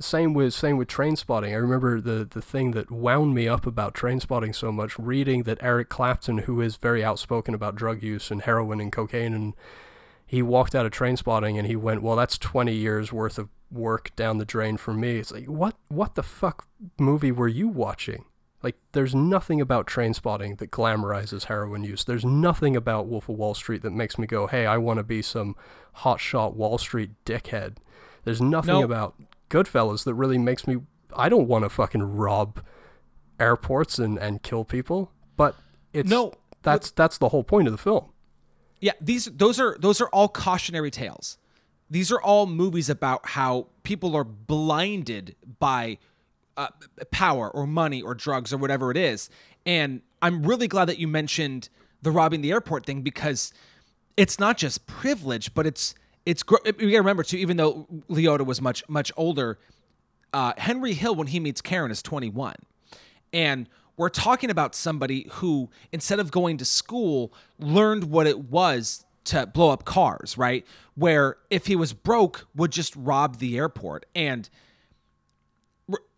[0.00, 1.50] Same with same with Trainspotting.
[1.50, 5.58] I remember the the thing that wound me up about Trainspotting so much, reading that
[5.60, 9.54] Eric Clapton, who is very outspoken about drug use and heroin and cocaine and
[10.24, 14.14] he walked out of Trainspotting and he went, Well, that's twenty years worth of work
[14.14, 15.16] down the drain for me.
[15.18, 16.66] It's like what what the fuck
[16.98, 18.24] movie were you watching?
[18.62, 22.04] Like there's nothing about Trainspotting that glamorizes heroin use.
[22.04, 25.22] There's nothing about Wolf of Wall Street that makes me go, Hey, I wanna be
[25.22, 25.54] some
[25.98, 27.76] hotshot Wall Street dickhead.
[28.24, 28.84] There's nothing Nope.
[28.84, 29.14] about
[29.48, 30.78] Goodfellas that really makes me
[31.16, 32.60] I don't want to fucking rob
[33.40, 35.12] airports and, and kill people.
[35.36, 35.54] But
[35.92, 36.32] it's No,
[36.62, 38.10] that's that's the whole point of the film.
[38.80, 41.38] Yeah, these those are those are all cautionary tales.
[41.90, 45.98] These are all movies about how people are blinded by
[46.58, 46.68] uh,
[47.12, 49.30] power or money or drugs or whatever it is.
[49.64, 51.68] And I'm really glad that you mentioned
[52.02, 53.52] the robbing the airport thing because
[54.16, 55.94] it's not just privilege, but it's
[56.26, 57.38] it's gr- you gotta remember too.
[57.38, 59.58] Even though Liotta was much much older,
[60.32, 62.56] uh, Henry Hill when he meets Karen is 21,
[63.32, 69.04] and we're talking about somebody who instead of going to school learned what it was
[69.24, 70.66] to blow up cars, right?
[70.96, 74.48] Where if he was broke, would just rob the airport and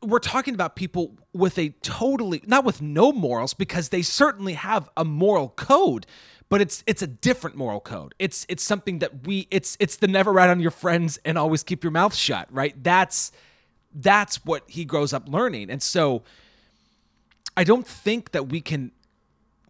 [0.03, 4.89] we're, talking about people with a totally not with no morals because they certainly have
[4.97, 6.07] a moral code
[6.49, 10.07] but it's it's a different moral code it's it's something that we it's it's the
[10.09, 13.33] never rat on your friends and always keep your mouth shut right that's
[13.95, 16.23] that's what he grows up learning and so
[17.57, 18.93] i don't think that we can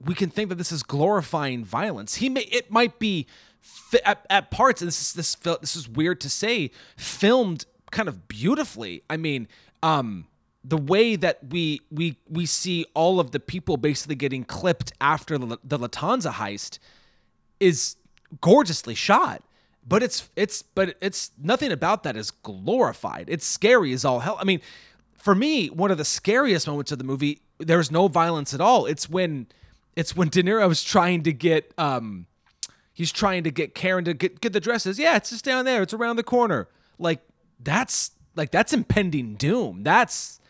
[0.05, 2.17] we can think that this is glorifying violence.
[2.17, 3.27] He may it might be
[4.05, 8.27] at, at parts, and this is this this is weird to say, filmed kind of
[8.29, 9.03] beautifully.
[9.11, 9.47] I mean,
[9.83, 10.27] um,
[10.65, 15.39] the way that we we we see all of the people basically getting clipped after
[15.39, 16.79] the, the Lufthansa heist
[17.61, 17.97] is
[18.41, 19.43] gorgeously shot.
[19.87, 23.27] but it's it's but it's nothing about that is glorified.
[23.29, 24.37] It's scary as all hell.
[24.41, 24.61] I mean,
[25.17, 28.87] for me, one of the scariest moments of the movie, there's no violence at all.
[28.87, 29.47] It's when
[29.97, 32.27] it's when De Niro is trying to get um
[32.93, 34.99] he's trying to get Karen to get get the dresses.
[34.99, 35.83] Yeah, it's just down there.
[35.83, 36.69] It's around the corner.
[36.99, 37.21] Like
[37.59, 39.83] that's like that's impending doom.
[39.83, 40.41] That's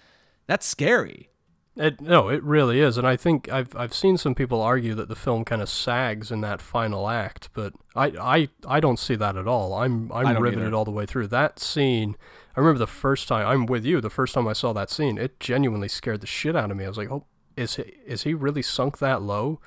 [0.46, 1.30] that's scary.
[1.76, 5.08] It, no, it really is, and I think I've I've seen some people argue that
[5.08, 9.14] the film kind of sags in that final act, but I, I, I don't see
[9.14, 9.72] that at all.
[9.74, 10.76] I'm I'm riveted either.
[10.76, 12.16] all the way through that scene.
[12.56, 14.00] I remember the first time I'm with you.
[14.00, 16.84] The first time I saw that scene, it genuinely scared the shit out of me.
[16.84, 17.24] I was like, oh,
[17.56, 19.60] is he is he really sunk that low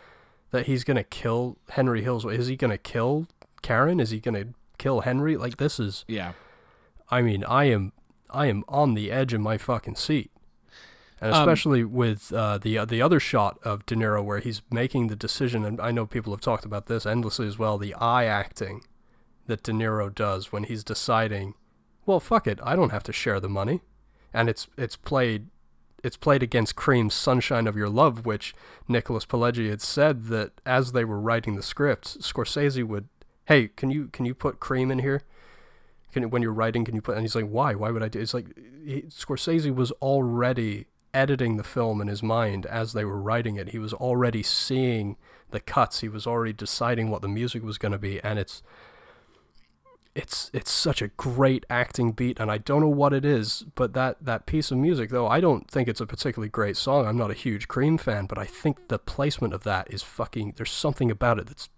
[0.51, 2.25] that he's gonna kill Henry Hills?
[2.25, 3.27] Is he gonna kill
[3.61, 3.99] Karen?
[3.99, 5.37] Is he gonna kill Henry?
[5.37, 6.03] Like this is.
[6.07, 6.33] Yeah.
[7.09, 7.93] I mean, I am
[8.33, 10.31] I am on the edge of my fucking seat.
[11.21, 15.07] And Um, especially with uh, the the other shot of De Niro where he's making
[15.07, 17.77] the decision, and I know people have talked about this endlessly as well.
[17.77, 18.83] The eye acting
[19.47, 21.53] that De Niro does when he's deciding,
[22.05, 23.81] well, fuck it, I don't have to share the money,
[24.33, 25.47] and it's it's played
[26.03, 28.53] it's played against Cream's "Sunshine of Your Love," which
[28.89, 33.07] Nicholas Pileggi had said that as they were writing the script, Scorsese would,
[33.45, 35.21] hey, can you can you put Cream in here?
[36.13, 37.15] Can, when you're writing, can you put?
[37.15, 37.75] And he's like, why?
[37.75, 38.19] Why would I do?
[38.19, 43.21] It's like he, Scorsese was already editing the film in his mind as they were
[43.21, 43.69] writing it.
[43.69, 45.17] He was already seeing
[45.51, 45.99] the cuts.
[45.99, 48.63] He was already deciding what the music was going to be, and it's
[50.15, 53.93] it's it's such a great acting beat and I don't know what it is but
[53.93, 57.17] that that piece of music though I don't think it's a particularly great song I'm
[57.17, 60.71] not a huge Cream fan but I think the placement of that is fucking there's
[60.71, 61.69] something about it that's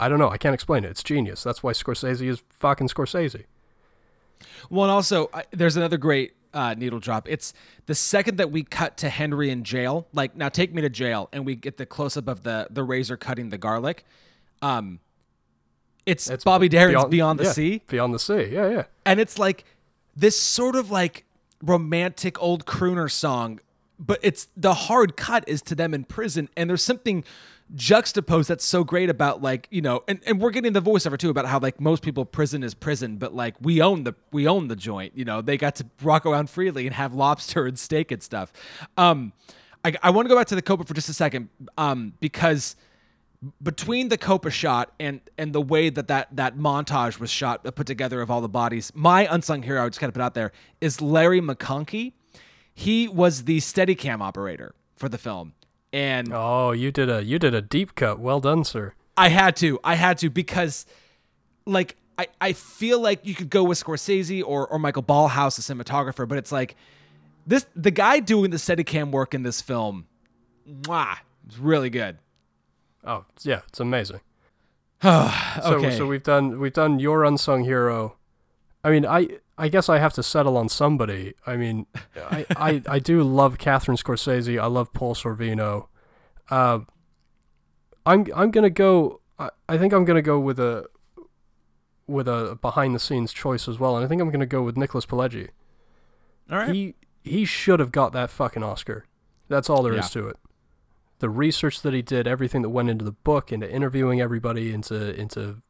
[0.00, 3.44] I don't know I can't explain it it's genius that's why Scorsese is fucking Scorsese
[4.68, 7.28] Well, and also I, there's another great uh, needle drop.
[7.28, 7.54] It's
[7.86, 10.06] the second that we cut to Henry in jail.
[10.12, 12.82] Like now, take me to jail, and we get the close up of the the
[12.82, 14.04] razor cutting the garlic.
[14.62, 15.00] Um,
[16.06, 19.38] it's, it's Bobby Darin's Beyond, the yeah, Sea, Beyond the Sea yeah yeah and it's
[19.38, 19.64] like
[20.16, 21.24] this sort of like
[21.62, 23.60] romantic old crooner song,
[23.98, 27.24] but it's the hard cut is to them in prison, and there's something
[27.74, 31.30] juxtaposed that's so great about like you know and, and we're getting the voiceover too
[31.30, 34.68] about how like most people prison is prison but like we own the we own
[34.68, 35.40] the joint you know?
[35.40, 38.52] They got to walk around freely and have lobster and steak and stuff.
[38.96, 39.32] Um
[39.84, 41.48] i, I want to go back to the copa for just a second
[41.78, 42.76] um because
[43.62, 47.70] between the copa shot and and the way that that that montage was shot uh,
[47.70, 50.34] put together of all the bodies my unsung hero i just kind of put out
[50.34, 52.12] there is larry mcconkey.
[52.72, 55.54] He was the steadicam operator for the film
[55.92, 59.56] and oh you did a you did a deep cut well done sir I had
[59.56, 59.78] to.
[59.84, 60.86] I had to because,
[61.66, 65.74] like, I, I feel like you could go with Scorsese or, or Michael Ballhaus, the
[65.74, 66.74] cinematographer, but it's like
[67.46, 70.06] this the guy doing the Steadicam work in this film,
[70.66, 72.16] mwah, it's really good.
[73.04, 74.20] oh yeah it's amazing
[75.04, 75.32] okay.
[75.62, 78.16] So so we've done we've done your unsung hero.
[78.84, 79.28] I mean, I
[79.60, 81.34] I guess I have to settle on somebody.
[81.46, 84.60] I mean, I I, I do love Catherine Scorsese.
[84.60, 85.88] I love Paul Sorvino.
[86.50, 86.80] Uh,
[88.06, 89.20] I'm I'm gonna go.
[89.38, 90.86] I, I think I'm gonna go with a
[92.06, 94.76] with a behind the scenes choice as well, and I think I'm gonna go with
[94.76, 95.48] Nicholas Pileggi.
[96.50, 96.74] All right.
[96.74, 99.04] He he should have got that fucking Oscar.
[99.48, 100.22] That's all there is Yeah.
[100.22, 100.36] to it.
[101.18, 105.14] The research that he did, everything that went into the book, into interviewing everybody, into
[105.14, 105.60] into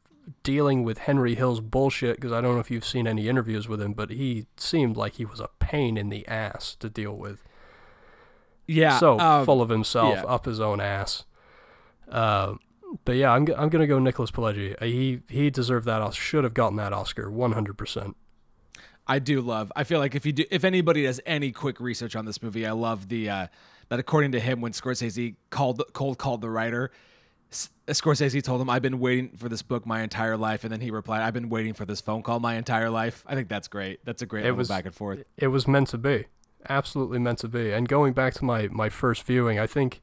[0.43, 2.15] dealing with Henry Hill's bullshit.
[2.17, 5.13] Because I don't know if you've seen any interviews with him, but he seemed like
[5.15, 7.43] he was a pain in the ass to deal with.
[8.67, 8.97] yeah.
[8.97, 10.23] so um, full of himself, yeah.
[10.23, 11.23] up his own ass.
[12.09, 12.55] Uh,
[13.05, 14.75] but yeah, I'm I'm gonna go Nicholas Pileggi.
[14.81, 16.01] Uh, He he deserved that.
[16.01, 17.77] Os- Should have gotten that Oscar, 100.
[17.77, 18.17] percent
[19.07, 19.71] I do love.
[19.75, 22.65] I feel like if you do, if anybody does any quick research on this movie,
[22.65, 23.47] I love the uh,
[23.89, 26.91] that according to him, when Scorsese called cold called the writer,
[27.51, 30.79] Uh, Scorsese told him, "I've been waiting for this book my entire life," and then
[30.81, 33.67] he replied, "I've been waiting for this phone call my entire life." I think that's
[33.67, 33.99] great.
[34.05, 35.23] That's a great It little was- back and forth.
[35.37, 36.25] it was meant to be
[36.69, 39.99] absolutely meant to be and going back to my my first viewing i think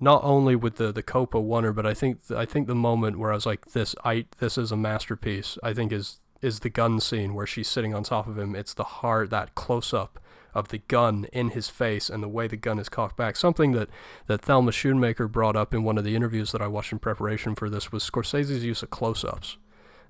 [0.00, 3.30] not only with the the copa oneer, but i think i think the moment where
[3.30, 6.98] i was like this i this is a masterpiece i think is is the gun
[6.98, 10.18] scene where she's sitting on top of him it's the heart that close up
[10.54, 13.72] of the gun in his face and the way the gun is cocked back something
[13.72, 13.88] that
[14.26, 17.54] that Thelma Schoonmaker brought up in one of the interviews that I watched in preparation
[17.54, 19.56] for this was Scorsese's use of close-ups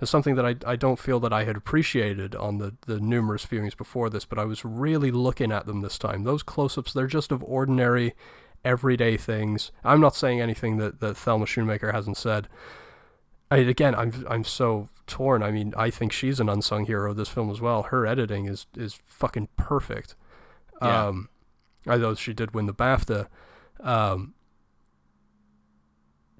[0.02, 3.46] it's something that I, I don't feel that I had appreciated on the, the numerous
[3.46, 6.24] viewings before this, but I was really looking at them this time.
[6.24, 8.14] Those close ups, they're just of ordinary,
[8.64, 9.70] everyday things.
[9.84, 12.48] I'm not saying anything that, that Thelma Schoonmaker hasn't said.
[13.48, 15.42] I, again, I'm I'm so torn.
[15.42, 17.84] I mean, I think she's an unsung hero of this film as well.
[17.84, 20.16] Her editing is, is fucking perfect.
[20.82, 21.06] Yeah.
[21.06, 21.28] Um,
[21.86, 23.28] although she did win the BAFTA.
[23.80, 24.34] Um,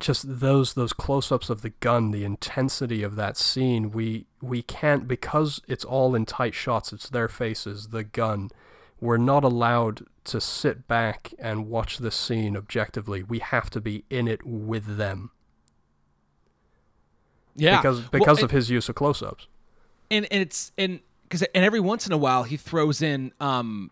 [0.00, 5.06] just those those close-ups of the gun, the intensity of that scene, we we can't
[5.06, 6.92] because it's all in tight shots.
[6.92, 8.50] It's their faces, the gun.
[9.00, 13.22] We're not allowed to sit back and watch this scene objectively.
[13.22, 15.30] We have to be in it with them
[17.56, 19.46] Yeah, because Well, because and- of his use of close-ups.
[20.10, 23.90] and and it's and because and every once in a while he throws in um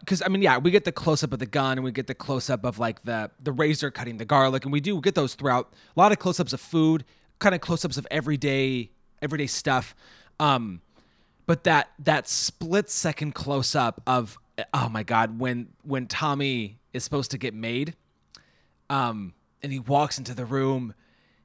[0.00, 2.06] because I mean yeah we get the close up of the gun and we get
[2.06, 5.14] the close up of like the the razor cutting the garlic and we do get
[5.14, 7.04] those throughout a lot of close ups of food
[7.38, 8.90] kind of close ups of everyday
[9.22, 9.94] everyday stuff
[10.40, 10.80] um
[11.46, 14.38] but that that split second close up of
[14.72, 17.94] oh my god when when Tommy is supposed to get made
[18.88, 20.94] um, and he walks into the room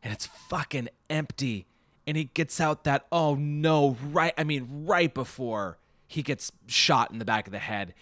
[0.03, 1.65] and it's fucking empty.
[2.07, 5.77] And he gets out that, oh no, right, I mean, right before
[6.07, 7.93] he gets shot in the back of the head.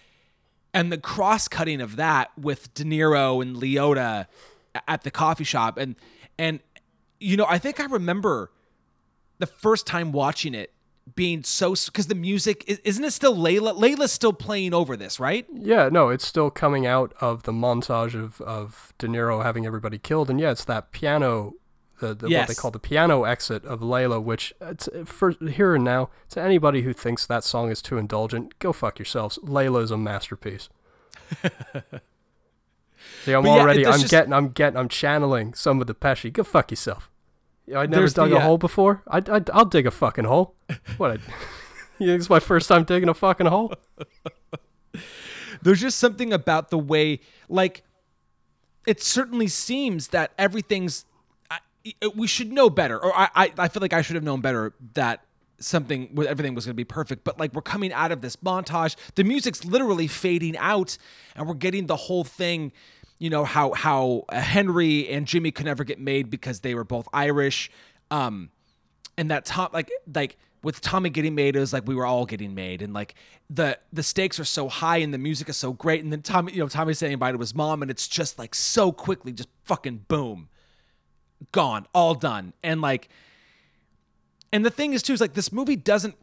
[0.72, 4.26] And the cross cutting of that with De Niro and Liotta
[4.86, 5.78] at the coffee shop.
[5.78, 5.96] And,
[6.38, 6.60] and,
[7.18, 8.52] you know, I think I remember
[9.38, 10.72] the first time watching it
[11.16, 13.76] being so, because the music, isn't it still Layla?
[13.76, 15.46] Layla's still playing over this, right?
[15.52, 19.98] Yeah, no, it's still coming out of the montage of, of De Niro having everybody
[19.98, 21.54] killed, and yeah, it's that piano,
[22.00, 25.84] the, the what they call the piano exit of Layla, which it's, for here and
[25.84, 29.38] now to anybody who thinks that song is too indulgent, go fuck yourselves.
[29.44, 30.68] Layla is a masterpiece.
[33.24, 35.94] See, I'm But already, there's I'm just- getting, I'm getting, I'm channeling some of the
[35.94, 36.32] Pesci.
[36.32, 37.10] Go fuck yourself.
[37.66, 39.02] Yeah, I never There's dug the, a uh, hole before.
[39.06, 40.54] I, I, I'll dig a fucking hole.
[40.96, 41.10] What?
[41.12, 41.14] I,
[41.98, 43.74] you think it's my first time digging a fucking hole?
[45.62, 47.82] there's just something about the way like
[48.86, 51.04] it certainly seems that everything's
[52.14, 54.74] we should know better or I, I i feel like i should have known better
[54.94, 55.24] that
[55.58, 58.96] something everything was going to be perfect but like we're coming out of this montage.
[59.14, 60.96] The music's literally fading out
[61.36, 62.72] and we're getting the whole thing
[63.18, 66.84] you know how how uh, henry and jimmy could never get made because they were
[66.84, 67.70] both irish.
[68.10, 68.50] Um
[69.18, 72.26] and that Tom like like with Tommy getting made, it was like we were all
[72.26, 73.14] getting made, and like
[73.48, 76.52] the the stakes are so high and the music is so great, and then Tommy,
[76.52, 79.48] you know, Tommy saying bye to his mom, and it's just like so quickly, just
[79.64, 80.48] fucking boom,
[81.52, 83.08] gone, all done, and like,
[84.52, 86.14] and the thing is too is like this movie doesn't,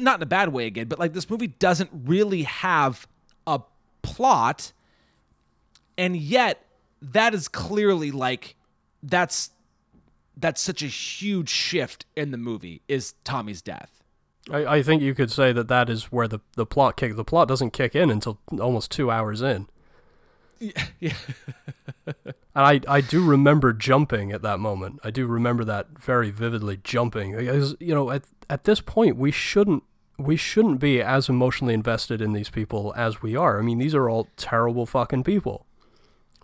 [0.00, 3.06] not in a bad way again, but like this movie doesn't really have
[3.46, 3.60] a
[4.02, 4.72] plot,
[5.96, 6.64] and yet
[7.00, 8.56] that is clearly like
[9.02, 9.50] that's
[10.36, 14.02] that's such a huge shift in the movie is Tommy's death.
[14.50, 17.16] I, I think you could say that that is where the, the plot kick.
[17.16, 19.68] The plot doesn't kick in until almost two hours in.
[21.00, 21.14] Yeah.
[22.56, 25.00] And I, I do remember jumping at that moment.
[25.02, 27.36] I do remember that very vividly jumping.
[27.36, 29.82] Because, you know, at at this point we shouldn't
[30.18, 33.58] we shouldn't be as emotionally invested in these people as we are.
[33.58, 35.66] I mean, these are all terrible fucking people.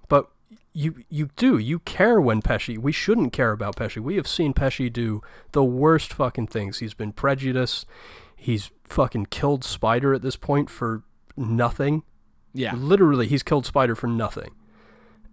[0.08, 0.28] But
[0.72, 2.76] you you do you care when Pesci.
[2.76, 4.02] We shouldn't care about Pesci.
[4.02, 5.22] We have seen Pesci do
[5.52, 6.78] the worst fucking things.
[6.80, 7.86] He's been prejudiced.
[8.34, 11.04] He's fucking killed Spider at this point for
[11.36, 12.02] nothing.
[12.52, 12.74] Yeah.
[12.74, 14.50] Literally, he's killed Spider for nothing.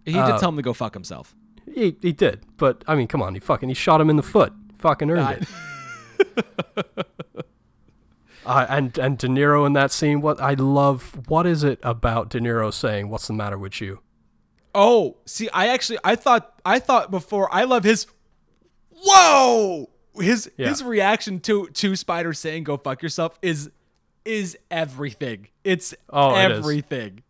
[0.06, 1.36] He did tell him to go fuck himself.
[1.74, 4.24] He he did, but I mean, come on, he fucking he shot him in the
[4.24, 4.54] foot.
[4.78, 7.08] Fucking earned I- it.
[8.46, 11.28] Uh, and and De Niro in that scene, what I love.
[11.28, 14.00] What is it about De Niro saying, "What's the matter with you"?
[14.74, 18.08] Oh, see, I actually I thought I thought before I love his
[19.04, 19.90] Whoa!
[20.16, 20.70] His Yeah.
[20.70, 23.70] his reaction to to Spider saying go fuck yourself is
[24.28, 25.48] is everything.
[25.64, 27.24] It's Oh, it everything.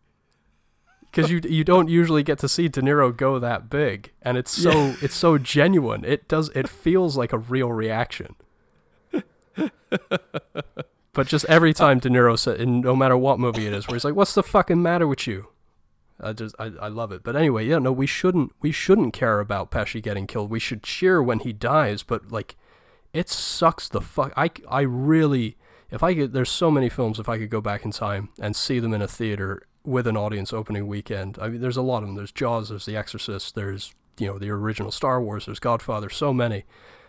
[1.10, 4.50] Because you you don't usually get to see De Niro go that big, and it's
[4.50, 6.04] so it's so genuine.
[6.04, 8.34] It does it feels like a real reaction.
[11.12, 13.94] but just every time De Niro said, and no matter what movie it is, where
[13.94, 15.48] he's like, "What's the fucking matter with you?"
[16.20, 17.22] I just I, I love it.
[17.22, 20.50] But anyway, yeah, no, we shouldn't we shouldn't care about Pesci getting killed.
[20.50, 22.02] We should cheer when he dies.
[22.02, 22.56] But like,
[23.12, 24.32] it sucks the fuck.
[24.36, 25.56] I I really
[25.90, 26.32] if I could.
[26.32, 27.18] There's so many films.
[27.18, 30.16] If I could go back in time and see them in a theater with an
[30.16, 31.38] audience opening weekend.
[31.40, 32.16] I mean, there's a lot of them.
[32.16, 32.68] There's Jaws.
[32.68, 33.54] There's The Exorcist.
[33.54, 35.46] There's you know the original Star Wars.
[35.46, 36.10] There's Godfather.
[36.10, 36.64] So many.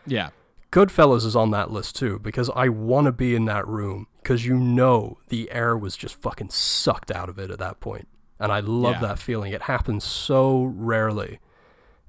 [0.06, 0.30] Yeah.
[0.72, 4.45] Goodfellas is on that list too because I want to be in that room because
[4.45, 8.07] you know the air was just fucking sucked out of it at that point,
[8.39, 9.07] and I love Yeah.
[9.07, 9.51] that feeling.
[9.51, 11.39] It happens so rarely,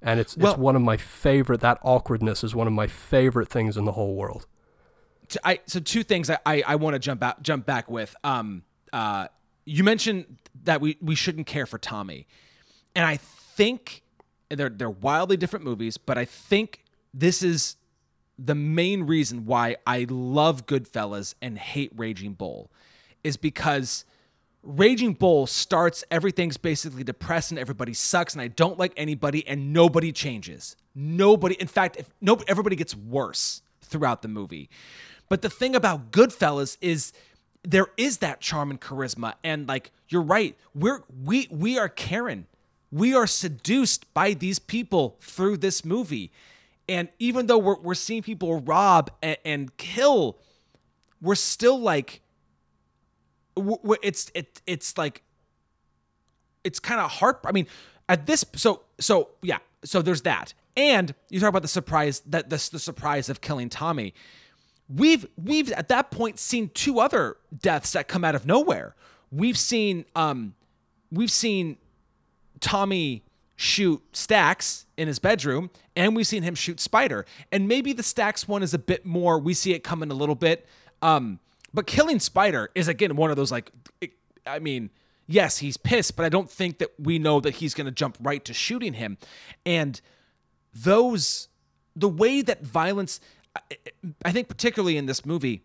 [0.03, 1.61] and it's Well- it's one of my favorite.
[1.63, 4.47] That awkwardness is one of my favorite things in the whole world.
[5.67, 8.15] So two things I I, I want to jump out jump back with.
[8.25, 8.63] Um
[8.93, 9.29] uh
[9.65, 12.27] you mentioned that we we shouldn't care for Tommy.
[12.95, 14.03] And I think
[14.49, 17.77] they're they're wildly different movies, but I think this is
[18.39, 22.71] the main reason why I love Goodfellas and hate Raging Bull
[23.23, 24.05] is because
[24.63, 29.73] Raging Bull starts, everything's basically depressed and everybody sucks and I don't like anybody and
[29.73, 30.77] nobody changes.
[30.95, 34.71] Nobody, in fact, if no, everybody gets worse throughout the movie.
[35.31, 37.15] But the thing about Goodfellas is
[37.63, 42.47] there is that charm and charisma and like you're right, we're we we are Karen.
[42.93, 46.33] We are seduced by these people through this movie.
[46.89, 50.39] And even though we're, we're seeing people rob and, and kill,
[51.23, 52.21] we're still like
[53.57, 55.23] w- it's it it's like
[56.65, 57.67] it's kind of heart i mean
[58.09, 62.51] at this so so yeah so there's that and you talk about the surprise that
[62.51, 64.15] this the surprise of killing tommy
[64.95, 68.95] we've we've at that point seen two other deaths that come out of nowhere.
[69.31, 70.55] We've seen um
[71.11, 71.77] we've seen
[72.61, 73.23] tommy
[73.57, 77.27] shoot stacks in his bedroom and we've seen him shoot spider.
[77.53, 80.35] And maybe the stacks one is a bit more we see it coming a little
[80.35, 80.67] bit.
[81.03, 81.41] Um
[81.73, 84.13] but killing Spider is again one of those like, it,
[84.47, 84.91] I mean,
[85.27, 88.17] yes, he's pissed, but I don't think that we know that he's going to jump
[88.21, 89.19] right to shooting him.
[89.65, 90.01] And
[90.75, 91.49] those,
[91.95, 93.21] the way that violence,
[94.25, 95.63] I think particularly in this movie,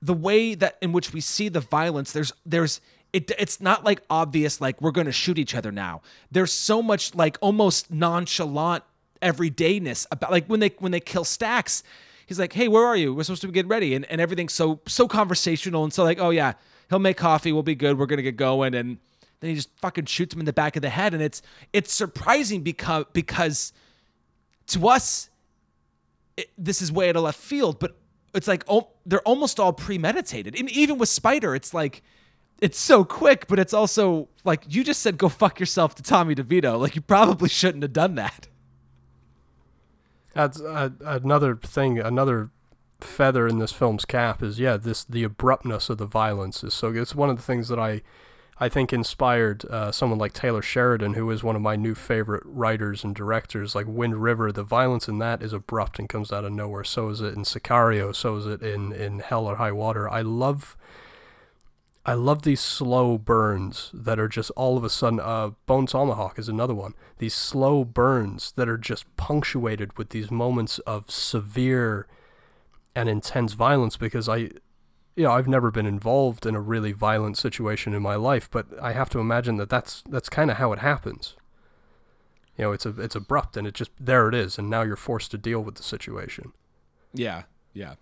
[0.00, 2.80] the way that in which we see the violence, there's there's
[3.12, 6.02] it, it's not like obvious like we're going to shoot each other now.
[6.30, 8.84] There's so much like almost nonchalant
[9.22, 11.82] everydayness about like when they when they kill Stacks
[12.26, 13.14] he's like, "Hey, where are you?
[13.14, 16.30] We're supposed to get ready," and and everything's so so conversational and so like, "Oh
[16.30, 16.54] yeah,
[16.90, 17.52] he'll make coffee.
[17.52, 17.98] We'll be good.
[17.98, 18.98] We're gonna get going." And
[19.40, 21.42] then he just fucking shoots him in the back of the head, and it's
[21.72, 23.72] it's surprising because because
[24.68, 25.28] to us,
[26.36, 27.96] it, this is way out of left field, but
[28.34, 30.58] it's like oh, they're almost all premeditated.
[30.58, 32.02] And even with Spider, it's like
[32.60, 36.34] it's so quick, but it's also like you just said, "Go fuck yourself" to Tommy
[36.34, 36.78] DeVito.
[36.84, 38.48] Like you probably shouldn't have done that.
[40.34, 42.50] That's uh, another thing, another
[43.00, 46.92] feather in this film's cap is yeah, this the abruptness of the violence is so.
[46.92, 48.02] It's one of the things that I,
[48.60, 52.42] I think inspired uh, someone like Taylor Sheridan, who is one of my new favorite
[52.44, 53.74] writers and directors.
[53.74, 56.84] Like Wind River, the violence in that is abrupt and comes out of nowhere.
[56.84, 58.14] So is it in Sicario.
[58.14, 60.08] So is it in in Hell or High Water.
[60.08, 60.76] I love
[62.06, 65.20] I love these slow burns that are just all of a sudden.
[65.20, 66.94] Uh, Bone Tomahawk is another one.
[67.18, 72.06] These slow burns that are just punctuated with these moments of severe
[72.94, 73.96] and intense violence.
[73.96, 74.50] Because I,
[75.16, 78.66] you know, I've never been involved in a really violent situation in my life, but
[78.80, 81.34] I have to imagine that that's that's kind of how it happens.
[82.58, 84.96] You know, it's a it's abrupt and it just there it is, and now you're
[84.96, 86.52] forced to deal with the situation.
[87.12, 87.94] Yeah, yeah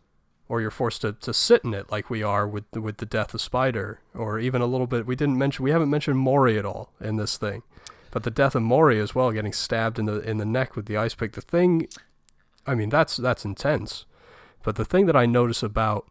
[0.53, 3.07] or you're forced to, to sit in it like we are with the, with the
[3.07, 5.07] death of Spider, or even a little bit.
[5.07, 7.63] We didn't mention we haven't mentioned Maury at all in this thing,
[8.11, 10.85] but the death of Maury as well, getting stabbed in the in the neck with
[10.85, 11.33] the ice pick.
[11.33, 11.89] The thing,
[12.67, 14.05] I mean, that's that's intense.
[14.63, 16.07] But the thing that I notice about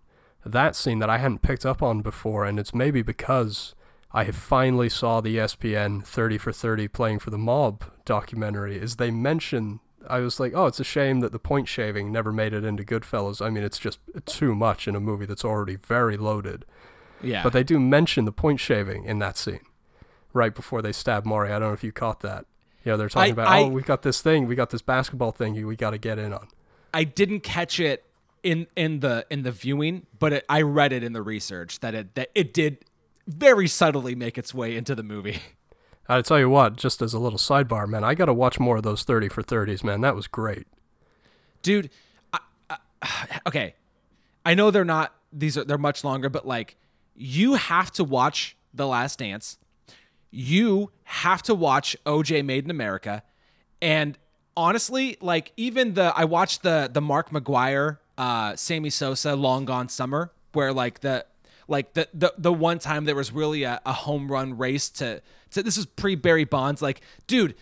[0.45, 3.75] that scene that I hadn't picked up on before, and it's maybe because
[4.11, 9.11] I finally saw the ESPN 30 for 30 playing for the mob documentary, is they
[9.11, 12.63] mention I was like, oh, it's a shame that the point shaving never made it
[12.63, 13.39] into Goodfellas.
[13.43, 16.65] I mean, it's just too much in a movie that's already very loaded.
[17.21, 17.43] Yeah.
[17.43, 19.61] But they do mention the point shaving in that scene
[20.33, 21.51] right before they stab Maury.
[21.51, 22.45] I don't know if you caught that.
[22.83, 24.81] You know, they're talking I, about, I, oh, we've got this thing, we got this
[24.81, 26.47] basketball thing we got to get in on.
[26.93, 28.05] I didn't catch it
[28.43, 31.93] in in the in the viewing, but it, I read it in the research that
[31.93, 32.85] it that it did
[33.27, 35.39] very subtly make its way into the movie.
[36.09, 38.77] I tell you what, just as a little sidebar, man, I got to watch more
[38.77, 40.01] of those 30 for 30s, man.
[40.01, 40.67] That was great.
[41.61, 41.89] Dude,
[42.33, 42.39] I,
[42.69, 43.75] I, okay.
[44.43, 46.75] I know they're not these are they're much longer, but like
[47.15, 49.57] you have to watch The Last Dance.
[50.31, 53.23] You have to watch OJ Made in America.
[53.81, 54.17] And
[54.55, 59.89] honestly, like even the I watched the the Mark McGwire uh Sammy Sosa Long Gone
[59.89, 61.25] Summer where like the
[61.67, 65.21] like the the the one time there was really a, a home run race to
[65.51, 66.81] to this is pre Barry Bonds.
[66.81, 67.55] Like, dude,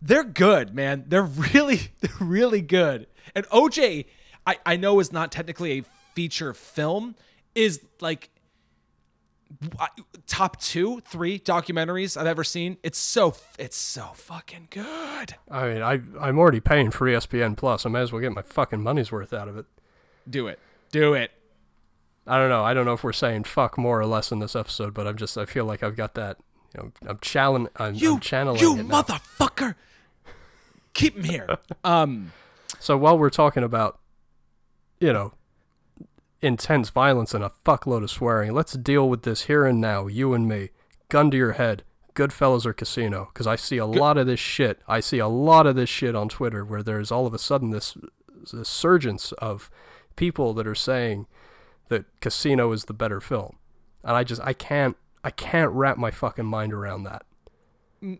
[0.00, 1.04] they're good, man.
[1.06, 1.22] They're
[1.54, 3.06] really they're really good.
[3.34, 4.06] And OJ,
[4.46, 5.84] I I know is not technically a
[6.14, 7.14] feature film,
[7.54, 8.30] is like
[10.26, 12.78] top two, three documentaries I've ever seen.
[12.82, 15.34] It's so it's so fucking good.
[15.50, 17.86] I mean, I I'm already paying for ESPN Plus.
[17.86, 19.66] I might as well get my fucking money's worth out of it.
[20.28, 20.58] Do it.
[20.90, 21.30] Do it.
[22.26, 22.64] I don't know.
[22.64, 25.16] I don't know if we're saying fuck more or less in this episode, but I'm
[25.16, 26.38] just I feel like I've got that.
[26.74, 27.68] You know, I'm channeling.
[27.76, 28.60] I'm, you, I'm channeling.
[28.60, 29.74] You motherfucker!
[30.94, 31.58] Keep him here.
[31.84, 32.32] um.
[32.78, 34.00] So while we're talking about,
[35.00, 35.34] you know,
[36.40, 40.06] intense violence and a fuckload of swearing, let's deal with this here and now.
[40.06, 40.70] You and me,
[41.08, 41.84] gun to your head.
[42.14, 43.30] Goodfellas or Casino?
[43.32, 43.96] Because I see a Good.
[43.96, 44.80] lot of this shit.
[44.86, 47.70] I see a lot of this shit on Twitter where there's all of a sudden
[47.70, 47.96] this,
[48.52, 49.70] this surgence of
[50.16, 51.26] people that are saying
[51.88, 53.56] that Casino is the better film.
[54.04, 57.24] And I just I can't I can't wrap my fucking mind around that.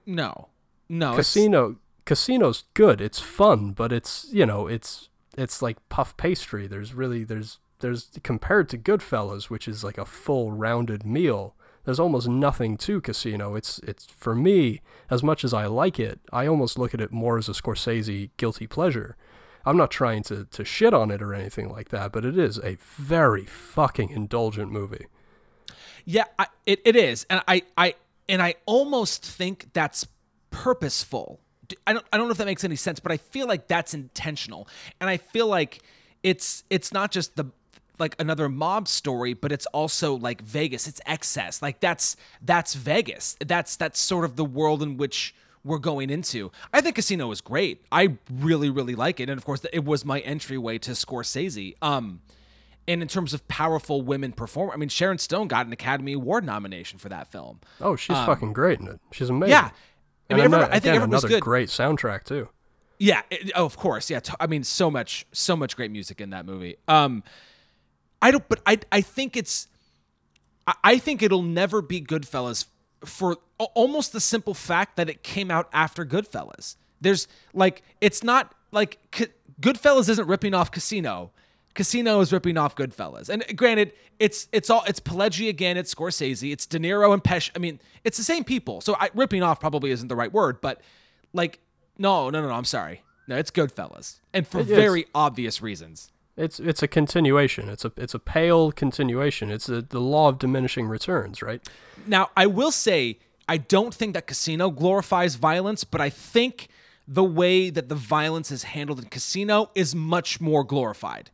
[0.07, 0.49] No,
[0.89, 1.11] no.
[1.13, 3.01] it's- Casino Casino's good.
[3.01, 6.67] It's fun, but it's you know it's it's like puff pastry.
[6.67, 11.55] There's really there's there's compared to Goodfellas, which is like a full rounded meal.
[11.85, 13.57] There's almost nothing to Casino.
[13.57, 16.21] It's it's for me as much as I like it.
[16.33, 19.17] I almost look at it more as a Scorsese guilty pleasure.
[19.65, 22.59] I'm not trying to to shit on it or anything like that, but it is
[22.59, 25.07] a very fucking indulgent movie.
[26.05, 27.95] Yeah, I, it, it is, and I, I
[28.29, 30.07] and I almost think that's
[30.51, 31.41] purposeful.
[31.87, 33.95] I don't I don't know if that makes any sense, but I feel like that's
[33.95, 34.69] intentional,
[35.01, 35.81] and I feel like
[36.23, 37.47] it's it's not just the
[37.99, 40.89] like another mob story, but it's also like Vegas.
[40.89, 41.63] It's excess.
[41.63, 43.37] Like that's that's Vegas.
[43.47, 45.35] That's that's sort of the world in which
[45.65, 46.51] we're going into.
[46.73, 47.85] I think Casino is great.
[47.93, 51.75] I really really like it, and of course it was my entryway to Scorsese.
[51.83, 52.21] Um,
[52.89, 56.45] and in terms of powerful women perform, I mean Sharon Stone got an Academy Award
[56.45, 57.61] nomination for that film.
[57.81, 59.01] Oh, she's fucking great in it.
[59.13, 59.55] She's amazing.
[59.55, 59.71] Um, Yeah,
[60.31, 61.43] I mean, everyone, ano- I think again, another good.
[61.43, 62.49] great soundtrack too.
[62.99, 64.11] Yeah, it, oh, of course.
[64.11, 66.77] Yeah, t- I mean, so much, so much great music in that movie.
[66.87, 67.25] Um,
[68.21, 69.67] I don't, but I, I think it's,
[70.69, 72.67] I, I think it'll never be Goodfellas
[73.05, 73.37] for
[73.75, 76.77] almost the simple fact that it came out after Goodfellas.
[77.01, 78.99] There's like, it's not like
[79.61, 81.31] Goodfellas isn't ripping off Casino.
[81.75, 86.53] Casino is ripping off Goodfellas, and granted, it's it's all it's Pileggi again, it's Scorsese,
[86.53, 87.51] it's De Niro and Pesci.
[87.57, 88.83] I mean, it's the same people.
[88.83, 90.83] So I, ripping off probably isn't the right word, but
[91.33, 91.61] like,
[91.97, 92.53] no, no, no, no.
[92.55, 93.03] I'm sorry.
[93.27, 94.77] No, it's Goodfellas, and for It is.
[94.77, 96.12] very obvious reasons.
[96.37, 97.69] It's it's a continuation.
[97.69, 99.51] It's a it's a pale continuation.
[99.51, 101.67] It's a, the law of diminishing returns, right?
[102.07, 103.19] Now, I will say,
[103.49, 106.69] I don't think that Casino glorifies violence, but I think
[107.07, 111.31] the way that the violence is handled in Casino is much more glorified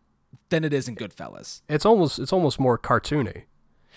[0.48, 1.60] than it is in Goodfellas.
[1.68, 3.44] It's almost it's almost more cartoony.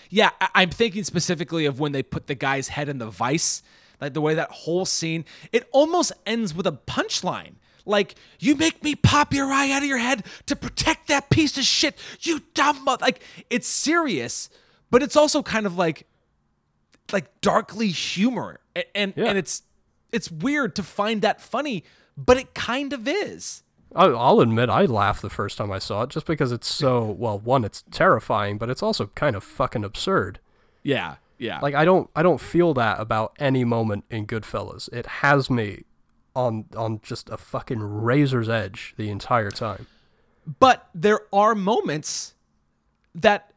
[0.08, 3.62] Yeah, I- I'm thinking specifically of when they put the guy's head in the vice,
[4.00, 7.54] like the way that whole scene, it almost ends with a punchline.
[7.84, 11.56] Like, you make me pop your eye out of your head to protect that piece
[11.58, 13.04] of shit, you dumb mother.
[13.04, 14.48] Like, it's serious,
[14.90, 16.06] but it's also kind of like,
[17.12, 18.60] like darkly humor,
[18.94, 19.26] and Yeah.
[19.26, 19.62] and it's
[20.12, 21.84] it's weird to find that funny,
[22.16, 23.62] but it kind of is.
[23.94, 27.38] I'll admit I laughed the first time I saw it, just because it's so well.
[27.38, 30.38] One, it's terrifying, but it's also kind of fucking absurd.
[30.82, 31.60] Yeah, yeah.
[31.60, 34.90] Like I don't I don't feel that about any moment in Goodfellas.
[34.92, 35.84] It has me
[36.34, 39.86] on on just a fucking razor's edge the entire time.
[40.58, 42.34] but there are moments
[43.14, 43.52] that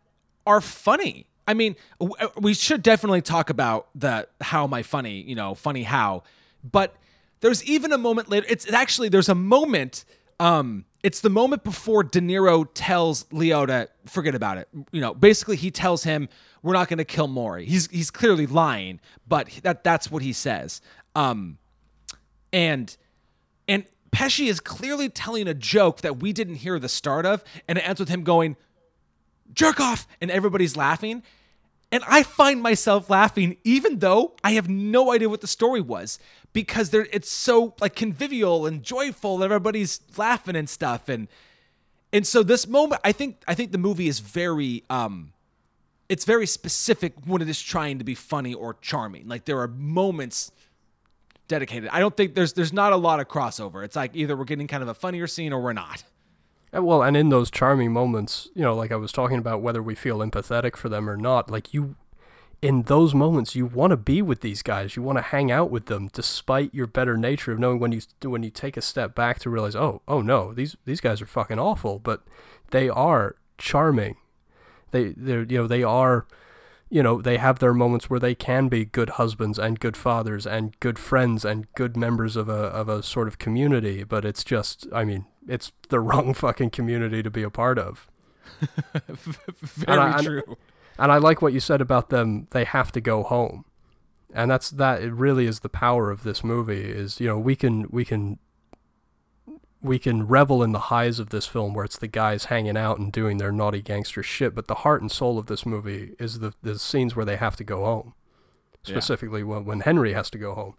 [0.46, 1.28] are funny.
[1.48, 5.56] I mean, uh, we should definitely talk about the how am I funny, you know,
[5.56, 6.24] funny how.
[6.64, 6.96] But
[7.42, 8.46] there's even a moment later.
[8.50, 10.06] It's, actually there's a moment.
[10.40, 14.68] Um, it's the moment before De Niro tells Leo to forget about it.
[14.92, 16.30] You know, basically he tells him
[16.64, 17.66] we're not going to kill Maury.
[17.66, 20.82] He's he's clearly lying, but that that's what he says.
[21.14, 21.60] Um,
[22.56, 22.96] and
[23.68, 27.78] and Pesci is clearly telling a joke that we didn't hear the start of, and
[27.78, 28.56] it ends with him going,
[29.54, 31.22] jerk off, and everybody's laughing.
[31.92, 36.18] And I find myself laughing even though I have no idea what the story was
[36.54, 41.28] because there it's so like convivial and joyful and everybody's laughing and stuff and
[42.12, 45.32] and so this moment I think I think the movie is very um
[46.10, 49.28] it's very specific when it is trying to be funny or charming.
[49.28, 50.52] Like there are moments
[51.48, 51.90] dedicated.
[51.92, 53.84] I don't think there's there's not a lot of crossover.
[53.84, 56.04] It's like either we're getting kind of a funnier scene or we're not.
[56.76, 59.82] Uh, well, and in those charming moments, you know, like I was talking about whether
[59.82, 61.96] we feel empathetic for them or not, like you
[62.62, 64.96] in those moments you want to be with these guys.
[64.96, 68.02] You want to hang out with them despite your better nature of knowing when you
[68.24, 71.28] when you take a step back to realize, "Oh, oh no, these these guys are
[71.28, 72.24] fucking awful," but
[72.72, 74.18] they are charming.
[74.92, 76.26] They they you know, they are
[76.90, 80.46] you know, they have their moments where they can be good husbands and good fathers
[80.46, 84.44] and good friends and good members of a of a sort of community, but it's
[84.44, 88.10] just I mean, it's the wrong fucking community to be a part of.
[89.62, 90.58] Very I- and- true.
[90.98, 93.66] And I like what you said about them they have to go home.
[94.34, 97.56] And that's that it really is the power of this movie is, you know, we
[97.56, 98.40] can we can
[99.86, 103.00] we can revel in the highs of this film where it's the guys hanging out
[103.00, 106.40] and doing their naughty gangster shit, but the heart and soul of this movie is
[106.40, 108.14] the the scenes where they have to go home.
[108.84, 110.76] Specifically when when Henry has to go home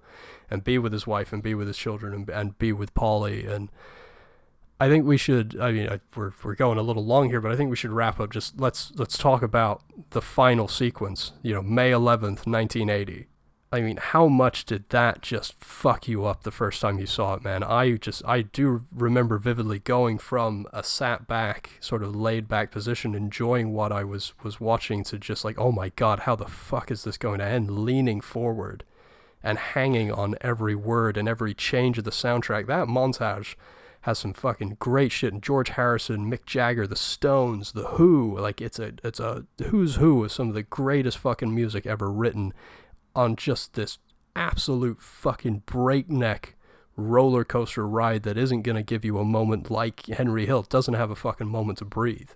[0.49, 3.47] and be with his wife and be with his children and, and be with Polly
[3.47, 3.69] and
[4.79, 5.59] I think we should.
[5.59, 7.93] I mean, I, we're we're going a little long here, but I think we should
[7.93, 8.31] wrap up.
[8.31, 11.33] Just let's let's talk about the final sequence.
[11.43, 13.29] You know, May eleventh, nineteen eighty.
[13.73, 17.35] I mean, how much did that just fuck you up the first time you saw
[17.35, 17.65] it, man?
[17.65, 22.71] I just, I do remember vividly going from a sat back, sort of laid back
[22.71, 26.47] position, enjoying what I was was watching, to just like, oh my god, how the
[26.47, 27.71] fuck is this going to end?
[27.85, 28.85] Leaning forward
[29.43, 32.67] and hanging on every word and every change of the soundtrack.
[32.67, 33.57] That montage
[34.03, 35.33] has some fucking great shit.
[35.33, 39.97] And George Harrison, Mick Jagger, The Stones, The Who, like it's a it's a who's
[39.97, 42.55] who of some of the greatest fucking music ever written
[43.17, 43.99] on just this
[44.35, 46.57] absolute fucking breakneck
[46.97, 50.63] roller coaster ride that isn't going to give you a moment like Henry Hill.
[50.63, 52.31] Doesn't have a fucking moment to breathe.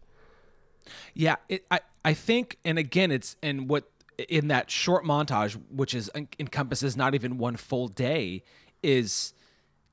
[1.15, 3.91] Yeah, it, I I think, and again, it's and what
[4.29, 8.43] in that short montage, which is encompasses not even one full day,
[8.83, 9.35] is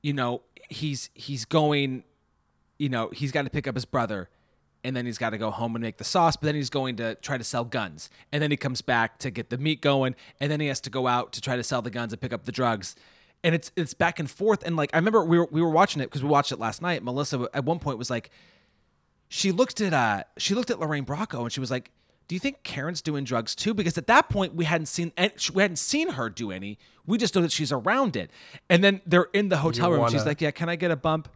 [0.02, 2.04] you know he's he's going,
[2.78, 4.28] you know he's got to pick up his brother,
[4.88, 6.96] and then he's got to go home and make the sauce, but then he's going
[6.96, 10.16] to try to sell guns, and then he comes back to get the meat going,
[10.40, 12.32] and then he has to go out to try to sell the guns and pick
[12.32, 12.96] up the drugs.
[13.44, 16.02] And it's it's back and forth, and like I remember we were we were watching
[16.02, 17.04] it because we watched it last night.
[17.04, 18.30] Melissa at one point was like,
[19.28, 21.90] she looked at uh she looked at Lorraine Bracco and she was like,
[22.26, 25.12] "Do you think Karen's doing drugs too?" Because at that point we hadn't seen
[25.54, 26.78] we hadn't seen her do any.
[27.06, 28.30] We just know that she's around it.
[28.68, 30.00] And then they're in the hotel room.
[30.00, 31.28] wanna- She's like, "Yeah, can I get a bump?"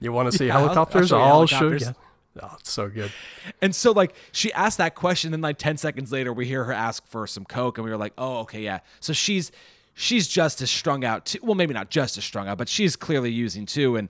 [0.00, 1.02] You want to see Yeah, helicopters?
[1.10, 1.82] you show helicopters.
[1.88, 1.94] you.
[2.42, 3.12] Oh, it's so good.
[3.60, 6.72] And so like she asked that question, and like ten seconds later, we hear her
[6.72, 9.52] ask for some coke, and we were like, "Oh, okay, yeah." So she's
[9.94, 11.38] she's just as strung out too.
[11.42, 13.96] Well, maybe not just as strung out, but she's clearly using too.
[13.96, 14.08] And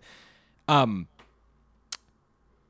[0.69, 1.09] um,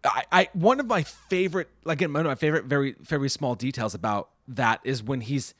[0.04, 3.94] I, I one of my favorite, like one of my favorite, very very small details
[3.94, 5.54] about that is when he's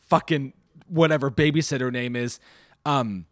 [0.00, 0.52] fucking
[0.88, 2.40] whatever babysitter name is,
[2.84, 3.26] um,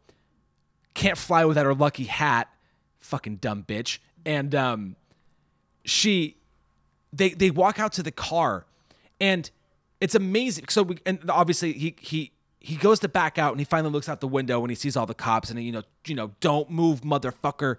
[0.93, 2.48] can't fly without her lucky hat,
[3.01, 4.97] fucking dumb bitch, and um,
[5.85, 6.36] she
[7.12, 8.65] they they walk out to the car
[9.20, 9.51] and
[10.01, 10.66] it's amazing.
[10.69, 14.09] So we, and obviously he he he goes to back out and he finally looks
[14.09, 16.32] out the window and he sees all the cops and he, you know you know
[16.40, 17.77] don't move motherfucker.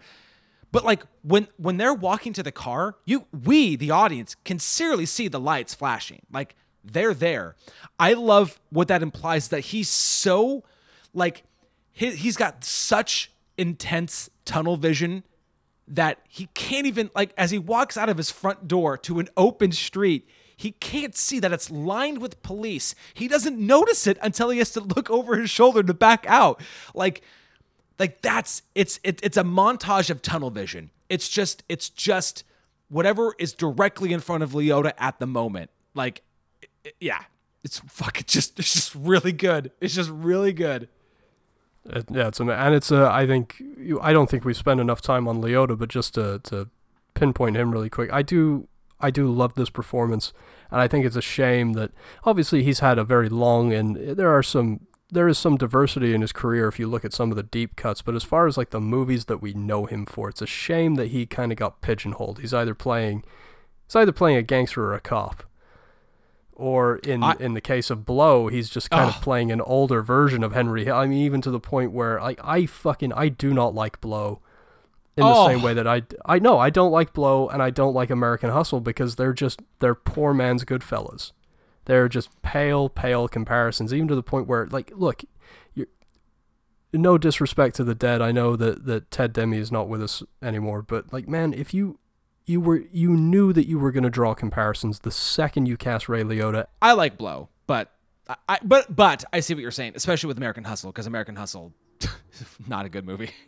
[0.72, 5.06] But like when when they're walking to the car you we the audience can serially
[5.06, 6.22] see the lights flashing.
[6.32, 7.56] Like they're there.
[8.00, 10.64] I love what that implies that he's so
[11.14, 11.44] like
[11.92, 15.24] he, he's got such intense tunnel vision
[15.88, 19.30] that he can't even like as he walks out of his front door to an
[19.38, 22.96] open street he can't see that it's lined with police.
[23.14, 26.62] He doesn't notice it until he has to look over his shoulder to back out.
[26.94, 27.24] Like
[28.00, 30.92] like that's it's it, it's a montage of tunnel vision.
[31.10, 32.46] It's just it's just
[32.88, 35.72] whatever is directly in front of Liotta at the moment.
[35.94, 36.22] Like
[36.64, 37.24] i- i- yeah.
[37.66, 39.72] It's fucking just it's just really good.
[39.82, 40.88] It's just really good
[41.86, 44.80] It, yeah, it's ama- and it's uh, I think you, I don't think we spend
[44.80, 46.70] enough time on Liotta, but just to to
[47.14, 48.68] pinpoint him really quick, I do
[49.00, 50.34] I do love this performance,
[50.72, 51.92] and I think it's a shame that
[52.24, 54.82] obviously he's had a very long and there are some
[55.12, 57.76] there is some diversity in his career if you look at some of the deep
[57.76, 60.48] cuts, but as far as like the movies that we know him for, it's a
[60.48, 62.40] shame that he kind of got pigeonholed.
[62.40, 63.24] He's either playing
[63.86, 65.44] he's either playing a gangster or a cop.
[66.58, 69.16] Or in I- in the case of Blow, he's just kind Ugh.
[69.16, 70.96] of playing an older version of Henry Hill.
[70.96, 74.40] I mean, even to the point where I, I fucking I do not like Blow.
[75.18, 75.48] In the Oh.
[75.48, 78.50] same way that I I know I don't like Blow and I don't like American
[78.52, 81.32] Hustle because they're just they're poor man's Goodfellas.
[81.86, 85.24] They're just pale, pale comparisons, even to the point where like look,
[85.74, 85.88] you're
[86.94, 88.22] no disrespect to the dead.
[88.22, 91.74] I know that, that Ted Demme is not with us anymore, but like man, if
[91.74, 92.00] you
[92.46, 96.24] you were you knew that you were gonna draw comparisons the second you cast Ray
[96.24, 97.92] Liotta I like Blow, but
[98.28, 101.36] I, I but but I see what you're saying, especially with American Hustle, because American
[101.36, 101.74] Hustle,
[102.68, 103.32] not a good movie.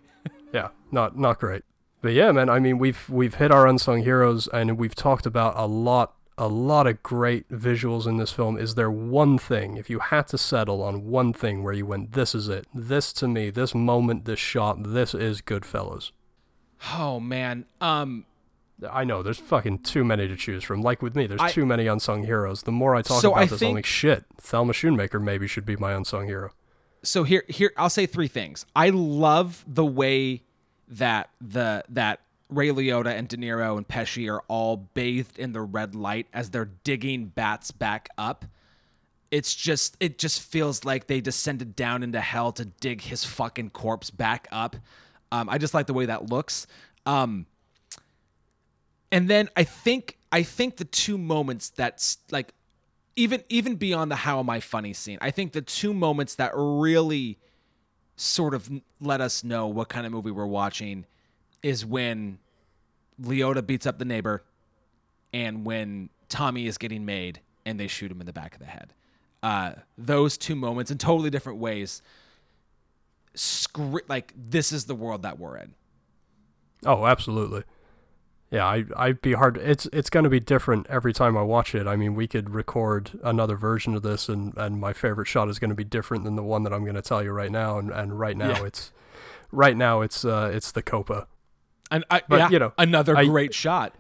[0.54, 1.64] Yeah, not not great.
[2.02, 5.54] But yeah, man, I mean we've we've hit our unsung heroes and we've talked about
[5.58, 8.58] a lot a lot of great visuals in this film.
[8.58, 12.14] Is there one thing, if you had to settle on one thing where you went,
[12.14, 12.68] this is it.
[12.74, 16.12] This to me, this moment, this shot, this is Goodfellas.
[16.94, 18.26] Oh man, um,
[18.92, 20.82] I know there's fucking too many to choose from.
[20.82, 22.64] Like with me, there's I- too many unsung heroes.
[22.64, 25.66] The more I talk So about I this, I'm like, shit, Thelma Schoonmaker maybe should
[25.66, 26.52] be my unsung hero.
[27.04, 28.66] so here here I'll say three things.
[28.76, 30.44] I love the way
[30.90, 35.62] that the that Ray Liotta and De Niro and Pesci are all bathed in the
[35.62, 38.46] red light as they're digging Batts back up.
[39.32, 43.72] It's just it just feels like they descended down into hell to dig his fucking
[43.72, 44.76] corpse back up.
[45.32, 46.68] Um, I just like the way that looks.
[47.06, 47.46] Um,
[49.12, 52.54] and then I think I think the two moments that's like
[53.16, 56.52] even even beyond the how am I funny scene, I think the two moments that
[56.56, 57.40] really
[58.16, 58.70] sort of
[59.00, 61.06] let us know what kind of movie we're watching
[61.64, 62.40] is when
[63.22, 64.44] Liotta beats up the neighbor
[65.34, 68.66] and when Tommy is getting made and they shoot him in the back of the
[68.66, 68.94] head.
[69.44, 72.02] uh, those two moments in totally different ways.
[73.36, 75.74] Scri- like this is the world that we're in.
[76.86, 77.64] Oh, absolutely.
[78.50, 79.58] Yeah, I I'd be hard.
[79.58, 81.86] It's it's going to be different every time I watch it.
[81.86, 85.60] I mean, we could record another version of this, and and my favorite shot is
[85.60, 87.78] going to be different than the one that I'm going to tell you right now.
[87.78, 88.64] And and right now Yeah.
[88.66, 88.94] it's
[89.52, 91.28] right now it's uh it's the Copa.
[91.92, 93.96] And I, But, yeah, you know, another I- great shot.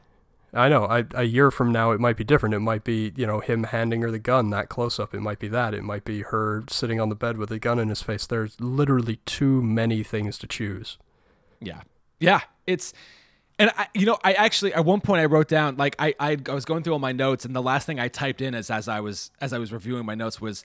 [0.53, 0.86] I know.
[0.86, 2.56] I, a year from now, it might be different.
[2.56, 5.14] It might be, you know, him handing her the gun that close up.
[5.14, 5.74] It might be that.
[5.74, 8.26] It might be her sitting on the bed with a gun in his face.
[8.26, 10.98] There's literally too many things to choose.
[11.60, 11.82] Yeah.
[12.19, 12.41] Yeah.
[12.65, 12.94] It's
[13.60, 16.38] and I you know, I actually at one point I wrote down like I I,
[16.48, 18.70] I was going through all my notes and the last thing I typed in as
[18.70, 20.64] as I was as I was reviewing my notes was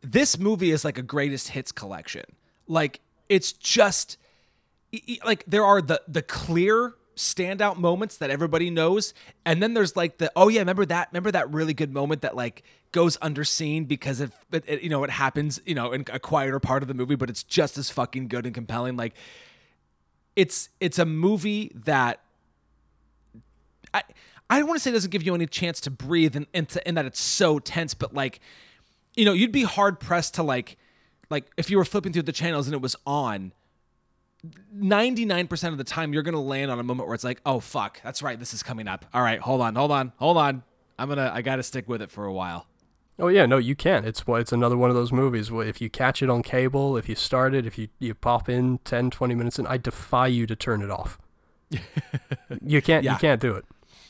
[0.00, 2.24] this movie is like a greatest hits collection.
[2.66, 4.16] Like it's just
[5.24, 9.12] like there are the the clear standout moments that everybody knows
[9.44, 12.36] and then there's like the oh yeah remember that remember that really good moment that
[12.36, 16.20] like goes underseen because of it, it- you know it happens you know in a
[16.20, 19.14] quieter part of the movie but it's just as fucking good and compelling like
[20.38, 22.20] it's it's a movie that
[23.92, 24.02] I
[24.48, 26.86] I don't want to say doesn't give you any chance to breathe and and, to,
[26.86, 28.38] and that it's so tense, but like
[29.16, 30.78] you know you'd be hard pressed to like
[31.28, 33.52] like if you were flipping through the channels and it was on.
[34.72, 37.58] 99% of the time you're going to land on a moment where it's like, "Oh
[37.58, 40.62] fuck, that's right, this is coming up." All right, hold on, hold on, hold on.
[40.96, 42.64] I'm going to I got to stick with it for a while.
[43.18, 44.04] Oh yeah, no, you can.
[44.04, 45.50] It's it's another one of those movies.
[45.50, 48.48] where If you catch it on cable, if you start it, if you you pop
[48.48, 51.18] in 10, 20 minutes in, I defy you to turn it off.
[52.64, 53.04] you can't.
[53.04, 53.14] Yeah.
[53.14, 53.64] You can't do it.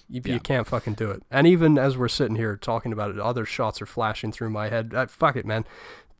[0.09, 0.35] You, Yeah.
[0.35, 1.23] you can't fucking do it.
[1.31, 4.69] And even as we're sitting here talking about it, other shots are flashing through my
[4.69, 4.93] head.
[4.95, 5.65] Uh, fuck it, man.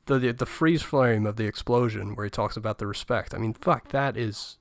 [0.07, 3.35] The, the the freeze frame of the explosion where he talks about the respect.
[3.35, 4.59] I mean, fuck, that is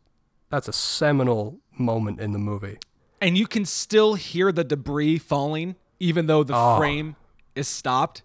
[0.50, 2.80] that's a seminal moment in the movie.
[3.22, 6.78] And you can still hear the debris falling even though the Oh.
[6.78, 7.16] frame
[7.58, 8.22] is stopped.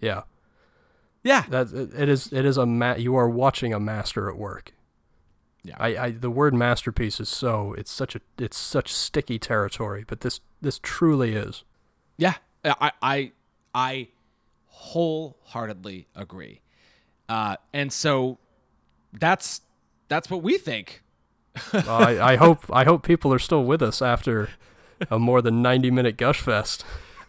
[0.00, 0.22] Yeah,
[1.22, 1.42] Yeah.
[1.48, 2.32] that it, is.
[2.32, 4.72] It is a ma- You are watching a master at work.
[5.62, 5.76] Yeah.
[5.78, 10.20] I, I the word masterpiece is so it's such a it's such sticky territory, but
[10.20, 11.64] this this truly is.
[12.18, 12.34] Yeah,
[12.64, 13.32] I I
[13.74, 14.08] I
[14.66, 16.60] wholeheartedly agree.
[17.28, 18.38] Uh, and so
[19.12, 19.62] that's
[20.08, 21.02] that's what we think.
[21.72, 24.50] Uh, I, I hope I hope people are still with us after
[25.08, 26.84] a more than ninety minute gush fest.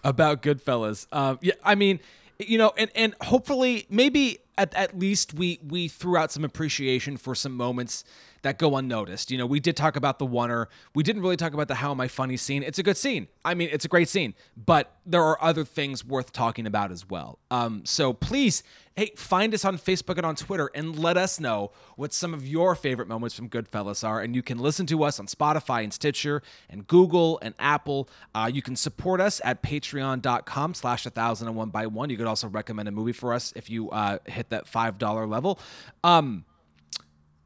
[0.05, 1.07] About Goodfellas.
[1.11, 1.99] Um, yeah, I mean,
[2.39, 7.17] you know, and and hopefully, maybe at at least we we threw out some appreciation
[7.17, 8.05] for some moments
[8.45, 9.31] that go unnoticed.
[9.31, 10.67] You know, we did talk about the oneer.
[10.93, 12.61] We didn't really talk about the how am I funny scene.
[12.61, 13.27] It's a good scene.
[13.43, 17.09] I mean, it's a great scene, but there are other things worth talking about as
[17.09, 17.39] well.
[17.49, 18.61] Um, so please,
[18.95, 22.45] hey, find us on Facebook and on Twitter and let us know what some of
[22.45, 24.21] your favorite moments from Goodfellas are.
[24.21, 28.07] And you can listen to us on Spotify and Stitcher and Google and Apple.
[28.35, 32.11] Uh, you can support us at patreon.com slash 1001 by one.
[32.11, 35.59] You could also recommend a movie for us if you uh, hit that $5 level.
[36.03, 36.45] Um,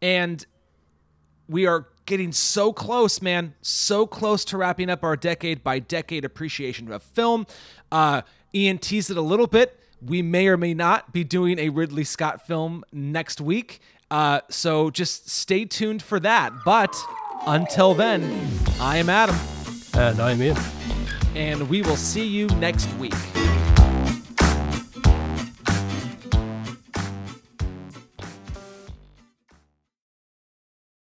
[0.01, 0.45] and
[1.49, 6.23] we are getting so close, man, so close to wrapping up our decade by decade
[6.23, 7.45] appreciation of film.
[7.91, 8.21] Uh,
[8.55, 9.80] Ian teased it a little bit.
[10.01, 13.80] We may or may not be doing a Ridley Scott film next week.
[14.09, 16.53] Uh, so just stay tuned for that.
[16.63, 16.95] But
[17.45, 18.23] until then,
[18.80, 19.35] I am Adam,
[19.95, 20.57] And I'm Ian.
[21.35, 23.13] and we will see you next week.